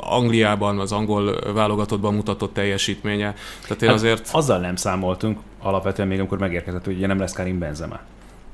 Angliában, 0.00 0.78
az 0.78 0.92
angol 0.92 1.52
válogatottban 1.52 2.14
mutatott 2.14 2.54
teljesítménye. 2.54 3.34
Tehát 3.62 3.82
én 3.82 3.88
hát 3.88 3.98
azért... 3.98 4.28
Azzal 4.32 4.58
nem 4.58 4.76
számoltunk 4.76 5.38
alapvetően 5.62 6.08
még, 6.08 6.18
amikor 6.18 6.38
megérkezett, 6.38 6.84
hogy 6.84 6.96
ugye 6.96 7.06
nem 7.06 7.18
lesz 7.18 7.32
Karim 7.32 7.58
Benzema 7.58 8.00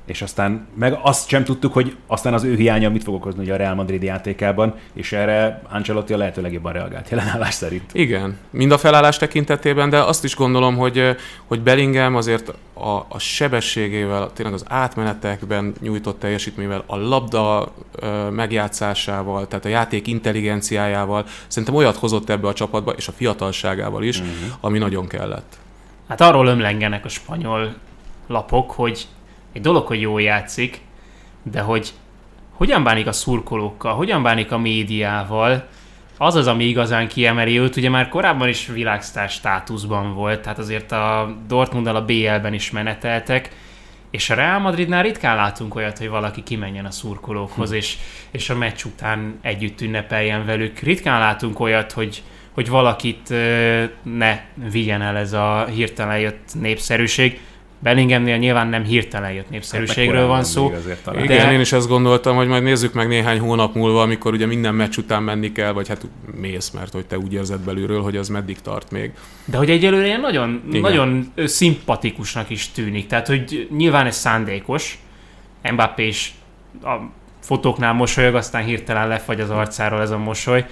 és 0.05 0.21
aztán 0.21 0.67
meg 0.73 0.99
azt 1.01 1.27
sem 1.27 1.43
tudtuk, 1.43 1.73
hogy 1.73 1.95
aztán 2.07 2.33
az 2.33 2.43
ő 2.43 2.55
hiánya 2.55 2.89
mit 2.89 3.03
fog 3.03 3.13
okozni 3.13 3.43
ugye 3.43 3.53
a 3.53 3.57
Real 3.57 3.75
Madrid 3.75 4.03
játékában, 4.03 4.73
és 4.93 5.11
erre 5.11 5.61
Ancelotti 5.69 6.13
a 6.13 6.17
lehető 6.17 6.41
legjobban 6.41 6.73
reagált 6.73 7.09
jelenállás 7.09 7.53
szerint. 7.53 7.89
Igen, 7.93 8.37
mind 8.49 8.71
a 8.71 8.77
felállás 8.77 9.17
tekintetében, 9.17 9.89
de 9.89 9.99
azt 9.99 10.23
is 10.23 10.35
gondolom, 10.35 10.77
hogy, 10.77 11.15
hogy 11.45 11.61
Bellingham 11.61 12.15
azért 12.15 12.53
a, 12.73 13.05
a 13.07 13.19
sebességével, 13.19 14.31
tényleg 14.33 14.53
az 14.53 14.65
átmenetekben 14.67 15.73
nyújtott 15.81 16.19
teljesítményével, 16.19 16.83
a 16.85 16.95
labda 16.95 17.73
ö, 17.95 18.29
megjátszásával, 18.29 19.47
tehát 19.47 19.65
a 19.65 19.69
játék 19.69 20.07
intelligenciájával 20.07 21.25
szerintem 21.47 21.75
olyat 21.75 21.95
hozott 21.95 22.29
ebbe 22.29 22.47
a 22.47 22.53
csapatba, 22.53 22.91
és 22.91 23.07
a 23.07 23.11
fiatalságával 23.11 24.03
is, 24.03 24.19
uh-huh. 24.19 24.33
ami 24.59 24.77
nagyon 24.77 25.07
kellett. 25.07 25.57
Hát 26.07 26.21
arról 26.21 26.47
ömlengenek 26.47 27.05
a 27.05 27.09
spanyol 27.09 27.73
lapok, 28.27 28.71
hogy 28.71 29.07
egy 29.55 29.61
dolog, 29.61 29.87
hogy 29.87 30.01
jól 30.01 30.21
játszik, 30.21 30.81
de 31.43 31.61
hogy 31.61 31.93
hogyan 32.51 32.83
bánik 32.83 33.07
a 33.07 33.11
szurkolókkal, 33.11 33.93
hogyan 33.93 34.23
bánik 34.23 34.51
a 34.51 34.57
médiával, 34.57 35.67
az 36.17 36.35
az, 36.35 36.47
ami 36.47 36.63
igazán 36.63 37.07
kiemeli 37.07 37.59
őt. 37.59 37.75
Ugye 37.75 37.89
már 37.89 38.09
korábban 38.09 38.47
is 38.47 38.67
világsztár 38.67 39.29
státuszban 39.29 40.13
volt, 40.13 40.41
tehát 40.41 40.57
azért 40.57 40.91
a 40.91 41.35
Dortmunddal 41.47 41.95
a 41.95 42.05
BL-ben 42.05 42.53
is 42.53 42.71
meneteltek, 42.71 43.49
és 44.11 44.29
a 44.29 44.35
Real 44.35 44.59
Madridnál 44.59 45.03
ritkán 45.03 45.35
látunk 45.35 45.75
olyat, 45.75 45.97
hogy 45.97 46.09
valaki 46.09 46.43
kimenjen 46.43 46.85
a 46.85 46.91
szurkolókhoz, 46.91 47.69
hm. 47.69 47.75
és, 47.75 47.97
és 48.31 48.49
a 48.49 48.55
meccs 48.55 48.83
után 48.85 49.39
együtt 49.41 49.81
ünnepeljen 49.81 50.45
velük. 50.45 50.79
Ritkán 50.79 51.19
látunk 51.19 51.59
olyat, 51.59 51.91
hogy, 51.91 52.23
hogy 52.51 52.69
valakit 52.69 53.33
ne 54.03 54.39
vigyen 54.71 55.01
el 55.01 55.17
ez 55.17 55.33
a 55.33 55.65
hirtelen 55.65 56.19
jött 56.19 56.49
népszerűség. 56.59 57.39
Bellinghamnél 57.79 58.37
nyilván 58.37 58.67
nem 58.67 58.83
hirtelen 58.83 59.31
jött 59.31 59.49
népszerűségről 59.49 60.27
van 60.27 60.43
szó. 60.43 60.73
De... 61.05 61.23
Igen, 61.23 61.51
én 61.51 61.59
is 61.59 61.71
ezt 61.71 61.87
gondoltam, 61.87 62.35
hogy 62.35 62.47
majd 62.47 62.63
nézzük 62.63 62.93
meg 62.93 63.07
néhány 63.07 63.39
hónap 63.39 63.75
múlva, 63.75 64.01
amikor 64.01 64.33
ugye 64.33 64.45
minden 64.45 64.75
meccs 64.75 64.97
után 64.97 65.23
menni 65.23 65.51
kell, 65.51 65.71
vagy 65.71 65.87
hát 65.87 66.07
mész, 66.35 66.69
mert 66.69 66.93
hogy 66.93 67.05
te 67.05 67.17
úgy 67.17 67.33
érzed 67.33 67.59
belülről, 67.59 68.01
hogy 68.01 68.17
az 68.17 68.29
meddig 68.29 68.61
tart 68.61 68.91
még. 68.91 69.11
De 69.45 69.57
hogy 69.57 69.69
egyelőre 69.69 70.05
ilyen 70.05 70.19
nagyon, 70.19 70.63
nagyon 70.71 71.33
szimpatikusnak 71.45 72.49
is 72.49 72.71
tűnik. 72.71 73.07
Tehát, 73.07 73.27
hogy 73.27 73.67
nyilván 73.77 74.05
ez 74.05 74.15
szándékos. 74.15 74.99
Mbappé 75.71 76.07
is 76.07 76.33
a 76.83 76.95
fotóknál 77.39 77.93
mosolyog, 77.93 78.35
aztán 78.35 78.63
hirtelen 78.63 79.07
lefagy 79.07 79.39
az 79.39 79.49
arcáról 79.49 80.01
ez 80.01 80.11
a 80.11 80.17
mosoly. 80.17 80.65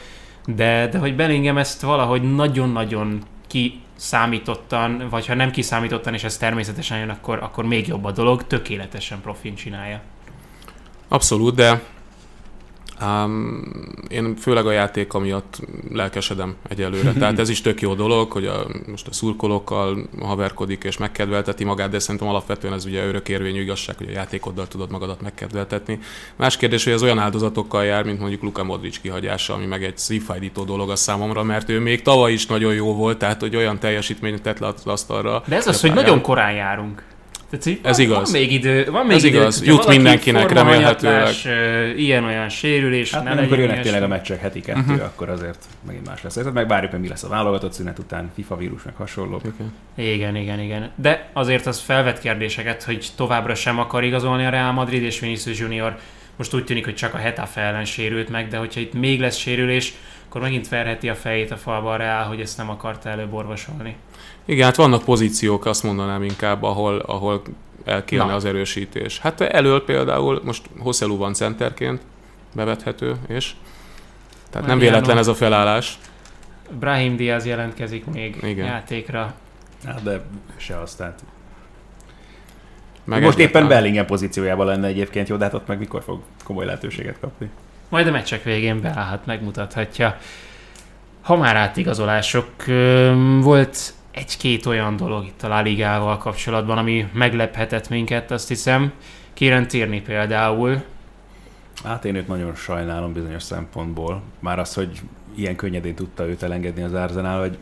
De, 0.46 0.88
de 0.92 0.98
hogy 0.98 1.16
Bellingham 1.16 1.58
ezt 1.58 1.82
valahogy 1.82 2.36
nagyon-nagyon 2.36 3.22
ki 3.48 3.82
számítottan, 4.04 5.08
vagy 5.10 5.26
ha 5.26 5.34
nem 5.34 5.52
kiszámítottan, 5.52 6.14
és 6.14 6.24
ez 6.24 6.38
természetesen 6.38 6.98
jön, 6.98 7.10
akkor, 7.10 7.40
akkor 7.42 7.66
még 7.66 7.88
jobb 7.88 8.06
a 8.06 8.12
dolog, 8.12 8.48
tökéletesen 8.48 9.22
profin 9.22 9.56
csinálja. 9.56 10.02
Abszolút, 11.08 11.56
de 11.56 11.82
Um, 13.04 13.62
én 14.08 14.36
főleg 14.36 14.66
a 14.66 14.72
játék 14.72 15.14
miatt 15.14 15.60
lelkesedem 15.92 16.56
egyelőre. 16.70 17.14
Tehát 17.20 17.40
ez 17.40 17.50
is 17.50 17.62
tök 17.62 17.82
jó 17.82 17.94
dolog, 17.94 18.32
hogy 18.32 18.46
a, 18.46 18.66
most 18.88 19.08
a 19.08 19.14
szurkolókkal 19.14 19.98
haverkodik 20.22 20.84
és 20.84 20.98
megkedvelteti 20.98 21.64
magát, 21.64 21.90
de 21.90 22.00
szerintem 22.00 22.28
alapvetően 22.28 22.74
ez 22.74 22.86
ugye 22.86 23.06
örökérvényű 23.06 23.62
igazság, 23.62 23.98
hogy 23.98 24.08
a 24.08 24.12
játékoddal 24.12 24.68
tudod 24.68 24.92
magadat 24.92 25.22
megkedveltetni. 25.22 26.00
Más 26.36 26.58
kérdés, 26.58 26.84
hogy 26.84 26.94
ez 26.94 27.04
olyan 27.04 27.20
áldozatokkal 27.20 27.86
jár, 27.86 28.04
mint 28.04 28.20
mondjuk 28.20 28.42
Luka 28.42 28.64
Modric 28.64 28.98
kihagyása, 28.98 29.54
ami 29.54 29.66
meg 29.66 29.84
egy 29.84 29.98
szívfájdító 29.98 30.64
dolog 30.64 30.90
a 30.90 30.96
számomra, 30.96 31.44
mert 31.44 31.70
ő 31.70 31.80
még 31.80 32.02
tavaly 32.02 32.32
is 32.32 32.46
nagyon 32.46 32.74
jó 32.74 32.94
volt, 32.96 33.18
tehát 33.18 33.42
hogy 33.42 33.56
olyan 33.56 33.80
teljesítményt 33.80 34.42
tett 34.42 34.60
le 34.60 34.68
az 34.68 34.86
asztalra. 34.86 35.44
De 35.48 35.56
ez 35.56 35.68
az, 35.68 35.82
hogy 35.82 35.94
nagyon 35.94 36.22
korán 36.22 36.54
járunk. 36.54 37.04
Tehát, 37.60 37.80
ez 37.84 37.98
van, 37.98 38.06
igaz. 38.06 38.32
Van 38.32 38.42
még 38.42 38.52
idő. 38.52 38.86
Van 38.92 39.06
még 39.06 39.16
ez 39.16 39.24
idő, 39.24 39.38
igaz. 39.38 39.66
Jut 39.66 39.88
mindenkinek 39.88 40.52
remélhetőleg. 40.52 41.34
Ilyen-olyan 41.98 42.50
sérülés. 42.50 43.12
Hát 43.12 43.24
ne 43.24 43.32
amikor 43.32 43.60
jönnek 43.60 43.82
tényleg 43.82 44.04
a 44.04 44.08
meccsek 44.08 44.42
heti 44.42 44.62
kettő, 44.62 44.80
uh-huh. 44.80 45.04
akkor 45.04 45.30
azért 45.30 45.66
megint 45.88 46.08
más 46.08 46.24
lesz. 46.24 46.34
Tehát 46.34 46.54
megvárjuk, 46.54 46.92
hogy 46.92 47.00
mi 47.00 47.08
lesz 47.08 47.24
a 47.24 47.28
válogatott 47.28 47.74
szünet 47.74 48.00
után, 48.00 48.32
FIFA 48.36 48.58
vírus, 48.58 48.84
meg 48.84 48.96
hasonlók. 48.96 49.42
Okay. 49.46 50.14
Igen, 50.14 50.36
igen, 50.36 50.60
igen. 50.60 50.92
De 50.96 51.30
azért 51.34 51.66
az 51.66 51.80
felvet 51.80 52.20
kérdéseket, 52.20 52.84
hogy 52.84 53.08
továbbra 53.16 53.56
sem 53.56 53.80
akar 53.80 54.04
igazolni 54.04 54.46
a 54.46 54.50
Real 54.50 54.72
Madrid, 54.72 55.04
és 55.04 55.20
Vinicius 55.20 55.60
Junior 55.60 55.98
Most 56.36 56.54
úgy 56.54 56.64
tűnik, 56.64 56.86
hogy 56.86 56.96
csak 56.96 57.14
a 57.14 57.18
Hetafe 57.18 57.62
ellen 57.62 57.86
sérült 57.86 58.30
meg, 58.30 58.48
de 58.48 58.58
hogyha 58.58 58.80
itt 58.80 58.94
még 58.94 59.20
lesz 59.20 59.38
sérülés, 59.38 59.94
akkor 60.28 60.42
megint 60.42 60.70
verheti 60.70 61.10
a 61.10 61.16
fejét 61.16 61.52
a 61.52 61.58
falba 61.58 61.92
a 61.92 61.96
Real, 61.96 62.24
hogy 62.24 62.40
ezt 62.40 62.58
nem 62.58 62.70
akarta 62.70 63.10
előbb 63.10 63.34
orvosolni. 63.34 63.96
Igen, 64.46 64.66
hát 64.66 64.76
vannak 64.76 65.04
pozíciók, 65.04 65.66
azt 65.66 65.84
mondanám 65.84 66.24
inkább, 66.24 66.64
ahol, 66.64 67.00
ahol 67.00 67.42
el 67.86 68.04
kéne 68.06 68.24
Na. 68.24 68.34
az 68.34 68.46
erősítés. 68.46 69.20
Hát 69.20 69.42
elől 69.42 69.84
például, 69.84 70.42
most 70.44 70.70
Hosszelu 70.80 71.18
van 71.18 71.34
centerként, 71.34 72.02
bevethető, 72.56 73.16
és 73.28 73.52
tehát 74.50 74.68
nem 74.68 74.80
véletlen 74.80 75.18
ez 75.18 75.28
a 75.28 75.36
felállás. 75.36 75.98
Brahim 76.80 77.16
Diaz 77.16 77.46
jelentkezik 77.46 78.06
még 78.06 78.38
Igen. 78.42 78.66
játékra. 78.66 79.34
Hát, 79.86 80.04
de 80.04 80.22
se 80.58 80.80
azt, 80.80 80.98
tehát. 80.98 81.24
Meg 83.04 83.22
Most 83.22 83.38
éppen. 83.38 83.68
Bellingham 83.68 84.06
pozíciójában 84.06 84.66
lenne 84.66 84.88
egyébként 84.88 85.30
jó, 85.30 85.36
de 85.36 85.44
hát 85.44 85.54
ott 85.54 85.68
meg 85.68 85.80
mikor 85.80 86.04
fog 86.04 86.22
komoly 86.44 86.66
lehetőséget 86.66 87.20
kapni. 87.20 87.50
Majd 87.90 88.08
a 88.08 88.12
meccsek 88.12 88.44
végén 88.44 88.82
beállhat, 88.82 89.26
megmutathatja. 89.26 90.18
Ha 91.22 91.36
már 91.36 91.56
átigazolások, 91.56 92.48
volt 93.42 93.94
egy-két 94.14 94.66
olyan 94.66 94.96
dolog 94.96 95.26
itt 95.26 95.44
a 95.44 95.48
La 95.48 95.62
Ligával 95.62 96.18
kapcsolatban, 96.18 96.78
ami 96.78 97.08
meglephetett 97.14 97.90
minket, 97.90 98.32
azt 98.32 98.48
hiszem. 98.48 98.92
Kieran 99.34 99.68
Tierney 99.68 100.02
például, 100.02 100.84
Hát 101.84 102.06
én 102.06 102.16
őt 102.16 102.28
nagyon 102.28 102.56
sajnálom 102.56 103.14
bizonyos 103.14 103.44
szempontból. 103.44 104.22
Már 104.40 104.60
az, 104.60 104.74
hogy 104.74 105.02
ilyen 105.36 105.56
könnyedén 105.56 105.96
tudta 105.96 106.28
őt 106.28 106.44
elengedni 106.44 106.84
az 106.84 106.94
Arsenal, 106.94 107.40
hogy 107.40 107.58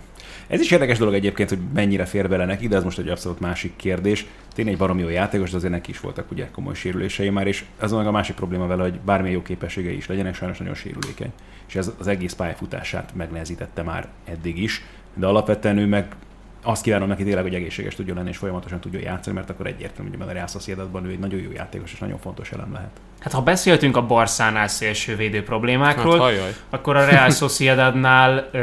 ez 0.48 0.60
is 0.60 0.72
érdekes 0.72 0.98
dolog 0.98 1.14
egyébként, 1.14 1.50
hogy 1.50 1.60
mennyire 1.74 2.06
fér 2.06 2.30
bele 2.30 2.46
neki, 2.46 2.68
de 2.68 2.76
ez 2.76 2.84
most 2.84 3.00
egy 3.00 3.08
abszolút 3.08 3.40
másik 3.40 3.76
kérdés. 3.76 4.26
Tényleg 4.54 4.74
egy 4.74 4.80
baromi 4.80 5.02
jó 5.02 5.10
játékos, 5.10 5.50
de 5.52 5.58
azért 5.58 5.72
neki 5.72 5.92
is 5.92 6.00
voltak 6.00 6.32
ugye 6.32 6.48
komoly 6.52 6.74
sérülései 6.74 7.30
már, 7.30 7.48
és 7.48 7.66
ez 7.80 7.92
meg 7.92 8.08
a 8.08 8.12
másik 8.12 8.36
probléma 8.36 8.68
vele, 8.68 8.82
hogy 8.82 9.00
bármilyen 9.00 9.36
jó 9.36 9.42
képességei 9.42 9.96
is 9.96 10.08
legyenek, 10.08 10.36
sajnos 10.36 10.58
nagyon 10.58 10.74
sérülékeny. 10.76 11.32
És 11.68 11.76
ez 11.76 11.92
az 12.00 12.08
egész 12.08 12.34
pályafutását 12.34 13.16
megnehezítette 13.16 13.82
már 13.82 14.08
eddig 14.26 14.58
is, 14.58 14.84
de 15.14 15.26
alapvetően 15.26 15.78
ő 15.78 15.86
meg 15.86 16.16
azt 16.64 16.82
kívánom 16.84 17.08
neki 17.08 17.24
tényleg, 17.24 17.44
hogy 17.44 17.56
egészséges 17.56 17.96
tudjon 17.96 18.16
lenni 18.16 18.30
és 18.30 18.38
folyamatosan 18.38 18.80
tudjon 18.80 19.02
játszani, 19.02 19.36
mert 19.36 19.50
akkor 19.50 19.68
egyértelmű, 19.68 20.12
hogy 20.18 20.28
a 20.30 20.32
Real 20.32 20.48
Sociedadban 20.48 21.06
ő 21.06 21.10
egy 21.10 21.20
nagyon 21.20 21.40
jó 21.40 21.52
játékos 21.52 21.94
és 21.94 22.00
nagyon 22.00 22.18
fontos 22.20 22.52
elem 22.52 22.74
lehet. 22.74 22.90
hát 23.20 23.34
ha 23.34 23.42
beszéltünk 23.42 23.98
a 23.98 24.06
Barszánál 24.06 24.68
szélsővédő 24.68 25.38
Hát 25.38 25.46
problémákról, 25.46 26.18
hajjaj. 26.18 26.56
akkor 26.70 26.96
a 26.96 27.06
Real 27.06 27.30
Sociedadnál 27.42 28.50
ö, 28.52 28.60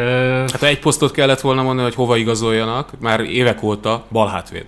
Hát 0.53 0.63
egy 0.63 0.79
posztot 0.79 1.13
kellett 1.13 1.41
volna 1.41 1.63
mondani, 1.63 1.87
hogy 1.87 1.97
hova 1.97 2.17
igazoljanak, 2.17 3.01
már 3.01 3.21
évek 3.21 3.63
óta 3.63 4.07
bal 4.13 4.29
hátvéd. 4.29 4.65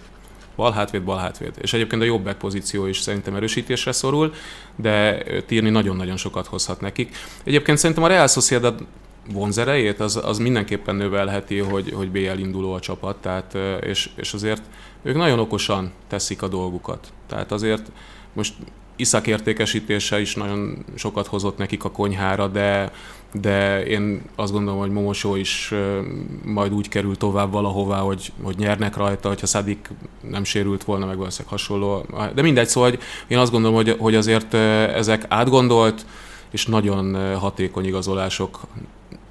Bal 0.56 0.72
hátvéd, 0.72 1.02
bal 1.02 1.18
hátvéd. 1.18 1.54
És 1.60 1.72
egyébként 1.72 2.02
a 2.02 2.04
jobb 2.04 2.22
back 2.24 2.38
pozíció 2.38 2.86
is 2.86 2.98
szerintem 2.98 3.34
erősítésre 3.34 3.92
szorul, 3.92 4.32
de 4.76 5.22
Tirni 5.46 5.70
nagyon-nagyon 5.70 6.16
sokat 6.16 6.46
hozhat 6.46 6.80
nekik. 6.80 7.16
Egyébként 7.44 7.78
szerintem 7.78 8.04
a 8.04 8.08
Real 8.08 8.26
Sociedad 8.28 8.86
vonzerejét 9.32 10.00
az, 10.00 10.20
az 10.24 10.38
mindenképpen 10.38 10.94
növelheti, 10.94 11.58
hogy, 11.58 11.92
hogy 11.92 12.10
BL 12.10 12.38
induló 12.38 12.72
a 12.72 12.80
csapat, 12.80 13.16
tehát, 13.16 13.56
és, 13.84 14.10
és 14.16 14.32
azért 14.32 14.62
ők 15.02 15.16
nagyon 15.16 15.38
okosan 15.38 15.92
teszik 16.08 16.42
a 16.42 16.48
dolgukat. 16.48 17.12
Tehát 17.26 17.52
azért 17.52 17.90
most 18.32 18.54
Iszak 18.96 19.26
értékesítése 19.26 20.20
is 20.20 20.34
nagyon 20.34 20.84
sokat 20.94 21.26
hozott 21.26 21.58
nekik 21.58 21.84
a 21.84 21.90
konyhára, 21.90 22.48
de, 22.48 22.92
de 23.32 23.84
én 23.86 24.22
azt 24.36 24.52
gondolom, 24.52 24.80
hogy 24.80 24.90
Momosó 24.90 25.34
is 25.34 25.74
majd 26.44 26.72
úgy 26.72 26.88
kerül 26.88 27.16
tovább 27.16 27.52
valahová, 27.52 27.98
hogy, 27.98 28.32
hogy 28.42 28.56
nyernek 28.56 28.96
rajta, 28.96 29.28
hogyha 29.28 29.46
Szadik 29.46 29.90
nem 30.30 30.44
sérült 30.44 30.84
volna, 30.84 31.06
meg 31.06 31.16
valószínűleg 31.16 31.52
hasonló. 31.52 32.06
De 32.34 32.42
mindegy, 32.42 32.68
szóval 32.68 32.90
hogy 32.90 33.00
én 33.28 33.38
azt 33.38 33.52
gondolom, 33.52 33.76
hogy, 33.76 33.96
hogy 33.98 34.14
azért 34.14 34.54
ezek 34.94 35.24
átgondolt 35.28 36.06
és 36.50 36.66
nagyon 36.66 37.36
hatékony 37.36 37.86
igazolások 37.86 38.60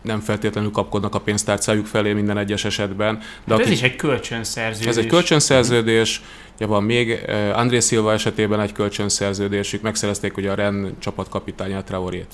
nem 0.09 0.19
feltétlenül 0.19 0.71
kapkodnak 0.71 1.15
a 1.15 1.19
pénztárcájuk 1.19 1.85
felé 1.85 2.13
minden 2.13 2.37
egyes 2.37 2.65
esetben. 2.65 3.17
De 3.17 3.23
hát 3.53 3.59
ez 3.59 3.65
akik- 3.65 3.71
is 3.71 3.81
egy 3.81 3.95
kölcsönszerződés. 3.95 4.87
ez 4.87 4.97
egy 4.97 5.05
kölcsönszerződés, 5.07 6.21
ugye 6.55 6.65
van 6.65 6.83
még 6.83 7.11
eh, 7.11 7.57
André 7.57 7.79
Silva 7.79 8.13
esetében 8.13 8.59
egy 8.61 8.71
kölcsönszerződésük, 8.71 9.81
megszerezték 9.81 10.37
ugye 10.37 10.51
a 10.51 10.55
Ren 10.55 10.95
csapatkapitányát, 10.99 11.85
Traorét. 11.85 12.27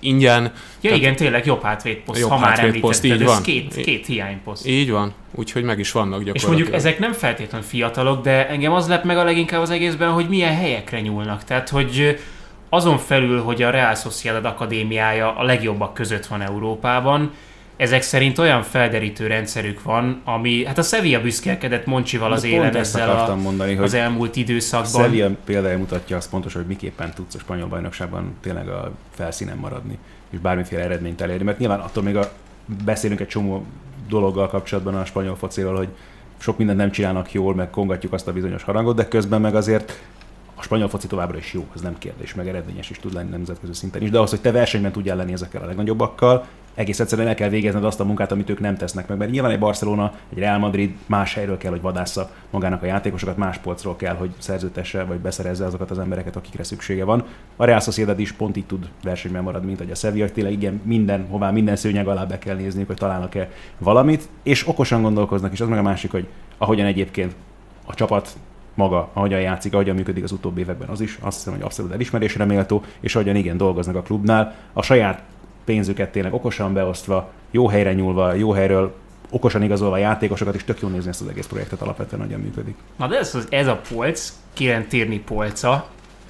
Ingyen, 0.00 0.42
Ja 0.42 0.50
Tehát- 0.80 0.96
igen, 0.98 1.16
tényleg 1.16 1.46
jobb 1.46 1.62
hátvédposzt, 1.62 2.20
Jobb 2.20 2.30
ha 2.30 2.38
már 2.38 2.58
hátvédposzt, 2.58 3.04
így 3.04 3.10
ez 3.10 3.22
van. 3.22 3.42
két, 3.42 3.74
két 3.76 4.06
hiányposzt. 4.06 4.66
így 4.66 4.90
van, 4.90 5.12
úgyhogy 5.34 5.62
meg 5.62 5.78
is 5.78 5.92
vannak 5.92 6.18
És 6.18 6.24
gyakorlatilag. 6.24 6.54
mondjuk 6.58 6.76
ezek 6.76 6.98
nem 6.98 7.12
feltétlenül 7.12 7.66
fiatalok, 7.66 8.22
de 8.22 8.48
engem 8.48 8.72
az 8.72 8.88
lep 8.88 9.04
meg 9.04 9.16
a 9.16 9.24
leginkább 9.24 9.60
az 9.60 9.70
egészben, 9.70 10.10
hogy 10.10 10.28
milyen 10.28 10.54
helyekre 10.56 11.00
nyúlnak. 11.00 11.44
Tehát, 11.44 11.68
hogy 11.68 12.18
azon 12.74 12.98
felül, 12.98 13.42
hogy 13.42 13.62
a 13.62 13.70
Real 13.70 13.94
Sociedad 13.94 14.44
Akadémiája 14.44 15.36
a 15.36 15.42
legjobbak 15.42 15.94
között 15.94 16.26
van 16.26 16.40
Európában, 16.40 17.32
ezek 17.76 18.02
szerint 18.02 18.38
olyan 18.38 18.62
felderítő 18.62 19.26
rendszerük 19.26 19.82
van, 19.82 20.20
ami, 20.24 20.64
hát 20.64 20.78
a 20.78 20.82
Sevilla 20.82 21.20
büszkélkedett 21.20 21.86
Moncsival 21.86 22.32
az 22.32 22.44
élen 22.44 22.76
ezzel 22.76 23.10
a, 23.10 23.34
mondani, 23.34 23.74
hogy 23.74 23.84
az 23.84 23.94
elmúlt 23.94 24.36
A 24.36 24.38
időszakban. 24.38 25.02
Sevilla 25.02 25.30
példája 25.44 25.78
mutatja 25.78 26.16
azt 26.16 26.30
pontosan, 26.30 26.60
hogy 26.60 26.70
miképpen 26.70 27.12
tudsz 27.14 27.34
a 27.34 27.38
spanyol 27.38 27.66
bajnokságban 27.66 28.34
tényleg 28.40 28.68
a 28.68 28.92
felszínen 29.10 29.56
maradni, 29.56 29.98
és 30.30 30.38
bármiféle 30.38 30.82
eredményt 30.82 31.20
elérni. 31.20 31.44
Mert 31.44 31.58
nyilván 31.58 31.80
attól 31.80 32.02
még 32.02 32.16
a, 32.16 32.32
beszélünk 32.84 33.20
egy 33.20 33.28
csomó 33.28 33.66
dologgal 34.08 34.48
kapcsolatban 34.48 34.94
a 34.94 35.04
spanyol 35.04 35.36
fociról, 35.36 35.76
hogy 35.76 35.88
sok 36.38 36.58
mindent 36.58 36.78
nem 36.78 36.90
csinálnak 36.90 37.32
jól, 37.32 37.54
meg 37.54 37.70
kongatjuk 37.70 38.12
azt 38.12 38.28
a 38.28 38.32
bizonyos 38.32 38.62
harangot, 38.62 38.96
de 38.96 39.08
közben 39.08 39.40
meg 39.40 39.54
azért 39.54 40.00
a 40.54 40.62
spanyol 40.62 40.88
foci 40.88 41.06
továbbra 41.06 41.38
is 41.38 41.52
jó, 41.52 41.66
ez 41.74 41.80
nem 41.80 41.98
kérdés, 41.98 42.34
meg 42.34 42.48
eredményes 42.48 42.90
is 42.90 42.98
tud 42.98 43.12
lenni 43.12 43.30
nemzetközi 43.30 43.72
szinten 43.72 44.02
is, 44.02 44.10
de 44.10 44.16
ahhoz, 44.16 44.30
hogy 44.30 44.40
te 44.40 44.52
versenyben 44.52 44.92
tudjál 44.92 45.16
lenni 45.16 45.32
ezekkel 45.32 45.62
a 45.62 45.66
legnagyobbakkal, 45.66 46.46
egész 46.74 47.00
egyszerűen 47.00 47.28
el 47.28 47.34
kell 47.34 47.48
végezned 47.48 47.84
azt 47.84 48.00
a 48.00 48.04
munkát, 48.04 48.32
amit 48.32 48.50
ők 48.50 48.60
nem 48.60 48.76
tesznek 48.76 49.08
meg. 49.08 49.18
Mert 49.18 49.30
nyilván 49.30 49.50
egy 49.50 49.58
Barcelona, 49.58 50.12
egy 50.32 50.38
Real 50.38 50.58
Madrid 50.58 50.94
más 51.06 51.34
helyről 51.34 51.56
kell, 51.56 51.70
hogy 51.70 51.80
vadásza 51.80 52.30
magának 52.50 52.82
a 52.82 52.86
játékosokat, 52.86 53.36
más 53.36 53.58
polcról 53.58 53.96
kell, 53.96 54.14
hogy 54.14 54.30
szerződtesse 54.38 55.04
vagy 55.04 55.18
beszerezze 55.18 55.64
azokat 55.64 55.90
az 55.90 55.98
embereket, 55.98 56.36
akikre 56.36 56.62
szüksége 56.62 57.04
van. 57.04 57.24
A 57.56 57.64
Real 57.64 57.80
Sociedad 57.80 58.18
is 58.18 58.32
pont 58.32 58.56
így 58.56 58.66
tud 58.66 58.88
versenyben 59.02 59.42
maradni, 59.42 59.66
mint 59.66 59.78
hogy 59.78 59.90
a 59.90 59.94
Sevilla, 59.94 60.30
tényleg 60.30 60.52
igen, 60.52 60.80
minden, 60.84 61.26
hová 61.30 61.50
minden 61.50 61.76
szőnyeg 61.76 62.08
alá 62.08 62.24
be 62.24 62.38
kell 62.38 62.56
nézniük, 62.56 62.86
hogy 62.86 62.96
találnak-e 62.96 63.50
valamit, 63.78 64.28
és 64.42 64.68
okosan 64.68 65.02
gondolkoznak, 65.02 65.52
és 65.52 65.60
az 65.60 65.68
meg 65.68 65.78
a 65.78 65.82
másik, 65.82 66.10
hogy 66.10 66.26
ahogyan 66.58 66.86
egyébként 66.86 67.34
a 67.84 67.94
csapat 67.94 68.36
maga, 68.74 69.10
ahogyan 69.12 69.40
játszik, 69.40 69.72
ahogyan 69.72 69.94
működik 69.94 70.24
az 70.24 70.32
utóbbi 70.32 70.60
években, 70.60 70.88
az 70.88 71.00
is 71.00 71.18
azt 71.20 71.36
hiszem, 71.36 71.52
hogy 71.52 71.62
abszolút 71.62 71.92
elismerésre 71.92 72.44
méltó, 72.44 72.82
és 73.00 73.14
ahogyan 73.14 73.36
igen 73.36 73.56
dolgoznak 73.56 73.96
a 73.96 74.02
klubnál, 74.02 74.54
a 74.72 74.82
saját 74.82 75.22
pénzüket 75.64 76.12
tényleg 76.12 76.34
okosan 76.34 76.72
beosztva, 76.72 77.30
jó 77.50 77.68
helyre 77.68 77.92
nyúlva, 77.92 78.32
jó 78.32 78.52
helyről 78.52 78.94
okosan 79.30 79.62
igazolva 79.62 79.94
a 79.94 79.98
játékosokat, 79.98 80.54
és 80.54 80.64
tök 80.64 80.80
jó 80.80 80.88
nézni 80.88 81.08
ezt 81.08 81.20
az 81.20 81.28
egész 81.28 81.46
projektet 81.46 81.80
alapvetően, 81.80 82.22
hogyan 82.22 82.40
működik. 82.40 82.76
Na 82.96 83.06
de 83.06 83.18
ez, 83.18 83.38
ez 83.48 83.66
a 83.66 83.80
polc, 83.88 84.32
Kieran 84.52 84.86
Tierney 84.86 85.18
polca, 85.18 85.88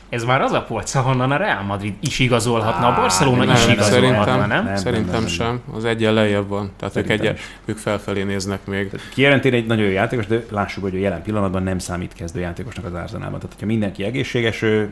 ez 0.09 0.25
már 0.25 0.43
az 0.43 0.53
a 0.53 0.63
polc, 0.63 0.95
ahonnan 0.95 1.31
a 1.31 1.37
Real 1.37 1.63
Madrid 1.63 1.95
is 2.01 2.19
igazolhatna, 2.19 2.87
a 2.87 2.95
Barcelona 2.95 3.45
nem, 3.45 3.55
is 3.55 3.67
igazolhatna, 3.67 3.91
szerintem, 3.91 4.49
nem? 4.49 4.65
nem, 4.65 4.77
Szerintem 4.77 5.13
nem, 5.13 5.21
nem. 5.21 5.31
sem. 5.31 5.61
Az 5.75 5.85
egyen 5.85 6.15
lejjebb 6.15 6.49
van. 6.49 6.71
Tehát 6.79 6.97
ők, 6.97 7.07
Szerintem 7.07 7.33
egy, 7.33 7.39
is. 7.39 7.45
ők 7.65 7.79
felfelé 7.79 8.23
néznek 8.23 8.67
még. 8.67 8.91
Kijelentén 9.13 9.53
egy 9.53 9.67
nagyon 9.67 9.85
jó 9.85 9.91
játékos, 9.91 10.27
de 10.27 10.45
lássuk, 10.51 10.83
hogy 10.83 10.95
ő 10.95 10.99
jelen 10.99 11.23
pillanatban 11.23 11.63
nem 11.63 11.79
számít 11.79 12.13
kezdő 12.13 12.41
játékosnak 12.41 12.85
az 12.85 12.95
Arsenalban. 12.95 13.39
Tehát, 13.39 13.53
hogyha 13.53 13.67
mindenki 13.67 14.05
egészséges, 14.05 14.63
ő 14.63 14.91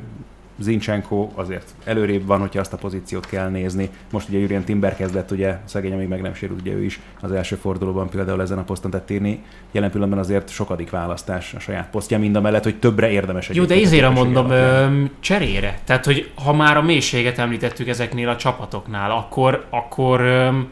Zincsenko 0.59 1.29
azért 1.35 1.75
előrébb 1.85 2.27
van, 2.27 2.41
hogyha 2.41 2.61
azt 2.61 2.73
a 2.73 2.77
pozíciót 2.77 3.27
kell 3.27 3.49
nézni. 3.49 3.91
Most 4.11 4.29
ugye 4.29 4.39
Jurien 4.39 4.65
Timber 4.65 4.97
kezdett, 4.97 5.31
ugye 5.31 5.59
szegény, 5.65 5.93
amíg 5.93 6.09
meg 6.09 6.21
nem 6.21 6.35
sérült, 6.35 6.61
ugye 6.61 6.73
ő 6.73 6.85
is 6.85 7.01
az 7.21 7.33
első 7.33 7.57
fordulóban 7.57 8.09
például 8.09 8.41
ezen 8.41 8.59
a 8.59 8.63
poszton 8.63 8.91
tett 8.91 9.11
írni. 9.11 9.43
Jelen 9.73 9.91
pillanatban 9.91 10.19
azért 10.19 10.49
sokadik 10.49 10.91
választás 10.91 11.55
a 11.55 11.59
saját 11.59 11.91
posztja, 11.91 12.19
mind 12.19 12.37
a 12.37 12.41
mellett, 12.41 12.63
hogy 12.63 12.79
többre 12.79 13.11
érdemes 13.11 13.49
Jó, 13.49 13.65
de 13.65 13.75
képessége 13.75 14.09
mondom, 14.09 14.51
öm, 14.51 15.11
cserére. 15.21 15.79
Tehát, 15.85 16.05
hogy 16.05 16.31
ha 16.45 16.53
már 16.53 16.77
a 16.77 16.83
mélységet 16.83 17.39
említettük 17.39 17.89
ezeknél 17.89 18.29
a 18.29 18.37
csapatoknál, 18.37 19.11
akkor, 19.11 19.65
akkor 19.71 20.21
öm, 20.21 20.69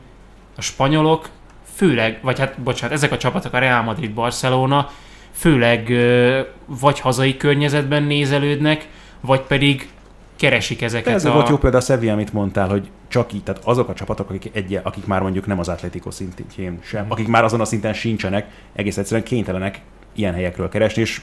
a 0.57 0.61
spanyolok 0.61 1.29
főleg, 1.75 2.19
vagy 2.23 2.39
hát 2.39 2.61
bocsánat, 2.61 2.97
ezek 2.97 3.13
a 3.13 3.17
csapatok, 3.17 3.53
a 3.53 3.59
Real 3.59 3.83
Madrid, 3.83 4.11
Barcelona, 4.11 4.91
főleg 5.33 5.91
ö, 5.91 6.41
vagy 6.67 7.01
hazai 7.01 7.37
környezetben 7.37 8.03
nézelődnek, 8.03 8.89
vagy 9.21 9.41
pedig 9.41 9.89
keresik 10.37 10.83
ezeket 10.83 11.15
Ez 11.15 11.25
a... 11.25 11.33
volt 11.33 11.49
jó 11.49 11.57
példa 11.57 11.77
a 11.77 11.81
Sevilla, 11.81 12.13
amit 12.13 12.33
mondtál, 12.33 12.69
hogy 12.69 12.91
csak 13.09 13.33
így, 13.33 13.43
tehát 13.43 13.65
azok 13.65 13.89
a 13.89 13.95
csapatok, 13.95 14.31
akik, 14.31 14.51
egy, 14.53 14.81
akik 14.83 15.07
már 15.07 15.23
mondjuk 15.23 15.47
nem 15.47 15.59
az 15.59 15.69
Atletico 15.69 16.11
szintjén 16.11 16.79
sem, 16.83 17.05
akik 17.09 17.29
már 17.29 17.45
azon 17.45 17.61
a 17.61 17.65
szinten 17.65 17.93
sincsenek, 17.93 18.47
egész 18.73 18.97
egyszerűen 18.97 19.27
kénytelenek 19.27 19.81
ilyen 20.15 20.35
helyekről 20.35 20.69
keresni, 20.69 21.03
és 21.03 21.21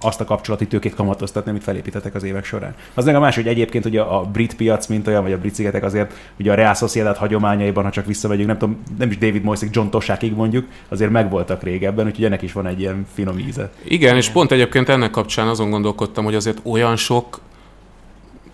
azt 0.00 0.20
a 0.20 0.24
kapcsolati 0.24 0.66
tőkét 0.66 0.94
kamatoztatni, 0.94 1.50
amit 1.50 1.62
felépítettek 1.62 2.14
az 2.14 2.22
évek 2.22 2.44
során. 2.44 2.74
Az 2.94 3.04
meg 3.04 3.14
a 3.14 3.20
másik, 3.20 3.42
hogy 3.42 3.52
egyébként 3.52 3.84
ugye 3.84 4.00
a 4.00 4.22
brit 4.22 4.56
piac, 4.56 4.86
mint 4.86 5.06
olyan, 5.06 5.22
vagy 5.22 5.32
a 5.32 5.38
brit 5.38 5.54
szigetek 5.54 5.84
azért, 5.84 6.12
ugye 6.38 6.52
a 6.52 6.54
Real 6.54 6.74
Sociedad 6.74 7.16
hagyományaiban, 7.16 7.84
ha 7.84 7.90
csak 7.90 8.06
visszamegyünk, 8.06 8.48
nem 8.48 8.58
tudom, 8.58 8.82
nem 8.98 9.10
is 9.10 9.18
David 9.18 9.42
Moyesig, 9.42 9.68
John 9.72 9.88
Tosákig 9.88 10.34
mondjuk, 10.34 10.66
azért 10.88 11.10
megvoltak 11.10 11.62
régebben, 11.62 12.06
úgyhogy 12.06 12.24
ennek 12.24 12.42
is 12.42 12.52
van 12.52 12.66
egy 12.66 12.80
ilyen 12.80 13.06
finom 13.14 13.38
íze. 13.38 13.70
Igen, 13.84 14.16
és 14.16 14.28
pont 14.28 14.52
egyébként 14.52 14.88
ennek 14.88 15.10
kapcsán 15.10 15.48
azon 15.48 15.70
gondolkodtam, 15.70 16.24
hogy 16.24 16.34
azért 16.34 16.60
olyan 16.64 16.96
sok 16.96 17.40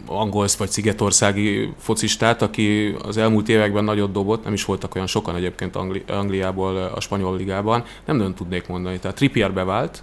angol 0.07 0.47
vagy 0.59 0.71
szigetországi 0.71 1.73
focistát, 1.79 2.43
aki 2.43 2.97
az 3.03 3.17
elmúlt 3.17 3.49
években 3.49 3.85
nagyot 3.85 4.13
dobott, 4.13 4.45
nem 4.45 4.53
is 4.53 4.65
voltak 4.65 4.95
olyan 4.95 5.07
sokan 5.07 5.37
egyébként 5.37 5.77
Angli- 5.77 6.05
Angliából 6.09 6.77
a 6.95 7.01
spanyol 7.01 7.37
ligában, 7.37 7.85
nem 8.05 8.17
nagyon 8.17 8.35
tudnék 8.35 8.69
mondani. 8.69 8.99
Tehát 8.99 9.17
Trippier 9.17 9.53
bevált, 9.53 10.03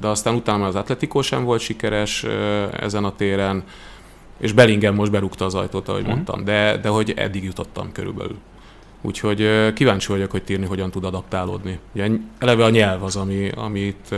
de 0.00 0.06
aztán 0.08 0.34
utána 0.34 0.66
az 0.66 0.74
Atletico 0.74 1.22
sem 1.22 1.44
volt 1.44 1.60
sikeres 1.60 2.24
ezen 2.80 3.04
a 3.04 3.14
téren, 3.14 3.64
és 4.38 4.52
Bellingham 4.52 4.94
most 4.94 5.10
berúgta 5.10 5.44
az 5.44 5.54
ajtót, 5.54 5.88
ahogy 5.88 6.00
uh-huh. 6.00 6.14
mondtam, 6.14 6.44
de, 6.44 6.76
de 6.76 6.88
hogy 6.88 7.12
eddig 7.16 7.44
jutottam 7.44 7.92
körülbelül. 7.92 8.38
Úgyhogy 9.00 9.72
kíváncsi 9.74 10.08
vagyok, 10.08 10.30
hogy 10.30 10.42
Tirni 10.42 10.66
hogyan 10.66 10.90
tud 10.90 11.04
adaptálódni. 11.04 11.78
Ugye 11.94 12.10
eleve 12.38 12.64
a 12.64 12.70
nyelv 12.70 13.02
az, 13.02 13.16
ami, 13.16 13.50
amit 13.50 14.14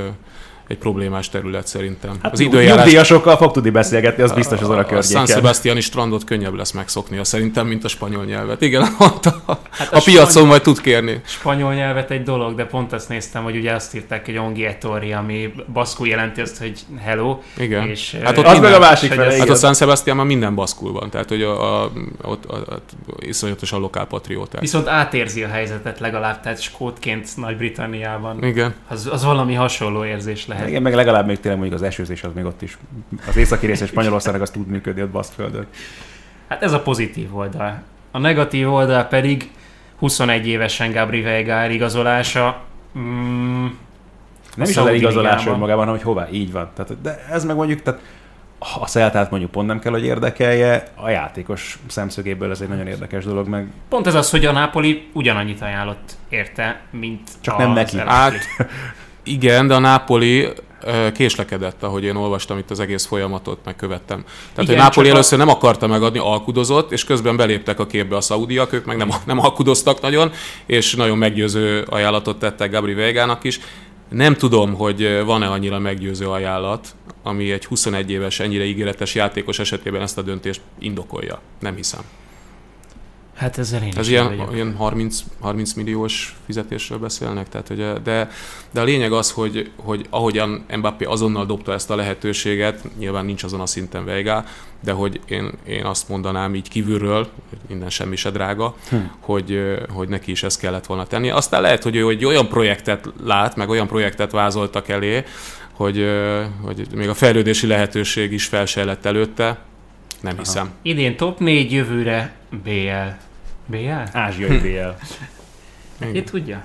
egy 0.69 0.79
problémás 0.79 1.29
terület 1.29 1.67
szerintem. 1.67 2.11
Hát 2.23 2.33
az 2.33 2.41
időjárás... 2.41 2.77
Nyugdíjasokkal 2.77 3.37
fog 3.37 3.51
tudni 3.51 3.71
beszélgetni, 3.71 4.23
az 4.23 4.33
biztos 4.33 4.61
az 4.61 4.69
a 4.69 4.75
környéken. 4.75 4.99
A 4.99 5.03
San 5.03 5.27
Sebastiani 5.27 5.81
strandot 5.81 6.25
könnyebb 6.25 6.55
lesz 6.55 6.71
megszoknia 6.71 7.25
szerintem, 7.25 7.67
mint 7.67 7.85
a 7.85 7.89
spanyol 7.89 8.25
nyelvet. 8.25 8.61
Igen, 8.61 8.87
mondta, 8.99 9.43
hát 9.71 9.93
a, 9.93 9.97
a 9.97 10.01
piacon 10.05 10.31
spanyol, 10.31 10.49
majd 10.49 10.63
tud 10.63 10.81
kérni. 10.81 11.21
Spanyol 11.25 11.75
nyelvet 11.75 12.11
egy 12.11 12.23
dolog, 12.23 12.55
de 12.55 12.65
pont 12.65 12.93
azt 12.93 13.09
néztem, 13.09 13.43
hogy 13.43 13.57
ugye 13.57 13.73
azt 13.73 13.95
írták, 13.95 14.25
hogy 14.25 14.37
Ongietori, 14.37 15.13
ami 15.13 15.53
baszkul 15.73 16.09
jelenti 16.09 16.41
azt, 16.41 16.59
hogy 16.59 16.81
hello. 17.01 17.39
Igen. 17.57 17.89
És, 17.89 18.17
hát 18.23 18.39
ott 18.39 18.45
az 18.45 18.53
minden, 18.53 18.71
meg 18.71 18.81
a 18.81 18.85
másik 18.85 19.13
fele, 19.13 19.37
Hát 19.39 19.49
a 19.49 19.55
San 19.55 19.75
Sebastian 19.75 20.17
már 20.17 20.27
minden 20.27 20.55
baszkul 20.55 20.93
van, 20.93 21.11
tehát 21.11 21.29
hogy 21.29 21.43
a, 21.43 21.83
a, 21.83 21.91
ott 22.23 22.45
a, 22.45 22.55
a, 22.55 22.81
iszonyatosan 23.19 23.81
lokál 23.81 24.07
patrióták. 24.07 24.61
Viszont 24.61 24.89
átérzi 24.89 25.43
a 25.43 25.49
helyzetet 25.49 26.01
legalább, 26.01 26.41
tehát 26.41 26.61
skótként 26.61 27.37
Nagy-Britanniában. 27.37 28.45
Igen. 28.45 28.75
Az, 28.89 29.09
az 29.13 29.25
valami 29.25 29.55
hasonló 29.55 30.05
érzés 30.05 30.47
lehet. 30.55 30.69
Igen, 30.69 30.83
meg 30.83 30.95
legalább 30.95 31.27
még 31.27 31.41
tényleg 31.41 31.61
mondjuk 31.61 31.81
az 31.81 31.87
esőzés 31.87 32.23
az 32.23 32.33
még 32.35 32.45
ott 32.45 32.63
is. 32.63 32.79
Az 33.29 33.37
északi 33.37 33.67
része 33.67 33.87
Spanyolországnak 33.87 34.43
az 34.43 34.51
tud 34.51 34.67
működni 34.67 35.03
ott 35.03 35.11
Baszkföldön. 35.11 35.67
Hát 36.49 36.63
ez 36.63 36.73
a 36.73 36.81
pozitív 36.81 37.37
oldal. 37.37 37.83
A 38.11 38.19
negatív 38.19 38.73
oldal 38.73 39.05
pedig 39.05 39.51
21 39.99 40.47
évesen 40.47 40.93
Gabri 40.93 41.21
Veiga 41.21 41.67
igazolása. 41.71 42.63
Mm, 42.99 43.67
nem 44.57 44.69
is 44.69 44.77
az 44.77 44.87
eligazolás 44.87 45.47
önmagában, 45.47 45.79
hanem 45.79 45.95
hogy 45.95 46.03
hová, 46.03 46.29
így 46.31 46.53
van. 46.53 46.71
Tehát, 46.75 47.01
de 47.01 47.25
ez 47.31 47.45
meg 47.45 47.57
mondjuk, 47.57 47.83
tehát 47.83 48.01
a 48.81 48.87
Szeltát 48.87 49.31
mondjuk 49.31 49.51
pont 49.51 49.67
nem 49.67 49.79
kell, 49.79 49.93
hogy 49.93 50.05
érdekelje, 50.05 50.83
a 50.95 51.09
játékos 51.09 51.79
szemszögéből 51.87 52.51
ez 52.51 52.61
egy 52.61 52.69
nagyon 52.69 52.87
érdekes 52.87 53.25
dolog. 53.25 53.49
Meg... 53.49 53.67
Pont 53.89 54.07
ez 54.07 54.15
az, 54.15 54.31
hogy 54.31 54.45
a 54.45 54.53
Napoli 54.53 55.09
ugyanannyit 55.13 55.61
ajánlott 55.61 56.13
érte, 56.29 56.81
mint 56.91 57.31
Csak 57.41 57.59
nem 57.59 57.73
neki. 57.73 57.99
Hát, 57.99 58.35
igen, 59.25 59.67
de 59.67 59.75
a 59.75 59.79
Napoli 59.79 60.49
késlekedett, 61.15 61.83
ahogy 61.83 62.05
én 62.05 62.17
olvastam 62.17 62.59
itt 62.59 62.71
az 62.71 62.81
egész 62.81 63.07
folyamatot, 63.07 63.59
megkövettem. 63.65 64.25
Tehát, 64.25 64.53
Igen, 64.57 64.67
hogy 64.67 64.77
Napoli 64.77 65.09
először 65.09 65.39
nem 65.39 65.49
akarta 65.49 65.87
megadni, 65.87 66.19
alkudozott, 66.19 66.93
és 66.93 67.05
közben 67.05 67.37
beléptek 67.37 67.79
a 67.79 67.87
képbe 67.87 68.17
a 68.17 68.21
szaudiak, 68.21 68.73
ők 68.73 68.85
meg 68.85 68.97
nem, 68.97 69.11
nem 69.27 69.39
alkudoztak 69.39 70.01
nagyon, 70.01 70.33
és 70.67 70.95
nagyon 70.95 71.19
meggyőző 71.19 71.85
ajánlatot 71.91 72.39
tettek 72.39 72.71
Gabri 72.71 72.95
Vegának 72.95 73.45
is. 73.45 73.61
Nem 74.09 74.35
tudom, 74.35 74.75
hogy 74.75 75.23
van-e 75.25 75.47
annyira 75.47 75.79
meggyőző 75.79 76.27
ajánlat, 76.27 76.89
ami 77.23 77.53
egy 77.53 77.65
21 77.65 78.11
éves, 78.11 78.41
ennyire 78.41 78.65
ígéretes 78.65 79.15
játékos 79.15 79.59
esetében 79.59 80.03
ezt 80.03 80.19
a 80.19 80.23
döntést 80.23 80.61
indokolja. 80.79 81.41
Nem 81.61 81.75
hiszem. 81.75 82.01
Hát 83.35 83.59
ezzel 83.59 83.83
én 83.83 83.93
Ez 83.97 84.09
ilyen, 84.09 84.49
ilyen 84.53 84.75
30, 84.77 85.19
30 85.41 85.73
milliós 85.73 86.37
fizetésről 86.47 86.99
beszélnek, 86.99 87.49
tehát, 87.49 87.69
hogy, 87.69 88.03
de, 88.03 88.31
de 88.71 88.81
a 88.81 88.85
lényeg 88.85 89.13
az, 89.13 89.31
hogy, 89.31 89.71
hogy 89.77 90.07
ahogyan 90.11 90.65
Mbappé 90.77 91.05
azonnal 91.05 91.47
dobta 91.47 91.73
ezt 91.73 91.91
a 91.91 91.97
lehetőséget, 91.97 92.85
nyilván 92.99 93.25
nincs 93.25 93.43
azon 93.43 93.61
a 93.61 93.67
szinten 93.67 94.05
Veiga, 94.05 94.45
de 94.81 94.93
hogy 94.93 95.21
én, 95.27 95.51
én 95.67 95.85
azt 95.85 96.09
mondanám 96.09 96.55
így 96.55 96.69
kívülről, 96.69 97.29
minden 97.69 97.91
semmi 97.91 98.17
se 98.17 98.31
drága, 98.31 98.75
hm. 98.89 98.97
hogy, 99.21 99.61
hogy 99.89 100.09
neki 100.09 100.31
is 100.31 100.43
ezt 100.43 100.61
kellett 100.61 100.87
volna 100.87 101.07
tenni. 101.07 101.31
Aztán 101.31 101.61
lehet, 101.61 101.83
hogy 101.83 101.97
ő 101.97 102.09
egy 102.09 102.25
olyan 102.25 102.49
projektet 102.49 103.09
lát, 103.25 103.57
meg 103.57 103.69
olyan 103.69 103.87
projektet 103.87 104.31
vázoltak 104.31 104.89
elé, 104.89 105.25
hogy, 105.73 106.07
hogy 106.63 106.87
még 106.95 107.09
a 107.09 107.15
fejlődési 107.15 107.67
lehetőség 107.67 108.33
is 108.33 108.47
felsejlett 108.47 109.05
előtte, 109.05 109.59
nem 110.25 110.39
hiszem. 110.39 110.63
Aha. 110.63 110.75
Idén 110.83 111.17
top 111.17 111.39
4, 111.39 111.73
jövőre 111.73 112.35
BL. 112.51 113.11
BL? 113.67 113.91
Ázsiai 114.13 114.59
BL. 114.59 114.89
Ki 116.13 116.23
tudja? 116.23 116.63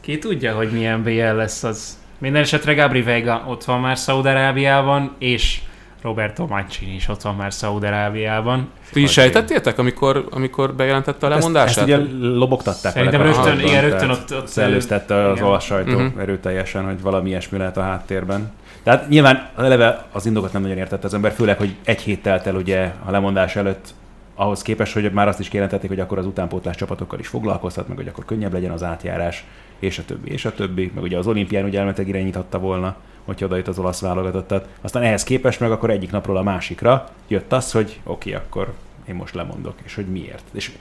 Ki 0.00 0.18
tudja, 0.18 0.54
hogy 0.54 0.70
milyen 0.70 1.02
BL 1.02 1.20
lesz 1.20 1.62
az. 1.62 1.98
Minden 2.18 2.42
esetre 2.42 2.74
Gabri 2.74 3.02
Vega 3.02 3.44
ott 3.46 3.64
van 3.64 3.80
már 3.80 3.98
Szaudarábiában, 3.98 5.14
és 5.18 5.60
Roberto 6.02 6.46
Mancini 6.46 6.94
is 6.94 7.08
ott 7.08 7.22
van 7.22 7.34
már 7.34 7.52
Szaudarábiában. 7.52 8.68
Ti 8.92 9.02
is 9.02 9.12
sejtettétek, 9.12 9.78
amikor, 9.78 10.26
amikor 10.30 10.74
bejelentette 10.74 11.26
a 11.26 11.28
lemondását? 11.28 11.68
Ezt, 11.68 11.78
ezt 11.78 11.86
ugye 11.86 12.28
lobogtatták. 12.28 12.92
Szerintem 12.92 13.22
rögtön, 13.22 13.60
igen, 13.60 13.80
rögtön 13.80 14.10
ott, 14.10 14.34
ott 14.34 14.46
szellőztette 14.46 15.30
az 15.30 15.40
olasz 15.40 15.64
sajtó 15.64 15.92
uh-huh. 15.92 16.20
erőteljesen, 16.20 16.84
hogy 16.84 17.00
valami 17.00 17.28
ilyesmi 17.28 17.58
lehet 17.58 17.76
a 17.76 17.82
háttérben. 17.82 18.52
Tehát 18.82 19.08
nyilván 19.08 19.48
eleve 19.56 20.04
az 20.12 20.26
indokat 20.26 20.52
nem 20.52 20.62
nagyon 20.62 20.76
értette 20.76 21.06
az 21.06 21.14
ember, 21.14 21.32
főleg, 21.32 21.58
hogy 21.58 21.74
egy 21.84 22.00
hét 22.00 22.22
telt 22.22 22.46
el 22.46 22.54
ugye 22.54 22.92
a 23.04 23.10
lemondás 23.10 23.56
előtt 23.56 23.94
ahhoz 24.34 24.62
képest, 24.62 24.92
hogy 24.92 25.12
már 25.12 25.28
azt 25.28 25.40
is 25.40 25.48
kijelentették, 25.48 25.88
hogy 25.88 26.00
akkor 26.00 26.18
az 26.18 26.26
utánpótlás 26.26 26.76
csapatokkal 26.76 27.18
is 27.18 27.26
foglalkozhat, 27.26 27.88
meg 27.88 27.96
hogy 27.96 28.08
akkor 28.08 28.24
könnyebb 28.24 28.52
legyen 28.52 28.70
az 28.70 28.82
átjárás, 28.82 29.44
és 29.78 29.98
a 29.98 30.04
többi, 30.04 30.30
és 30.30 30.44
a 30.44 30.54
többi. 30.54 30.90
Meg 30.94 31.02
ugye 31.02 31.18
az 31.18 31.26
olimpián 31.26 31.64
ugye 31.64 31.76
elméletileg 31.76 32.08
irányíthatta 32.08 32.58
volna, 32.58 32.96
hogy 33.24 33.44
oda 33.44 33.56
jött 33.56 33.68
az 33.68 33.78
olasz 33.78 34.00
válogatottat. 34.00 34.68
Aztán 34.80 35.02
ehhez 35.02 35.22
képest 35.22 35.60
meg 35.60 35.70
akkor 35.70 35.90
egyik 35.90 36.10
napról 36.10 36.36
a 36.36 36.42
másikra 36.42 37.08
jött 37.28 37.52
az, 37.52 37.72
hogy 37.72 38.00
oké, 38.04 38.30
okay, 38.30 38.44
akkor 38.44 38.72
én 39.08 39.14
most 39.14 39.34
lemondok, 39.34 39.74
és 39.84 39.94
hogy 39.94 40.06
miért. 40.06 40.44
És 40.52 40.72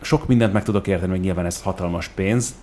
sok 0.00 0.26
mindent 0.26 0.52
meg 0.52 0.62
tudok 0.62 0.86
érteni, 0.86 1.10
hogy 1.10 1.20
nyilván 1.20 1.46
ez 1.46 1.62
hatalmas 1.62 2.08
pénz, 2.08 2.54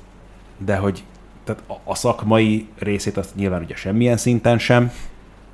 de 0.57 0.77
hogy 0.77 1.03
tehát 1.43 1.63
a 1.83 1.95
szakmai 1.95 2.67
részét 2.79 3.17
azt 3.17 3.35
nyilván 3.35 3.61
ugye 3.61 3.75
semmilyen 3.75 4.17
szinten 4.17 4.59
sem, 4.59 4.91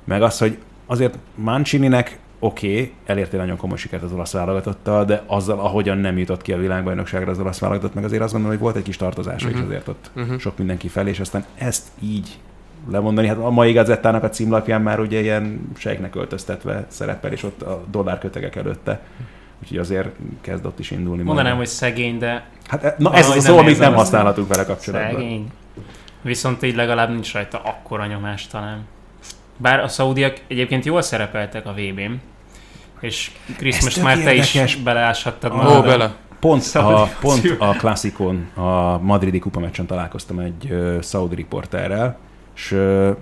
meg 0.04 0.22
az, 0.22 0.38
hogy 0.38 0.58
azért 0.86 1.18
Mancininek 1.34 2.18
oké, 2.44 2.72
okay, 2.72 2.92
elértél 3.06 3.40
nagyon 3.40 3.56
komoly 3.56 3.76
sikert 3.76 4.02
az 4.02 4.12
olasz 4.12 4.32
válogatottal, 4.32 5.04
de 5.04 5.22
azzal, 5.26 5.58
ahogyan 5.58 5.98
nem 5.98 6.18
jutott 6.18 6.42
ki 6.42 6.52
a 6.52 6.56
világbajnokságra 6.56 7.30
az 7.30 7.38
olasz 7.38 7.58
válogatott, 7.58 7.94
meg 7.94 8.04
azért 8.04 8.22
azt 8.22 8.32
gondolom, 8.32 8.56
hogy 8.56 8.64
volt 8.66 8.76
egy 8.76 8.82
kis 8.82 8.96
tartozás 8.96 9.34
uh-huh. 9.34 9.50
is 9.50 9.56
mhm. 9.56 9.66
azért 9.66 9.88
ott 9.88 10.10
uh-huh. 10.16 10.38
sok 10.38 10.58
mindenki 10.58 10.88
fel, 10.88 11.08
és 11.08 11.20
aztán 11.20 11.44
ezt 11.54 11.86
így 12.00 12.38
lemondani. 12.90 13.26
Hát 13.26 13.38
a 13.38 13.50
mai 13.50 13.72
gazettának 13.72 14.22
a 14.22 14.28
címlapján 14.28 14.82
már 14.82 15.00
ugye 15.00 15.20
ilyen 15.20 15.68
sejknek 15.76 16.14
öltöztetve 16.14 16.86
szerepel, 16.88 17.32
és 17.32 17.42
ott 17.42 17.62
a 17.62 17.84
dollárkötegek 17.90 18.56
előtte. 18.56 19.00
Úgyhogy 19.62 19.78
azért 19.78 20.08
kezd 20.40 20.66
ott 20.66 20.78
is 20.78 20.90
indulni. 20.90 21.22
Mondanám, 21.22 21.56
hogy 21.56 21.66
szegény, 21.66 22.18
de... 22.18 22.46
Hát 22.66 22.84
e, 22.84 22.94
na 22.98 23.14
ez 23.14 23.28
az 23.28 23.36
a 23.36 23.40
szó, 23.40 23.58
amit 23.58 23.78
nem 23.78 23.94
használhatunk 23.94 24.48
vele 24.48 24.64
kapcsolatban. 24.64 25.12
Szegény. 25.12 25.50
Viszont 26.22 26.62
így 26.62 26.74
legalább 26.74 27.10
nincs 27.10 27.32
rajta 27.32 27.60
akkora 27.64 28.06
nyomás 28.06 28.46
talán. 28.46 28.86
Bár 29.56 29.80
a 29.80 29.88
szaudiak 29.88 30.40
egyébként 30.46 30.84
jól 30.84 31.02
szerepeltek 31.02 31.66
a 31.66 31.72
VB-n, 31.72 32.20
és 33.00 33.30
Christmas 33.56 33.94
már 33.96 34.18
te 34.18 34.34
is 34.34 34.76
beleáshattad 34.76 35.52
magad. 35.54 35.76
Ó, 35.76 35.80
bele. 35.82 36.14
Pont 36.40 36.74
a, 36.74 37.08
pont 37.20 37.56
a 37.58 37.70
klasszikon, 37.70 38.48
a 38.54 38.98
madridi 38.98 39.38
kupameccsen 39.38 39.86
találkoztam 39.86 40.38
egy 40.38 40.66
uh, 40.70 41.00
Saudi 41.00 41.34
riporterrel, 41.34 42.18
és 42.54 42.70
uh, 42.72 43.16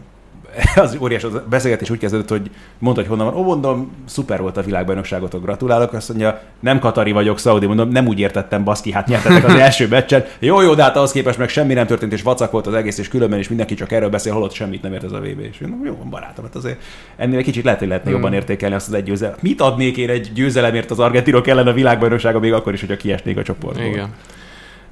az 0.75 0.97
óriás 1.01 1.25
az 1.25 1.41
beszélgetés 1.51 1.91
úgy 1.91 1.99
kezdődött, 1.99 2.29
hogy 2.29 2.51
mondta, 2.79 3.01
hogy 3.01 3.11
honnan 3.11 3.27
van. 3.27 3.37
Ó, 3.37 3.45
mondom, 3.45 3.93
szuper 4.05 4.41
volt 4.41 4.57
a 4.57 4.63
világbajnokságotok, 4.63 5.43
gratulálok. 5.43 5.93
Azt 5.93 6.09
mondja, 6.09 6.43
nem 6.61 6.79
Katari 6.79 7.13
vagyok, 7.13 7.39
Saudi, 7.39 7.67
mondom, 7.67 7.89
nem 7.89 8.07
úgy 8.07 8.19
értettem, 8.19 8.65
baszki, 8.65 8.93
hát 8.93 9.07
nyertetek 9.07 9.45
az 9.45 9.55
első 9.69 9.89
meccset. 9.89 10.37
Jó, 10.39 10.61
jó, 10.61 10.75
de 10.75 10.83
hát 10.83 10.97
ahhoz 10.97 11.13
képest 11.13 11.39
meg 11.39 11.49
semmi 11.49 11.75
nem 11.75 11.87
történt, 11.87 12.13
és 12.13 12.23
vacak 12.23 12.51
volt 12.51 12.67
az 12.67 12.75
egész, 12.75 12.99
és 12.99 13.09
különben 13.09 13.39
is 13.39 13.49
mindenki 13.49 13.75
csak 13.75 13.93
erről 13.93 14.09
beszél, 14.09 14.33
holott 14.33 14.53
semmit 14.53 14.83
nem 14.83 14.93
ért 14.93 15.05
ez 15.05 15.13
a 15.13 15.19
VB. 15.19 15.41
És 15.41 15.59
mondom, 15.59 15.85
jó, 15.85 15.95
barátom, 16.11 16.45
hát 16.45 16.55
azért 16.55 16.81
ennél 17.17 17.39
egy 17.39 17.45
kicsit 17.45 17.65
lehet, 17.65 17.79
hogy 17.79 17.89
lehetne 17.89 18.11
hmm. 18.11 18.21
jobban 18.21 18.35
értékelni 18.35 18.75
azt 18.75 18.89
az 18.89 18.95
egy 18.95 19.05
győzelmet. 19.05 19.43
Mit 19.43 19.61
adnék 19.61 19.97
én 19.97 20.11
egy 20.11 20.31
győzelemért 20.35 20.91
az 20.91 20.99
argentinok 20.99 21.47
ellen 21.47 21.67
a 21.67 21.73
világbajnokságon, 21.73 22.41
még 22.41 22.53
akkor 22.53 22.73
is, 22.73 22.81
hogyha 22.81 22.97
kiesnék 22.97 23.37
a 23.37 23.43
csoportból? 23.43 23.85
Igen. 23.85 24.15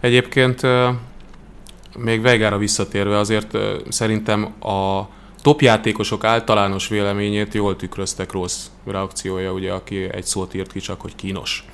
Egyébként 0.00 0.60
még 1.98 2.20
Veigára 2.22 2.58
visszatérve 2.58 3.18
azért 3.18 3.58
szerintem 3.88 4.44
a 4.60 5.02
topjátékosok 5.42 6.24
általános 6.24 6.88
véleményét 6.88 7.54
jól 7.54 7.76
tükröztek 7.76 8.32
rossz 8.32 8.66
reakciója, 8.86 9.52
ugye, 9.52 9.72
aki 9.72 10.12
egy 10.12 10.24
szót 10.24 10.54
írt 10.54 10.72
ki 10.72 10.80
csak, 10.80 11.00
hogy 11.00 11.14
kínos. 11.16 11.64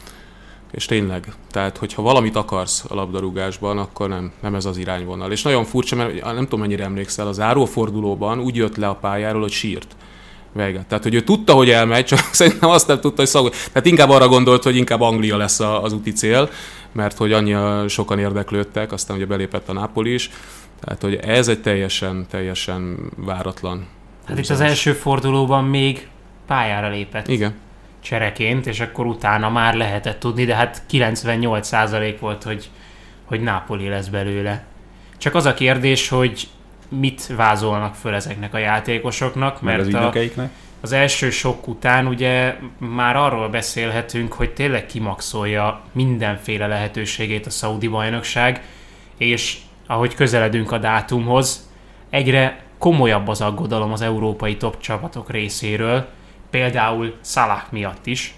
És 0.73 0.85
tényleg, 0.85 1.33
tehát 1.51 1.77
hogyha 1.77 2.03
valamit 2.03 2.37
akarsz 2.37 2.85
a 2.89 2.95
labdarúgásban, 2.95 3.79
akkor 3.79 4.09
nem, 4.09 4.33
nem 4.41 4.55
ez 4.55 4.65
az 4.65 4.77
irányvonal. 4.77 5.33
És 5.33 5.43
nagyon 5.43 5.65
furcsa, 5.65 5.97
mert 5.97 6.23
nem 6.23 6.45
tudom 6.45 6.61
mennyire 6.61 6.85
emlékszel, 6.85 7.27
az 7.27 7.41
árófordulóban 7.41 8.41
úgy 8.41 8.57
jött 8.57 8.77
le 8.77 8.89
a 8.89 8.95
pályáról, 8.95 9.41
hogy 9.41 9.51
sírt. 9.51 9.97
Vega. 10.53 10.85
Tehát, 10.89 11.03
hogy 11.03 11.15
ő 11.15 11.21
tudta, 11.21 11.53
hogy 11.53 11.71
elmegy, 11.71 12.05
csak 12.05 12.19
szerintem 12.33 12.71
azt 12.71 12.87
nem 12.87 13.01
tudta, 13.01 13.21
hogy 13.21 13.31
szagol. 13.31 13.51
Tehát 13.51 13.87
inkább 13.87 14.11
arra 14.11 14.29
gondolt, 14.29 14.63
hogy 14.63 14.77
inkább 14.77 15.01
Anglia 15.01 15.37
lesz 15.37 15.61
az 15.61 15.93
úti 15.93 16.13
cél, 16.13 16.51
mert 16.93 17.17
hogy 17.17 17.33
annyi 17.33 17.55
sokan 17.89 18.19
érdeklődtek, 18.19 18.93
aztán 18.93 19.17
ugye 19.17 19.27
belépett 19.27 19.69
a 19.69 19.73
Napoli 19.73 20.15
is. 20.15 20.31
Tehát, 20.87 21.03
hogy 21.03 21.15
ez 21.15 21.49
egy 21.49 21.61
teljesen, 21.61 22.27
teljesen 22.31 22.97
váratlan 23.17 23.87
Hát 24.27 24.39
itt 24.39 24.49
az 24.49 24.61
első 24.61 24.93
fordulóban 24.93 25.65
még 25.65 26.09
pályára 26.47 26.89
lépett 26.89 27.29
Igen. 27.29 27.55
csereként, 28.01 28.67
és 28.67 28.81
akkor 28.81 29.07
utána 29.07 29.51
már 29.51 29.75
lehetett 29.75 30.21
tudni, 30.21 30.45
de 30.45 30.55
hát 30.55 30.83
98% 30.91 32.17
volt, 32.21 32.43
hogy, 32.43 32.71
hogy 33.25 33.41
Napoli 33.41 33.89
lesz 33.89 34.07
belőle. 34.07 34.65
Csak 35.19 35.35
az 35.35 35.45
a 35.45 35.55
kérdés, 35.55 36.09
hogy 36.09 36.49
mit 36.89 37.27
vázolnak 37.27 37.95
föl 37.95 38.15
ezeknek 38.15 38.55
a 38.55 38.59
játékosoknak, 38.59 39.63
Mert 39.63 39.87
az 39.87 39.95
a, 39.95 40.13
az 40.81 40.93
első 40.93 41.31
sok 41.31 41.69
után 41.69 42.07
ugye 42.07 42.57
már 42.79 43.17
arról 43.17 43.49
beszélhetünk, 43.49 44.33
hogy 44.33 44.51
tényleg 44.51 44.87
kimaxolja 44.87 45.83
mindenféle 45.93 46.67
lehetőségét 46.67 47.47
a 47.47 47.51
szaudi 47.51 47.89
bajnokság, 47.89 48.63
és 49.17 49.59
ahogy 49.87 50.15
közeledünk 50.15 50.73
a 50.73 50.79
dátumhoz, 50.79 51.71
egyre 52.11 52.65
komolyabb 52.79 53.29
az 53.29 53.41
aggodalom 53.41 53.93
az 53.93 54.01
európai 54.01 54.57
top 54.57 54.81
csapatok 54.81 55.31
részéről, 55.31 56.07
például 56.51 57.15
Salah 57.25 57.63
miatt 57.71 58.07
is, 58.07 58.35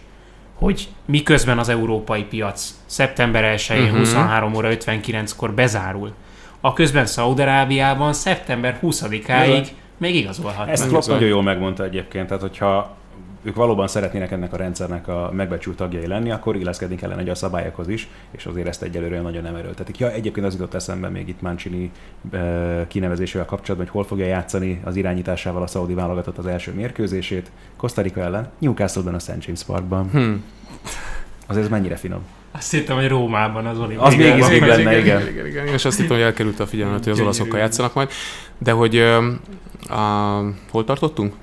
hogy 0.54 0.88
miközben 1.04 1.58
az 1.58 1.68
európai 1.68 2.22
piac 2.22 2.74
szeptember 2.86 3.44
1-én 3.44 3.90
Mhm. 3.90 3.98
23 3.98 4.54
óra 4.54 4.68
59-kor 4.70 5.52
bezárul, 5.52 6.12
a 6.60 6.72
közben 6.72 7.06
Szaudarábiában 7.06 8.12
szeptember 8.12 8.78
20-áig 8.82 9.66
még 9.96 10.14
igazolhatnak. 10.14 10.68
Ezt 10.68 10.88
Klopp 10.88 11.06
nagyon 11.06 11.28
jól 11.28 11.42
megmondta 11.42 11.84
egyébként, 11.84 12.26
tehát 12.26 12.42
hogyha 12.42 12.96
ők 13.42 13.54
valóban 13.54 13.88
szeretnének 13.88 14.30
ennek 14.30 14.52
a 14.52 14.56
rendszernek 14.56 15.08
a 15.08 15.30
megbecsült 15.32 15.76
tagjai 15.76 16.06
lenni, 16.06 16.30
akkor 16.30 16.56
illeszkedni 16.56 16.96
kellene 16.96 17.20
egy 17.20 17.28
a 17.28 17.34
szabályokhoz 17.34 17.88
is, 17.88 18.08
és 18.30 18.46
azért 18.46 18.66
ezt 18.66 18.82
egyelőre 18.82 19.20
nagyon 19.20 19.42
nem 19.42 19.54
erőltetik. 19.54 19.98
Ja, 19.98 20.12
egyébként 20.12 20.46
az 20.46 20.52
jutott 20.52 20.74
eszembe 20.74 21.08
még 21.08 21.28
itt 21.28 21.40
Mancini 21.40 21.90
eh, 22.30 22.84
kinevezésével 22.88 23.46
kapcsolatban, 23.46 23.88
hogy 23.88 23.96
hol 23.96 24.04
fogja 24.04 24.26
játszani 24.26 24.80
az 24.84 24.96
irányításával 24.96 25.62
a 25.62 25.66
szaudi 25.66 25.94
válogatott 25.94 26.38
az 26.38 26.46
első 26.46 26.72
mérkőzését. 26.72 27.50
Costa 27.76 28.02
Rica 28.02 28.20
ellen, 28.20 28.50
Newcastle-ben 28.58 29.14
a 29.14 29.18
St. 29.18 29.36
James 29.40 29.64
Parkban. 29.64 30.10
Hm. 30.10 30.32
Azért 31.46 31.64
ez 31.64 31.70
mennyire 31.70 31.96
finom. 31.96 32.20
Azt 32.50 32.70
hittem, 32.70 32.96
hogy 32.96 33.08
Rómában 33.08 33.66
az 33.66 33.78
olimpiai. 33.78 34.06
Az 34.06 34.14
még 34.14 34.36
izgébb 34.36 34.66
lenne, 34.66 34.98
igen. 34.98 35.28
igen, 35.28 35.46
igen. 35.46 35.66
Én 35.66 35.74
is 35.74 35.84
azt 35.84 35.96
hittem, 35.96 36.16
hogy 36.16 36.24
elkerült 36.24 36.60
a 36.60 36.66
figyelmet, 36.66 37.04
hogy 37.04 37.12
az 37.12 37.20
olaszokkal 37.20 37.58
játszanak 37.58 37.94
majd. 37.94 38.10
De 38.58 38.72
hogy 38.72 38.96
ö, 38.96 39.32
a, 39.88 40.42
hol 40.70 40.84
tartottunk? 40.84 41.34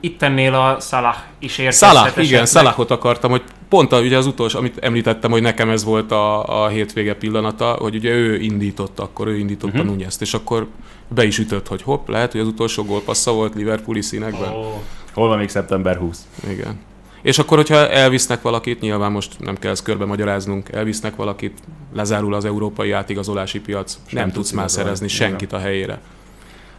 Itt 0.00 0.22
ennél 0.22 0.54
a 0.54 0.80
Salah 0.80 1.16
is 1.38 1.58
érkezhet 1.58 1.88
Salah, 1.88 2.06
igen, 2.06 2.22
esetleg. 2.22 2.46
Salahot 2.46 2.90
akartam, 2.90 3.30
hogy 3.30 3.42
pont 3.68 3.92
a, 3.92 4.00
ugye 4.00 4.16
az 4.16 4.26
utolsó, 4.26 4.58
amit 4.58 4.78
említettem, 4.78 5.30
hogy 5.30 5.42
nekem 5.42 5.70
ez 5.70 5.84
volt 5.84 6.12
a, 6.12 6.62
a 6.64 6.68
hétvége 6.68 7.14
pillanata, 7.14 7.76
hogy 7.80 7.94
ugye 7.94 8.10
ő 8.10 8.40
indított 8.40 8.98
akkor, 8.98 9.26
ő 9.26 9.38
indította 9.38 9.78
uh-huh. 9.78 9.90
Nunez-t, 9.90 10.20
és 10.20 10.34
akkor 10.34 10.66
be 11.08 11.24
is 11.24 11.38
ütött, 11.38 11.68
hogy 11.68 11.82
hopp, 11.82 12.08
lehet, 12.08 12.32
hogy 12.32 12.40
az 12.40 12.46
utolsó 12.46 12.84
gólpassza 12.84 13.32
volt 13.32 13.54
Liverpooli 13.54 14.02
színekben. 14.02 14.52
Oh. 14.52 14.66
Hol 15.12 15.28
van 15.28 15.38
még 15.38 15.48
szeptember 15.48 15.96
20? 15.96 16.26
Igen. 16.48 16.80
És 17.22 17.38
akkor, 17.38 17.56
hogyha 17.56 17.88
elvisznek 17.88 18.42
valakit, 18.42 18.80
nyilván 18.80 19.12
most 19.12 19.36
nem 19.38 19.56
kell 19.56 19.70
ezt 19.70 19.82
körbe 19.82 20.04
magyaráznunk, 20.04 20.68
elvisznek 20.68 21.16
valakit, 21.16 21.58
lezárul 21.94 22.34
az 22.34 22.44
európai 22.44 22.92
átigazolási 22.92 23.60
piac, 23.60 23.94
nem, 23.94 24.04
nem 24.10 24.22
nem 24.22 24.32
tudsz 24.32 24.50
már 24.50 24.70
szerezni 24.70 25.06
Igen. 25.06 25.16
senkit 25.16 25.52
a 25.52 25.58
helyére. 25.58 26.00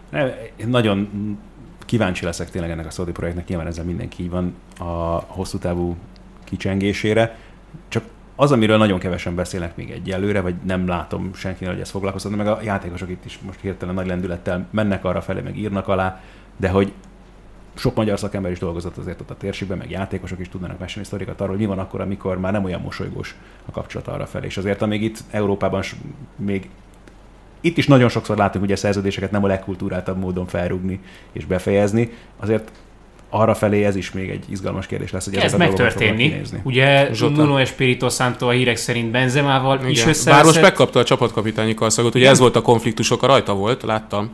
Nem, 0.10 0.32
nagyon 0.66 1.10
kíváncsi 1.86 2.26
leszek 2.26 2.50
tényleg 2.50 2.72
ennek 2.72 2.86
a 2.86 2.90
Saudi 2.90 3.12
projektnek, 3.12 3.48
nyilván 3.48 3.68
ezzel 3.68 3.86
mindenki 3.86 4.24
így 4.24 4.30
van 4.30 4.56
a 4.80 5.24
hosszú 5.28 5.58
távú 5.58 5.96
kicsengésére. 6.44 7.38
Csak 7.88 8.04
az, 8.36 8.52
amiről 8.52 8.78
nagyon 8.78 9.00
kevesen 9.00 9.36
beszélnek 9.36 9.76
még 9.76 9.92
egyelőre, 9.92 10.42
vagy 10.42 10.56
nem 10.64 10.88
látom 10.88 11.34
senkinek, 11.34 11.74
hogy 11.74 11.82
ez 11.82 11.90
foglalkoztatna, 11.90 12.38
meg 12.38 12.48
a 12.48 12.60
játékosok 12.64 13.10
itt 13.10 13.26
is 13.26 13.40
most 13.46 13.60
hirtelen 13.60 13.94
nagy 13.94 14.08
lendülettel 14.08 14.68
mennek 14.72 15.06
arra 15.06 15.22
felé, 15.22 15.42
meg 15.42 15.58
írnak 15.58 15.88
alá, 15.88 16.22
de 16.58 16.70
hogy 16.70 16.94
sok 17.76 17.96
magyar 17.96 18.20
szakember 18.20 18.52
is 18.52 18.60
dolgozott 18.60 18.98
azért 18.98 19.22
ott 19.22 19.30
a 19.30 19.38
térségben, 19.38 19.78
meg 19.78 19.90
játékosok 19.90 20.40
is 20.40 20.50
tudnának 20.50 20.80
mesélni 20.80 21.08
sztorikat 21.08 21.42
arról, 21.42 21.56
hogy 21.56 21.66
mi 21.66 21.66
van 21.66 21.80
akkor, 21.80 22.02
amikor 22.02 22.40
már 22.40 22.52
nem 22.52 22.64
olyan 22.64 22.82
mosolygós 22.82 23.36
a 23.66 23.72
kapcsolat 23.72 24.08
arra 24.08 24.26
felé. 24.26 24.46
És 24.46 24.58
azért, 24.58 24.82
amíg 24.82 25.02
itt 25.02 25.18
Európában 25.32 25.84
még 26.36 26.70
itt 27.64 27.78
is 27.78 27.88
nagyon 27.88 28.09
sokszor 28.09 28.38
látunk 28.38 28.66
ugye 28.66 28.76
szerződéseket 28.76 29.32
nem 29.32 29.43
a 29.43 29.47
legkultúráltabb 29.47 30.18
módon 30.18 30.47
felrúgni 30.47 30.99
és 31.32 31.45
befejezni, 31.45 32.11
azért 32.39 32.72
arra 33.30 33.55
felé 33.55 33.84
ez 33.84 33.95
is 33.95 34.11
még 34.11 34.30
egy 34.30 34.45
izgalmas 34.49 34.88
kérdés 34.88 35.11
lesz, 35.11 35.26
hogy 35.26 35.38
fognak 35.38 35.57
megtörténni. 35.57 36.41
Ugye. 36.64 37.09
Nuno 37.20 37.57
Espirito 37.57 38.09
Santo 38.09 38.47
a 38.47 38.51
hírek 38.51 38.76
szerint 38.76 39.11
Benzemával 39.11 39.76
is 39.76 39.82
Igen. 39.82 40.09
összeveszett. 40.09 40.34
Bár 40.34 40.43
most 40.43 40.61
megkapta 40.61 40.99
a 40.99 41.03
csapatkapitányi 41.03 41.74
karszagot, 41.74 42.16
ugye 42.16 42.30
ez 42.30 42.39
volt 42.39 42.55
a 42.55 42.61
konfliktusok, 42.61 43.24
a 43.24 43.28
rajta 43.28 43.53
volt, 43.53 43.84
láttam. 43.84 44.32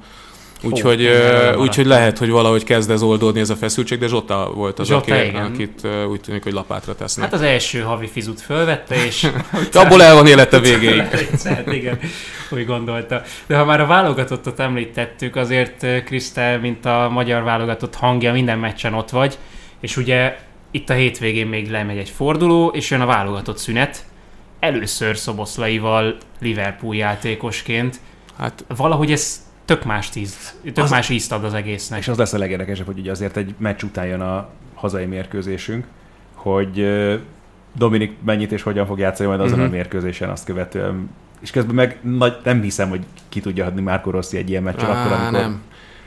Úgyhogy, 0.63 1.01
maradtam. 1.01 1.61
úgyhogy 1.61 1.85
lehet, 1.85 2.17
hogy 2.17 2.29
valahogy 2.29 2.63
kezd 2.63 2.91
ez 2.91 3.01
oldódni 3.01 3.39
ez 3.39 3.49
a 3.49 3.55
feszültség, 3.55 3.99
de 3.99 4.07
Zsota 4.07 4.51
volt 4.55 4.79
az, 4.79 4.87
Zsota, 4.87 5.15
aki, 5.15 5.27
igen. 5.27 5.45
akit 5.45 5.87
úgy 6.09 6.21
tűnik, 6.21 6.43
hogy 6.43 6.53
lapátra 6.53 6.95
tesznek. 6.95 7.25
Hát 7.25 7.33
az 7.33 7.41
első 7.41 7.79
havi 7.79 8.07
fizut 8.07 8.41
fölvette, 8.41 9.05
és 9.05 9.27
Abból 9.73 10.03
el 10.03 10.15
van 10.15 10.27
élete 10.27 10.59
végéig. 10.59 11.03
Hát 11.43 11.73
igen, 11.73 11.99
úgy 12.49 12.65
gondolta. 12.65 13.21
De 13.47 13.57
ha 13.57 13.65
már 13.65 13.81
a 13.81 13.85
válogatottat 13.85 14.59
említettük, 14.59 15.35
azért 15.35 16.03
Krisztel, 16.03 16.59
mint 16.59 16.85
a 16.85 17.09
magyar 17.11 17.43
válogatott 17.43 17.95
hangja, 17.95 18.31
minden 18.31 18.59
meccsen 18.59 18.93
ott 18.93 19.09
vagy, 19.09 19.37
és 19.79 19.97
ugye 19.97 20.37
itt 20.71 20.89
a 20.89 20.93
hétvégén 20.93 21.47
még 21.47 21.69
lemegy 21.69 21.97
egy 21.97 22.09
forduló, 22.09 22.67
és 22.67 22.89
jön 22.89 23.01
a 23.01 23.05
válogatott 23.05 23.57
szünet. 23.57 24.05
Először 24.59 25.17
Szoboszlaival 25.17 26.17
Liverpool 26.41 26.95
játékosként. 26.95 27.99
Hát 28.37 28.65
Valahogy 28.75 29.11
ez 29.11 29.47
tök 29.69 29.83
más, 29.83 30.09
tíz, 30.09 30.53
tök 30.63 30.83
Az- 30.83 30.89
más 30.89 31.09
ízt 31.09 31.31
ad 31.31 31.43
az 31.43 31.53
egésznek. 31.53 31.99
És 31.99 32.07
az 32.07 32.17
lesz 32.17 32.33
a 32.33 32.37
legérdekesebb, 32.37 32.85
hogy 32.85 32.99
ugye 32.99 33.11
azért 33.11 33.37
egy 33.37 33.53
meccs 33.57 33.83
után 33.83 34.05
jön 34.05 34.21
a 34.21 34.49
hazai 34.73 35.05
mérkőzésünk, 35.05 35.85
hogy 36.33 36.87
Dominik 37.75 38.17
mennyit 38.25 38.51
és 38.51 38.61
hogyan 38.61 38.85
fog 38.85 38.99
játszani 38.99 39.29
majd 39.29 39.41
azon 39.41 39.57
Mhm. 39.59 39.67
a 39.67 39.71
mérkőzésen 39.71 40.29
azt 40.29 40.45
követően. 40.45 41.09
És 41.39 41.51
közben 41.51 41.75
meg 41.75 41.97
nagy, 42.01 42.37
nem 42.43 42.61
hiszem, 42.61 42.89
hogy 42.89 43.01
ki 43.29 43.39
tudja 43.39 43.65
adni 43.65 43.81
Márko 43.81 44.09
Rossi 44.11 44.37
egy 44.37 44.49
ilyen 44.49 44.63
meccsen 44.63 44.89
akkor, 44.89 45.11
amikor 45.11 45.39
nem. 45.39 45.61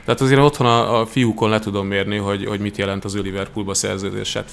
Tehát 0.05 0.21
azért 0.21 0.39
otthon 0.39 0.67
a, 0.67 0.99
a 0.99 1.05
fiúkon 1.05 1.49
le 1.49 1.59
tudom 1.59 1.87
mérni, 1.87 2.17
hogy, 2.17 2.45
hogy 2.45 2.59
mit 2.59 2.77
jelent 2.77 3.03
az 3.05 3.15
ő 3.15 3.21
Liverpoolba 3.21 3.73
szerződéset. 3.73 4.51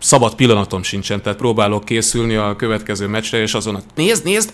Szabad 0.00 0.34
pillanatom 0.34 0.82
sincsen, 0.82 1.22
tehát 1.22 1.38
próbálok 1.38 1.84
készülni 1.84 2.34
a 2.34 2.56
következő 2.56 3.06
meccsre, 3.06 3.38
és 3.38 3.54
azon, 3.54 3.74
hogy 3.74 3.84
nézd, 3.94 4.24
nézd, 4.24 4.52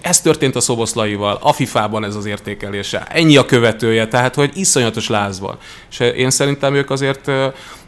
ez 0.00 0.20
történt 0.20 0.56
a 0.56 0.60
Szoboszlaival, 0.60 1.38
a 1.40 1.52
FIFA-ban 1.52 2.04
ez 2.04 2.14
az 2.14 2.26
értékelése, 2.26 3.06
ennyi 3.10 3.36
a 3.36 3.44
követője, 3.44 4.08
tehát 4.08 4.34
hogy 4.34 4.50
iszonyatos 4.54 5.08
láz 5.08 5.40
van. 5.40 5.56
És 5.90 6.00
én 6.00 6.30
szerintem 6.30 6.74
ők 6.74 6.90
azért 6.90 7.30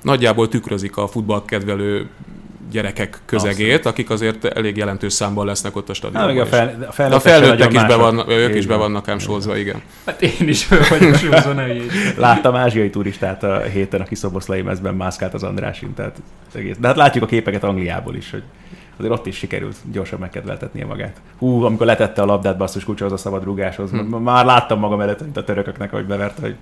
nagyjából 0.03 0.48
tükrözik 0.48 0.96
a 0.96 1.09
futballkedvelő 1.09 2.09
gyerekek 2.71 3.18
közegét, 3.25 3.66
Abszolút. 3.66 3.87
akik 3.87 4.11
azért 4.11 4.45
elég 4.45 4.77
jelentős 4.77 5.12
számban 5.12 5.47
lesznek 5.47 5.77
ott 5.77 5.89
a 5.89 5.95
stadionban. 5.95 6.35
meg 6.35 6.43
a, 6.43 6.47
fel, 6.47 6.68
a 6.68 6.79
De 6.79 6.87
a 6.87 6.93
felnőttek, 6.93 7.33
felnőttek 7.33 7.73
is 7.73 7.85
be, 7.85 7.97
van, 7.97 8.16
van, 8.16 8.31
ők 8.31 8.55
is 8.55 8.66
be 8.66 8.77
vannak 8.77 9.09
ám 9.09 9.18
sózva, 9.18 9.57
igen. 9.57 9.83
Hát 10.07 10.23
én 10.23 10.49
is 10.49 10.64
föl 10.64 10.81
vagyok 10.89 11.14
sózva, 11.14 11.53
ne. 11.53 11.66
Láttam 12.16 12.55
ázsiai 12.55 12.91
turistát 12.91 13.43
a 13.43 13.61
héten, 13.61 14.01
aki 14.01 14.14
szoboszlai 14.14 14.62
mezben 14.62 14.95
mászkált 14.95 15.35
az 15.35 15.43
Andrásin, 15.43 15.95
tehát 15.95 16.16
az 16.49 16.57
egész. 16.57 16.77
De 16.79 16.87
hát 16.87 16.97
látjuk 16.97 17.25
a 17.25 17.27
képeket 17.27 17.64
Angliából 17.64 18.14
is, 18.14 18.31
hogy 18.31 18.43
azért 19.01 19.12
ott 19.12 19.27
is 19.27 19.37
sikerült 19.37 19.77
gyorsan 19.93 20.18
megkedveltetnie 20.18 20.87
magát. 20.87 21.21
Hú, 21.39 21.64
amikor 21.64 21.87
letette 21.87 22.23
a 22.23 22.25
labdát 22.25 22.57
basszus 22.57 22.85
kulcshoz 22.85 23.12
a 23.12 23.16
szabad 23.16 23.45
rugáshoz, 23.45 23.91
hm. 23.91 23.99
már 23.99 24.45
láttam 24.45 24.79
magam 24.79 25.01
előtt, 25.01 25.21
mint 25.21 25.37
a 25.37 25.45
törököknek, 25.45 25.91
hogy 25.91 26.07
beverte, 26.07 26.41
hogy 26.41 26.57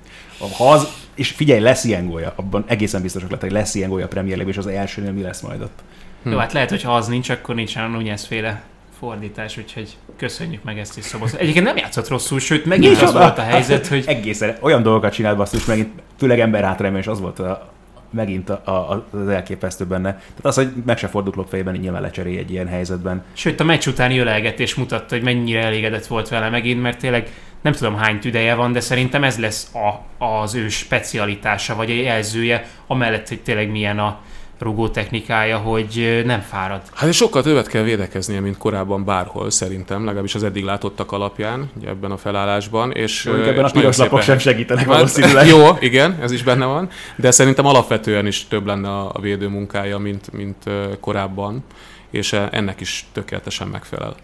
ha 0.58 0.70
az, 0.70 0.88
és 1.14 1.30
figyelj, 1.30 1.60
lesz 1.60 1.84
ilyen 1.84 2.06
gólya, 2.06 2.32
abban 2.36 2.64
egészen 2.66 3.02
biztosak 3.02 3.30
lettek, 3.30 3.48
hogy 3.50 3.58
lesz 3.58 3.74
ilyen 3.74 3.90
gólya 3.90 4.04
a 4.04 4.08
Premier 4.08 4.36
League, 4.36 4.52
és 4.52 4.58
az 4.58 4.66
elsőnél 4.66 5.12
mi 5.12 5.22
lesz 5.22 5.40
majd 5.40 5.60
ott. 5.62 5.82
Jó, 6.22 6.36
hát 6.36 6.52
lehet, 6.52 6.70
hogy 6.70 6.82
ha 6.82 6.94
az 6.94 7.06
nincs, 7.06 7.28
akkor 7.28 7.54
nincsen 7.54 7.84
a 7.84 7.88
Nunez 7.88 8.24
féle 8.24 8.62
fordítás, 8.98 9.56
úgyhogy 9.56 9.96
köszönjük 10.16 10.64
meg 10.64 10.78
ezt 10.78 10.98
is 10.98 11.04
Szobosz. 11.04 11.34
Egyébként 11.34 11.64
nem 11.64 11.76
játszott 11.76 12.08
rosszul, 12.08 12.40
sőt 12.40 12.64
megint 12.64 12.92
az 12.92 13.00
Micsoda? 13.00 13.18
volt 13.18 13.38
a 13.38 13.42
helyzet, 13.42 13.86
hogy 13.86 14.04
Egészen 14.06 14.56
olyan 14.60 14.82
dolgokat 14.82 15.12
csinált 15.12 15.36
basszus, 15.36 15.64
megint 15.64 15.88
főleg 16.18 16.40
ember 16.40 16.64
hátrányban, 16.64 17.00
és 17.00 17.06
az 17.06 17.20
volt 17.20 17.38
a, 17.38 17.72
megint 18.10 18.50
a, 18.50 18.62
a, 18.64 19.06
az 19.10 19.28
elképesztő 19.28 19.84
benne. 19.84 20.12
Tehát 20.12 20.44
az, 20.44 20.54
hogy 20.54 20.72
meg 20.86 20.98
se 20.98 21.06
fordult 21.06 21.34
Klopp 21.34 21.48
fejében, 21.48 21.74
nyilván 21.74 22.02
lecserélj 22.02 22.38
egy 22.38 22.50
ilyen 22.50 22.66
helyzetben. 22.66 23.24
Sőt, 23.32 23.60
a 23.60 23.64
meccs 23.64 23.86
utáni 23.86 24.18
ölelgetés 24.18 24.74
mutatta, 24.74 25.14
hogy 25.14 25.24
mennyire 25.24 25.62
elégedett 25.62 26.06
volt 26.06 26.28
vele 26.28 26.48
megint, 26.48 26.82
mert 26.82 26.98
tényleg 26.98 27.30
nem 27.60 27.72
tudom 27.72 27.96
hány 27.96 28.18
tüdeje 28.20 28.54
van, 28.54 28.72
de 28.72 28.80
szerintem 28.80 29.24
ez 29.24 29.38
lesz 29.38 29.74
a, 29.74 30.24
az 30.24 30.54
ő 30.54 30.68
specialitása, 30.68 31.74
vagy 31.74 31.90
a 31.90 31.94
jelzője, 31.94 32.66
amellett, 32.86 33.28
hogy 33.28 33.40
tényleg 33.40 33.70
milyen 33.70 33.98
a 33.98 34.18
rugó 34.58 34.88
technikája, 34.88 35.58
hogy 35.58 36.22
nem 36.24 36.40
fárad. 36.40 36.80
Hát 36.94 37.08
és 37.08 37.16
sokkal 37.16 37.42
többet 37.42 37.66
kell 37.66 37.82
védekeznie, 37.82 38.40
mint 38.40 38.58
korábban 38.58 39.04
bárhol, 39.04 39.50
szerintem, 39.50 40.04
legalábbis 40.04 40.34
az 40.34 40.42
eddig 40.42 40.64
látottak 40.64 41.12
alapján, 41.12 41.70
ugye 41.76 41.88
ebben 41.88 42.10
a 42.10 42.16
felállásban. 42.16 42.92
És, 42.92 43.24
Mondjuk 43.24 43.46
ebben 43.46 43.64
a 43.64 43.66
és 43.66 43.72
piros 43.72 43.96
nagyon 43.96 44.10
lapok 44.10 44.24
sem 44.26 44.38
segítenek 44.38 44.86
Hát, 44.86 44.94
valószínűleg. 44.94 45.46
Jó, 45.56 45.76
igen, 45.80 46.18
ez 46.20 46.30
is 46.30 46.42
benne 46.42 46.64
van, 46.64 46.88
de 47.16 47.30
szerintem 47.30 47.66
alapvetően 47.66 48.26
is 48.26 48.46
több 48.48 48.66
lenne 48.66 48.88
a 48.88 49.08
a 49.18 49.20
védő 49.20 49.48
munkája, 49.48 49.98
mint, 49.98 50.32
mint 50.32 50.64
korábban, 51.00 51.64
és 52.10 52.32
e- 52.32 52.48
ennek 52.52 52.80
is 52.80 53.06
tökéletesen 53.12 53.68
megfelel. 53.68 54.14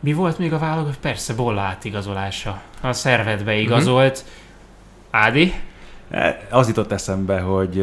Mi 0.00 0.12
volt 0.12 0.38
még 0.38 0.52
a 0.52 0.58
válogatott? 0.58 0.98
Persze, 0.98 1.34
Bolla 1.34 1.60
átigazolása. 1.60 2.62
A 2.80 2.92
szervedbe 2.92 3.54
igazolt. 3.54 4.24
Ádi? 5.10 5.54
E, 6.10 6.40
Az 6.50 6.68
jutott 6.68 6.92
eszembe, 6.92 7.40
hogy 7.40 7.80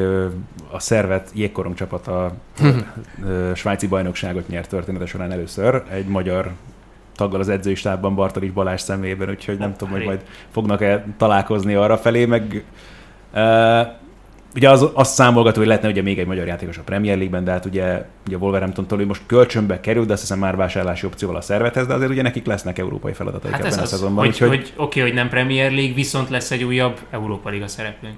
a 0.72 0.80
szervet 0.80 1.30
jégkorong 1.34 1.76
csapata 1.76 2.34
svájci 3.54 3.88
bajnokságot 3.88 4.48
nyert 4.48 4.70
története 4.70 5.06
során 5.06 5.32
először. 5.32 5.84
Egy 5.92 6.08
magyar 6.08 6.52
taggal 7.16 7.40
az 7.40 7.50
edzői 7.50 7.76
stábban 7.76 8.16
Bartalis 8.16 8.52
Balázs 8.52 8.82
személyében, 8.82 9.30
úgyhogy 9.30 9.58
nem 9.58 9.76
tudom, 9.76 9.94
hogy 9.94 10.06
majd 10.06 10.24
fognak-e 10.52 11.06
találkozni 11.18 11.74
arra 11.74 11.98
felé, 11.98 12.26
meg 12.26 12.64
ugye 14.56 14.70
az, 14.70 14.86
azt 14.94 15.14
számolgató, 15.14 15.58
hogy 15.58 15.68
lehetne 15.68 15.90
ugye 15.90 16.02
még 16.02 16.20
egy 16.20 16.28
magyar 16.28 16.48
játékos 16.48 16.78
a 16.78 16.82
Premier 16.82 17.16
League-ben, 17.18 17.44
de 17.44 17.52
hát 17.52 17.66
ugye, 17.66 18.06
ugye 18.28 18.36
a 18.36 18.40
Wolverhampton-tól 18.40 19.06
most 19.06 19.22
kölcsönbe 19.26 19.80
kerül, 19.80 20.06
de 20.06 20.14
azt 20.14 20.22
hiszem 20.22 20.40
már 20.40 20.56
vásárlási 20.56 21.06
opcióval 21.06 21.38
a 21.38 21.42
szervethez, 21.42 21.88
de 21.88 21.94
azért 21.94 22.12
ugye 22.12 22.22
nekik 22.22 22.46
lesznek 22.46 22.78
európai 22.78 23.14
feladataik 23.14 23.54
Hát 23.54 23.60
ebben 23.62 23.74
ez 23.74 23.80
a 23.80 23.82
az, 23.82 23.90
szezonban. 23.90 24.26
hogy, 24.26 24.28
úgyhogy- 24.34 24.50
hogy 24.50 24.74
oké, 24.76 25.02
hogy 25.02 25.14
nem 25.14 25.30
Premier 25.30 25.72
League, 25.72 25.94
viszont 25.94 26.30
lesz 26.30 26.52
egy 26.52 26.64
újabb 26.64 27.00
Európa 27.12 27.50
Liga 27.50 27.68
szereplőnk. 27.68 28.16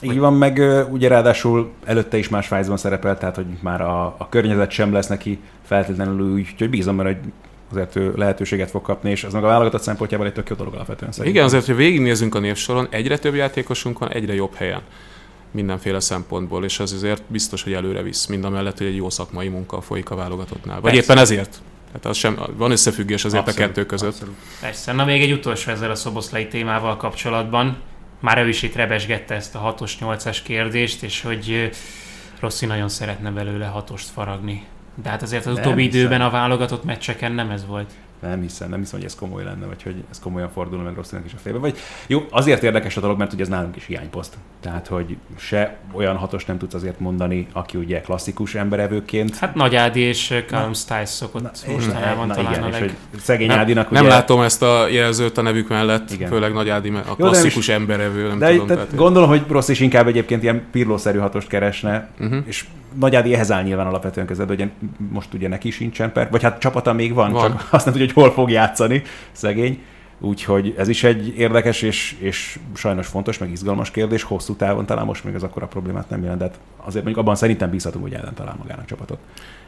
Így 0.00 0.18
van, 0.18 0.34
meg 0.34 0.62
ugye 0.90 1.08
ráadásul 1.08 1.72
előtte 1.84 2.16
is 2.16 2.28
más 2.28 2.44
Svájcban 2.44 2.76
szerepelt, 2.76 3.18
tehát 3.18 3.36
hogy 3.36 3.46
már 3.60 3.80
a, 3.80 4.04
a 4.18 4.28
környezet 4.28 4.70
sem 4.70 4.92
lesz 4.92 5.06
neki 5.06 5.38
feltétlenül 5.62 6.32
úgy, 6.32 6.46
úgyhogy 6.50 6.70
bízom 6.70 6.96
benne, 6.96 7.08
hogy 7.08 7.32
azért 7.72 7.96
ő 7.96 8.12
lehetőséget 8.16 8.70
fog 8.70 8.82
kapni, 8.82 9.10
és 9.10 9.24
az 9.24 9.32
meg 9.32 9.44
a 9.44 9.46
válogatott 9.46 9.82
szempontjából 9.82 10.26
egy 10.26 10.32
tök 10.32 10.48
jó 10.48 10.56
dolog 10.56 10.74
alapvetően 10.74 11.12
szerintem. 11.12 11.34
Igen, 11.34 11.44
azért, 11.44 11.66
hogy 11.66 11.76
végignézzünk 11.76 12.34
a 12.34 12.38
névsoron, 12.38 12.86
egyre 12.90 13.18
több 13.18 13.34
játékosunk 13.34 13.98
van, 13.98 14.12
egyre 14.12 14.34
jobb 14.34 14.54
helyen 14.54 14.80
mindenféle 15.50 16.00
szempontból, 16.00 16.64
és 16.64 16.80
ez 16.80 16.92
azért 16.92 17.22
biztos, 17.26 17.62
hogy 17.62 17.72
előre 17.72 18.02
visz, 18.02 18.26
mind 18.26 18.44
a 18.44 18.50
mellett, 18.50 18.78
hogy 18.78 18.86
egy 18.86 18.96
jó 18.96 19.10
szakmai 19.10 19.48
munka 19.48 19.80
folyik 19.80 20.10
a 20.10 20.14
válogatottnál. 20.14 20.80
Vagy 20.80 20.92
Persze. 20.92 21.12
éppen 21.12 21.22
ezért. 21.22 21.60
Tehát 21.86 22.06
az 22.06 22.16
sem, 22.16 22.38
van 22.56 22.70
összefüggés 22.70 23.24
azért 23.24 23.46
Abszolút, 23.46 23.64
a 23.70 23.72
kettő 23.72 23.86
között. 23.86 24.08
abszolút. 24.12 24.34
Persze. 24.60 24.92
Na 24.92 25.04
még 25.04 25.22
egy 25.22 25.32
utolsó 25.32 25.70
ezzel 25.70 25.90
a 25.90 25.94
szoboszlai 25.94 26.46
témával 26.48 26.96
kapcsolatban. 26.96 27.76
Már 28.20 28.38
ő 28.38 28.48
is 28.48 28.62
itt 28.62 28.74
rebesgette 28.74 29.34
ezt 29.34 29.54
a 29.54 29.74
6-os, 29.78 29.92
8-as 30.00 30.38
kérdést, 30.44 31.02
és 31.02 31.20
hogy 31.22 31.70
Rossi 32.40 32.66
nagyon 32.66 32.88
szeretne 32.88 33.30
belőle 33.30 33.66
hatost 33.66 34.08
faragni. 34.08 34.64
De 35.02 35.08
hát 35.08 35.22
azért 35.22 35.46
az 35.46 35.54
Nem 35.54 35.62
utóbbi 35.62 35.82
hiszem. 35.82 35.98
időben 36.00 36.20
a 36.20 36.30
válogatott 36.30 36.84
meccseken 36.84 37.32
nem 37.32 37.50
ez 37.50 37.66
volt. 37.66 37.90
Nem 38.20 38.40
hiszem, 38.40 38.68
nem 38.68 38.78
hiszem, 38.78 38.98
hogy 38.98 39.08
ez 39.08 39.14
komoly 39.14 39.44
lenne, 39.44 39.66
vagy 39.66 39.82
hogy 39.82 39.94
ez 40.10 40.18
komolyan 40.18 40.50
fordulna 40.50 40.84
meg 40.84 40.94
Rosszinak 40.94 41.24
is 41.24 41.32
a 41.32 41.38
fejbe. 41.42 41.58
Vagy 41.58 41.78
jó, 42.06 42.26
azért 42.30 42.62
érdekes 42.62 42.96
a 42.96 43.00
dolog, 43.00 43.18
mert 43.18 43.32
ugye 43.32 43.42
ez 43.42 43.48
nálunk 43.48 43.76
is 43.76 43.86
hiányposzt. 43.86 44.34
Tehát, 44.60 44.86
hogy 44.86 45.16
se 45.36 45.76
olyan 45.92 46.16
hatos 46.16 46.44
nem 46.44 46.58
tudsz 46.58 46.74
azért 46.74 47.00
mondani, 47.00 47.46
aki 47.52 47.76
ugye 47.78 48.00
klasszikus 48.00 48.54
emberevőként. 48.54 49.36
Hát 49.36 49.54
Nagy 49.54 49.74
Ádi 49.76 50.00
és 50.00 50.30
ö, 50.30 50.38
Callum 50.48 50.72
Stiles 50.74 51.08
szokott 51.08 51.58
és- 51.66 51.72
mostanában 51.72 52.26
na 52.26 52.34
talán 52.34 52.52
igen, 52.52 52.62
a 52.64 52.66
és 52.66 52.72
leg... 52.72 52.82
hogy 52.82 53.20
szegény 53.20 53.46
Nem, 53.46 53.58
Ádinak 53.58 53.90
nem 53.90 54.04
ugye, 54.04 54.12
látom 54.14 54.40
ezt 54.40 54.62
a 54.62 54.88
jelzőt 54.88 55.38
a 55.38 55.42
nevük 55.42 55.68
mellett, 55.68 56.10
Igen. 56.10 56.28
Főleg 56.28 56.52
Nagy 56.52 56.68
Ádi, 56.68 56.90
mert 56.90 57.08
a 57.08 57.14
de 57.14 57.22
nem 57.22 57.30
klasszikus 57.32 57.56
is- 57.68 57.74
emberevő, 57.74 58.28
nem 58.28 58.38
De 58.38 58.50
tudom. 58.50 58.66
tehát 58.66 58.94
gondolom, 58.94 59.28
hogy 59.28 59.42
Rossz 59.48 59.68
is 59.68 59.80
inkább 59.80 60.06
egyébként 60.06 60.42
ilyen 60.42 60.62
pirlószerű 60.72 61.18
hatost 61.18 61.48
keresne, 61.48 62.08
Uh-huh. 62.20 62.38
és 62.46 62.64
Nagy 62.98 63.16
Ádi 63.16 63.34
ehhez 63.34 63.52
áll 63.52 63.62
nyilván 63.62 63.86
alapvetően 63.86 64.26
közel, 64.26 64.46
ugye 64.48 64.68
most 65.12 65.34
ugye 65.34 65.48
neki 65.48 65.70
sincsen 65.70 66.12
per, 66.12 66.30
vagy 66.30 66.42
hát 66.42 66.58
csapata 66.58 66.92
még 66.92 67.14
van, 67.14 67.32
Van. 67.32 67.50
csak 67.50 67.68
azt 67.70 67.84
nem 67.84 67.94
tudja, 67.94 68.12
hogy 68.12 68.22
hol 68.22 68.32
fog 68.32 68.50
játszani, 68.50 69.02
szegény. 69.32 69.82
Úgyhogy 70.20 70.74
ez 70.78 70.88
is 70.88 71.04
egy 71.04 71.38
érdekes 71.38 71.82
és, 71.82 72.16
és 72.18 72.58
sajnos 72.74 73.06
fontos, 73.06 73.38
meg 73.38 73.50
izgalmas 73.50 73.90
kérdés. 73.90 74.22
Hosszú 74.22 74.54
távon 74.54 74.86
talán 74.86 75.04
most 75.04 75.24
még 75.24 75.34
az 75.34 75.42
akkora 75.42 75.66
problémát 75.66 76.10
nem 76.10 76.22
jelent, 76.22 76.40
de 76.40 76.50
azért 76.76 77.04
mondjuk 77.04 77.16
abban 77.24 77.36
szerintem 77.36 77.70
bízhatunk, 77.70 78.04
hogy 78.04 78.14
ellen 78.14 78.34
talál 78.34 78.56
magának 78.58 78.84
csapatot 78.84 79.18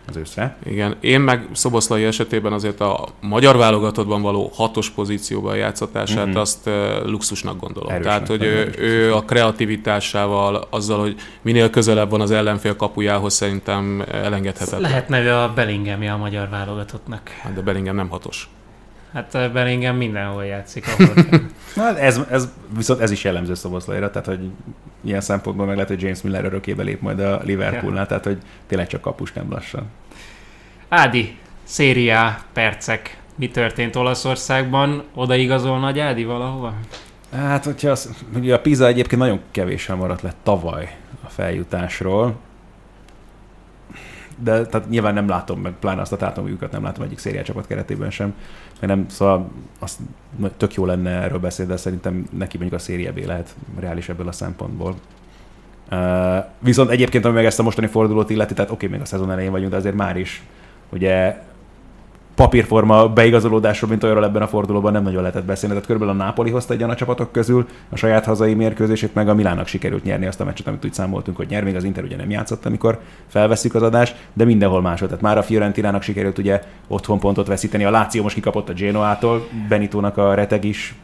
az 0.08 0.16
őszre. 0.16 0.56
Igen, 0.64 0.96
én 1.00 1.20
meg 1.20 1.48
Szoboszlai 1.52 2.04
esetében 2.04 2.52
azért 2.52 2.80
a 2.80 3.08
magyar 3.20 3.56
válogatottban 3.56 4.22
való 4.22 4.50
hatos 4.54 4.90
pozícióban 4.90 5.56
játszatását 5.56 6.16
Mhm. 6.18 6.28
mm-hmm. 6.28 6.40
azt 6.40 6.66
uh, 6.66 6.74
luxusnak 7.04 7.60
gondolom. 7.60 7.90
Erősnek, 7.90 8.12
Tehát, 8.12 8.28
hogy 8.28 8.42
ő, 8.42 8.74
ő 8.78 9.14
a 9.14 9.22
kreativitásával, 9.22 10.66
azzal, 10.70 11.00
hogy 11.00 11.16
minél 11.42 11.70
közelebb 11.70 12.10
van 12.10 12.20
az 12.20 12.30
ellenfél 12.30 12.76
kapujához, 12.76 13.34
szerintem 13.34 14.04
elengedhetetlen. 14.12 14.80
Lehetne 14.80 15.22
ő 15.22 15.32
a 15.32 15.52
Bellinghamja 15.54 16.14
a 16.14 16.16
magyar 16.16 16.48
válogatottnak. 16.48 17.28
Hát 17.28 17.54
De 17.54 17.60
Bellingham 17.60 17.96
nem 17.96 18.08
hatos. 18.08 18.48
Hát 19.12 19.34
ö, 19.34 19.48
Bellingham 19.52 19.96
mindenhol 19.96 20.44
játszik, 20.44 20.86
ahol 20.86 21.14
kell. 21.14 21.40
Na, 21.76 21.98
ez, 21.98 22.20
ez, 22.30 22.48
viszont 22.76 23.00
ez 23.00 23.10
is 23.10 23.24
jellemző 23.24 23.54
Szoboszlaira, 23.54 24.10
tehát 24.10 24.26
hogy 24.26 24.50
ilyen 25.04 25.20
szempontból 25.20 25.66
meg 25.66 25.74
lehet, 25.74 25.90
hogy 25.90 26.02
James 26.02 26.22
Miller 26.22 26.44
örökébe 26.44 26.82
lép 26.82 27.00
majd 27.00 27.20
a 27.20 27.40
Liverpoolnál, 27.44 28.06
tehát 28.06 28.24
hogy 28.24 28.38
tényleg 28.66 28.86
csak 28.86 29.00
kapus 29.00 29.32
nem 29.32 29.50
lassan. 29.50 29.86
Ádi, 30.88 31.36
szériá, 31.64 32.42
percek. 32.52 33.18
Mi 33.34 33.50
történt 33.50 33.96
Olaszországban? 33.96 35.02
Oda 35.14 35.34
igazol 35.34 35.78
Nagy 35.78 35.98
Ádi 35.98 36.24
valahova? 36.24 36.74
Hát, 37.36 37.64
hogyha 37.64 37.90
az, 37.90 38.24
ugye 38.34 38.54
a 38.54 38.60
Pisa 38.60 38.86
egyébként 38.86 39.20
nagyon 39.20 39.40
kevésen 39.50 39.96
maradt 39.96 40.22
le 40.22 40.34
tavaly 40.42 40.96
a 41.24 41.28
feljutásról, 41.28 42.36
de 44.42 44.66
tehát 44.66 44.88
nyilván 44.88 45.14
nem 45.14 45.28
látom 45.28 45.60
meg, 45.60 45.72
pláne 45.72 46.00
azt 46.00 46.12
a 46.12 46.16
tátomjukat 46.16 46.72
nem 46.72 46.82
látom 46.82 47.04
egyik 47.04 47.18
szériácsapat 47.18 47.66
keretében 47.66 48.10
sem, 48.10 48.34
meg 48.80 48.90
nem, 48.90 49.08
szóval 49.08 49.50
azt 49.78 49.98
tök 50.56 50.74
jó 50.74 50.86
lenne 50.86 51.10
erről 51.10 51.38
beszélni, 51.38 51.70
de 51.70 51.76
szerintem 51.76 52.28
neki 52.38 52.58
mondjuk 52.58 52.80
a 52.80 52.84
széria 52.84 53.12
B 53.12 53.18
lehet 53.26 53.54
reális 53.78 54.08
ebből 54.08 54.28
a 54.28 54.32
szempontból. 54.32 54.94
Uh, 55.90 56.44
viszont 56.58 56.90
egyébként, 56.90 57.24
ami 57.24 57.34
meg 57.34 57.44
ezt 57.44 57.58
a 57.58 57.62
mostani 57.62 57.86
fordulót 57.86 58.30
illeti, 58.30 58.54
tehát 58.54 58.70
oké, 58.70 58.86
még 58.86 59.00
a 59.00 59.04
szezon 59.04 59.30
elején 59.30 59.50
vagyunk, 59.50 59.70
de 59.70 59.76
azért 59.76 59.94
már 59.94 60.16
is 60.16 60.42
ugye 60.88 61.42
papírforma 62.38 63.08
beigazolódásról, 63.08 63.90
mint 63.90 64.02
olyanról 64.02 64.24
ebben 64.24 64.42
a 64.42 64.46
fordulóban 64.46 64.92
nem 64.92 65.02
nagyon 65.02 65.20
lehetett 65.20 65.44
beszélni. 65.44 65.74
Tehát 65.74 65.90
körülbelül 65.90 66.20
a 66.20 66.24
Napoli 66.24 66.50
hozta 66.50 66.74
egy 66.74 66.82
a 66.82 66.94
csapatok 66.94 67.32
közül 67.32 67.66
a 67.88 67.96
saját 67.96 68.24
hazai 68.24 68.54
mérkőzését, 68.54 69.14
meg 69.14 69.28
a 69.28 69.34
Milánnak 69.34 69.66
sikerült 69.66 70.04
nyerni 70.04 70.26
azt 70.26 70.40
a 70.40 70.44
meccset, 70.44 70.66
amit 70.66 70.84
úgy 70.84 70.92
számoltunk, 70.92 71.36
hogy 71.36 71.48
nyer, 71.48 71.64
még 71.64 71.76
az 71.76 71.84
Inter 71.84 72.04
ugye 72.04 72.16
nem 72.16 72.30
játszott, 72.30 72.66
amikor 72.66 72.98
felveszik 73.26 73.74
az 73.74 73.82
adást, 73.82 74.16
de 74.32 74.44
mindenhol 74.44 74.80
máshol. 74.80 75.08
Tehát 75.08 75.22
már 75.22 75.38
a 75.38 75.42
Fiorentinának 75.42 76.02
sikerült 76.02 76.38
ugye 76.38 76.62
otthon 76.88 77.18
pontot 77.18 77.46
veszíteni, 77.46 77.84
a 77.84 77.90
Láció 77.90 78.22
most 78.22 78.34
kikapott 78.34 78.68
a 78.68 78.72
Genoától, 78.72 79.48
Benitónak 79.68 80.16
a 80.16 80.34
reteg 80.34 80.64
is 80.64 80.94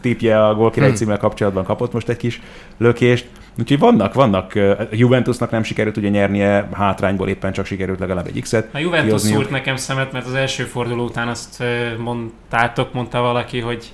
tipje 0.00 0.46
a 0.46 0.54
gólkirály 0.54 0.88
Hmm. 0.88 0.98
címmel 0.98 1.18
kapcsolatban 1.18 1.64
kapott 1.64 1.92
most 1.92 2.08
egy 2.08 2.16
kis 2.16 2.40
lökést. 2.76 3.28
Úgyhogy 3.58 3.78
vannak, 3.78 4.14
vannak. 4.14 4.54
A 4.54 4.86
Juventusnak 4.90 5.50
nem 5.50 5.62
sikerült 5.62 5.96
ugye 5.96 6.08
nyernie, 6.08 6.68
hátrányból 6.72 7.28
éppen 7.28 7.52
csak 7.52 7.66
sikerült 7.66 7.98
legalább 7.98 8.26
egy 8.26 8.40
X-et. 8.40 8.68
A 8.74 8.78
Juventus 8.78 9.06
kihozniuk. 9.06 9.36
szúrt 9.38 9.50
nekem 9.50 9.76
szemet, 9.76 10.12
mert 10.12 10.26
az 10.26 10.34
első 10.34 10.64
forduló 10.64 11.04
után 11.04 11.28
azt 11.28 11.62
mondtátok, 11.98 12.92
mondta 12.92 13.20
valaki, 13.20 13.60
hogy 13.60 13.92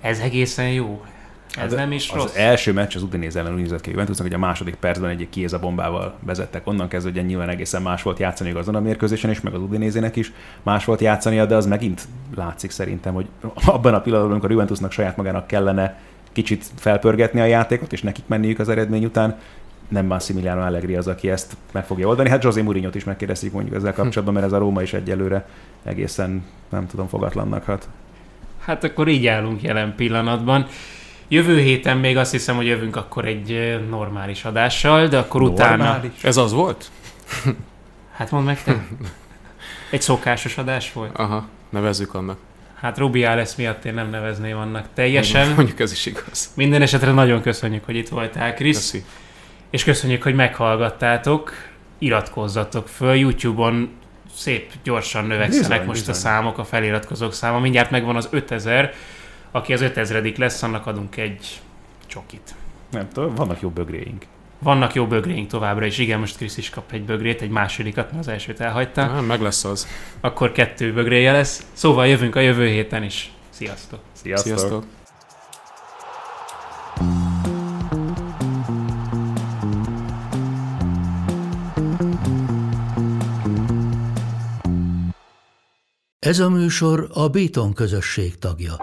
ez 0.00 0.18
egészen 0.18 0.68
jó. 0.68 1.02
Ez 1.62 1.72
nem 1.72 1.92
is 1.92 2.10
Hát 2.10 2.16
az 2.18 2.22
rossz. 2.24 2.36
első 2.36 2.72
meccs 2.72 2.96
az 2.96 3.02
Udinese 3.02 3.38
ellen 3.38 3.54
úgy 3.54 3.60
nézett 3.60 3.80
ki 3.80 3.90
Juventusnak, 3.90 4.26
hogy 4.26 4.36
a 4.36 4.38
második 4.38 4.74
percben 4.74 5.10
egy 5.10 5.26
Kieza 5.30 5.58
bombával 5.58 6.14
vezettek. 6.20 6.66
Onnan 6.66 6.88
kezdve 6.88 7.10
ugye 7.10 7.22
nyilván 7.22 7.48
egészen 7.48 7.82
más 7.82 8.02
volt 8.02 8.18
játszani 8.18 8.50
azon 8.50 8.74
a 8.74 8.80
mérkőzésen 8.80 9.30
is, 9.30 9.40
meg 9.40 9.54
az 9.54 9.60
Udinézének 9.60 10.16
is 10.16 10.32
más 10.62 10.84
volt 10.84 11.00
játszania, 11.00 11.46
de 11.46 11.56
az 11.56 11.66
megint 11.66 12.02
látszik 12.36 12.70
szerintem, 12.70 13.14
hogy 13.14 13.26
abban 13.64 13.94
a 13.94 14.00
pillanatban, 14.00 14.32
amikor 14.32 14.48
a 14.48 14.52
Juventusnak 14.52 14.92
saját 14.92 15.16
magának 15.16 15.46
kellene 15.46 16.00
kicsit 16.42 16.64
felpörgetni 16.76 17.40
a 17.40 17.44
játékot, 17.44 17.92
és 17.92 18.02
nekik 18.02 18.24
menniük 18.26 18.58
az 18.58 18.68
eredmény 18.68 19.04
után, 19.04 19.38
nem 19.88 20.06
Massimiliano 20.06 20.60
Allegri 20.60 20.96
az, 20.96 21.06
aki 21.06 21.30
ezt 21.30 21.56
meg 21.72 21.86
fogja 21.86 22.06
oldani. 22.06 22.28
Hát 22.28 22.44
José 22.44 22.62
Mourinho-t 22.62 22.94
is 22.94 23.04
megkérdezték 23.04 23.52
mondjuk 23.52 23.74
ezzel 23.74 23.92
kapcsolatban, 23.92 24.34
mert 24.34 24.46
ez 24.46 24.52
a 24.52 24.58
Róma 24.58 24.82
is 24.82 24.92
egyelőre 24.92 25.48
egészen, 25.84 26.44
nem 26.68 26.86
tudom, 26.86 27.08
fogatlannak 27.08 27.64
hat. 27.64 27.88
Hát 28.60 28.84
akkor 28.84 29.08
így 29.08 29.26
állunk 29.26 29.62
jelen 29.62 29.94
pillanatban. 29.96 30.66
Jövő 31.28 31.60
héten 31.60 31.98
még 31.98 32.16
azt 32.16 32.30
hiszem, 32.30 32.56
hogy 32.56 32.66
jövünk 32.66 32.96
akkor 32.96 33.24
egy 33.24 33.80
normális 33.88 34.44
adással, 34.44 35.06
de 35.06 35.18
akkor 35.18 35.42
utána... 35.42 35.84
Normális. 35.84 36.24
Ez 36.24 36.36
az 36.36 36.52
volt? 36.52 36.90
Hát 38.12 38.30
mondd 38.30 38.44
meg 38.44 38.62
te. 38.62 38.86
Egy 39.90 40.02
szokásos 40.02 40.58
adás 40.58 40.92
volt? 40.92 41.16
Aha, 41.16 41.46
nevezzük 41.70 42.14
annak. 42.14 42.38
Hát 42.80 42.98
Rubi 42.98 43.20
lesz 43.20 43.54
miatt 43.54 43.84
én 43.84 43.94
nem 43.94 44.10
nevezném 44.10 44.56
annak 44.56 44.86
teljesen. 44.94 45.52
Mondjuk 45.54 45.80
ez 45.80 45.92
is 45.92 46.06
igaz. 46.06 46.52
Minden 46.54 46.82
esetre 46.82 47.12
nagyon 47.12 47.40
köszönjük, 47.40 47.84
hogy 47.84 47.96
itt 47.96 48.08
voltál, 48.08 48.54
Krisz. 48.54 48.96
És 49.70 49.84
köszönjük, 49.84 50.22
hogy 50.22 50.34
meghallgattátok. 50.34 51.52
Iratkozzatok 51.98 52.88
föl 52.88 53.14
YouTube-on, 53.14 53.90
szép 54.34 54.72
gyorsan 54.82 55.24
növekszenek 55.24 55.68
Bizony, 55.68 55.86
most 55.86 55.98
bizony. 55.98 56.14
a 56.14 56.18
számok, 56.18 56.58
a 56.58 56.64
feliratkozók 56.64 57.32
száma. 57.32 57.58
Mindjárt 57.58 57.90
megvan 57.90 58.16
az 58.16 58.28
5000. 58.30 58.94
Aki 59.50 59.72
az 59.72 59.80
5000 59.80 60.32
lesz, 60.36 60.62
annak 60.62 60.86
adunk 60.86 61.16
egy 61.16 61.60
csokit. 62.06 62.54
Nem 62.90 63.08
tudom, 63.12 63.34
vannak 63.34 63.60
jó 63.60 63.68
bögréink. 63.68 64.24
Vannak 64.58 64.94
jó 64.94 65.06
bögréink 65.06 65.48
továbbra 65.48 65.86
is. 65.86 65.98
Igen, 65.98 66.18
most 66.18 66.36
Krisz 66.36 66.56
is 66.56 66.70
kap 66.70 66.92
egy 66.92 67.04
bögrét, 67.04 67.42
egy 67.42 67.50
másodikat, 67.50 68.12
mert 68.12 68.18
az 68.18 68.28
elsőt 68.28 68.60
elhagyta. 68.60 69.02
Ah, 69.02 69.26
meg 69.26 69.40
lesz 69.40 69.64
az. 69.64 69.86
Akkor 70.20 70.52
kettő 70.52 70.92
bögréje 70.92 71.32
lesz. 71.32 71.66
Szóval 71.72 72.06
jövünk 72.06 72.36
a 72.36 72.40
jövő 72.40 72.66
héten 72.66 73.02
is. 73.02 73.32
Sziasztok! 73.50 74.00
Sziasztok! 74.12 74.58
Sziasztok. 74.58 74.84
Ez 86.18 86.38
a 86.38 86.48
műsor 86.50 87.08
a 87.12 87.28
Béton 87.28 87.72
közösség 87.72 88.38
tagja. 88.38 88.76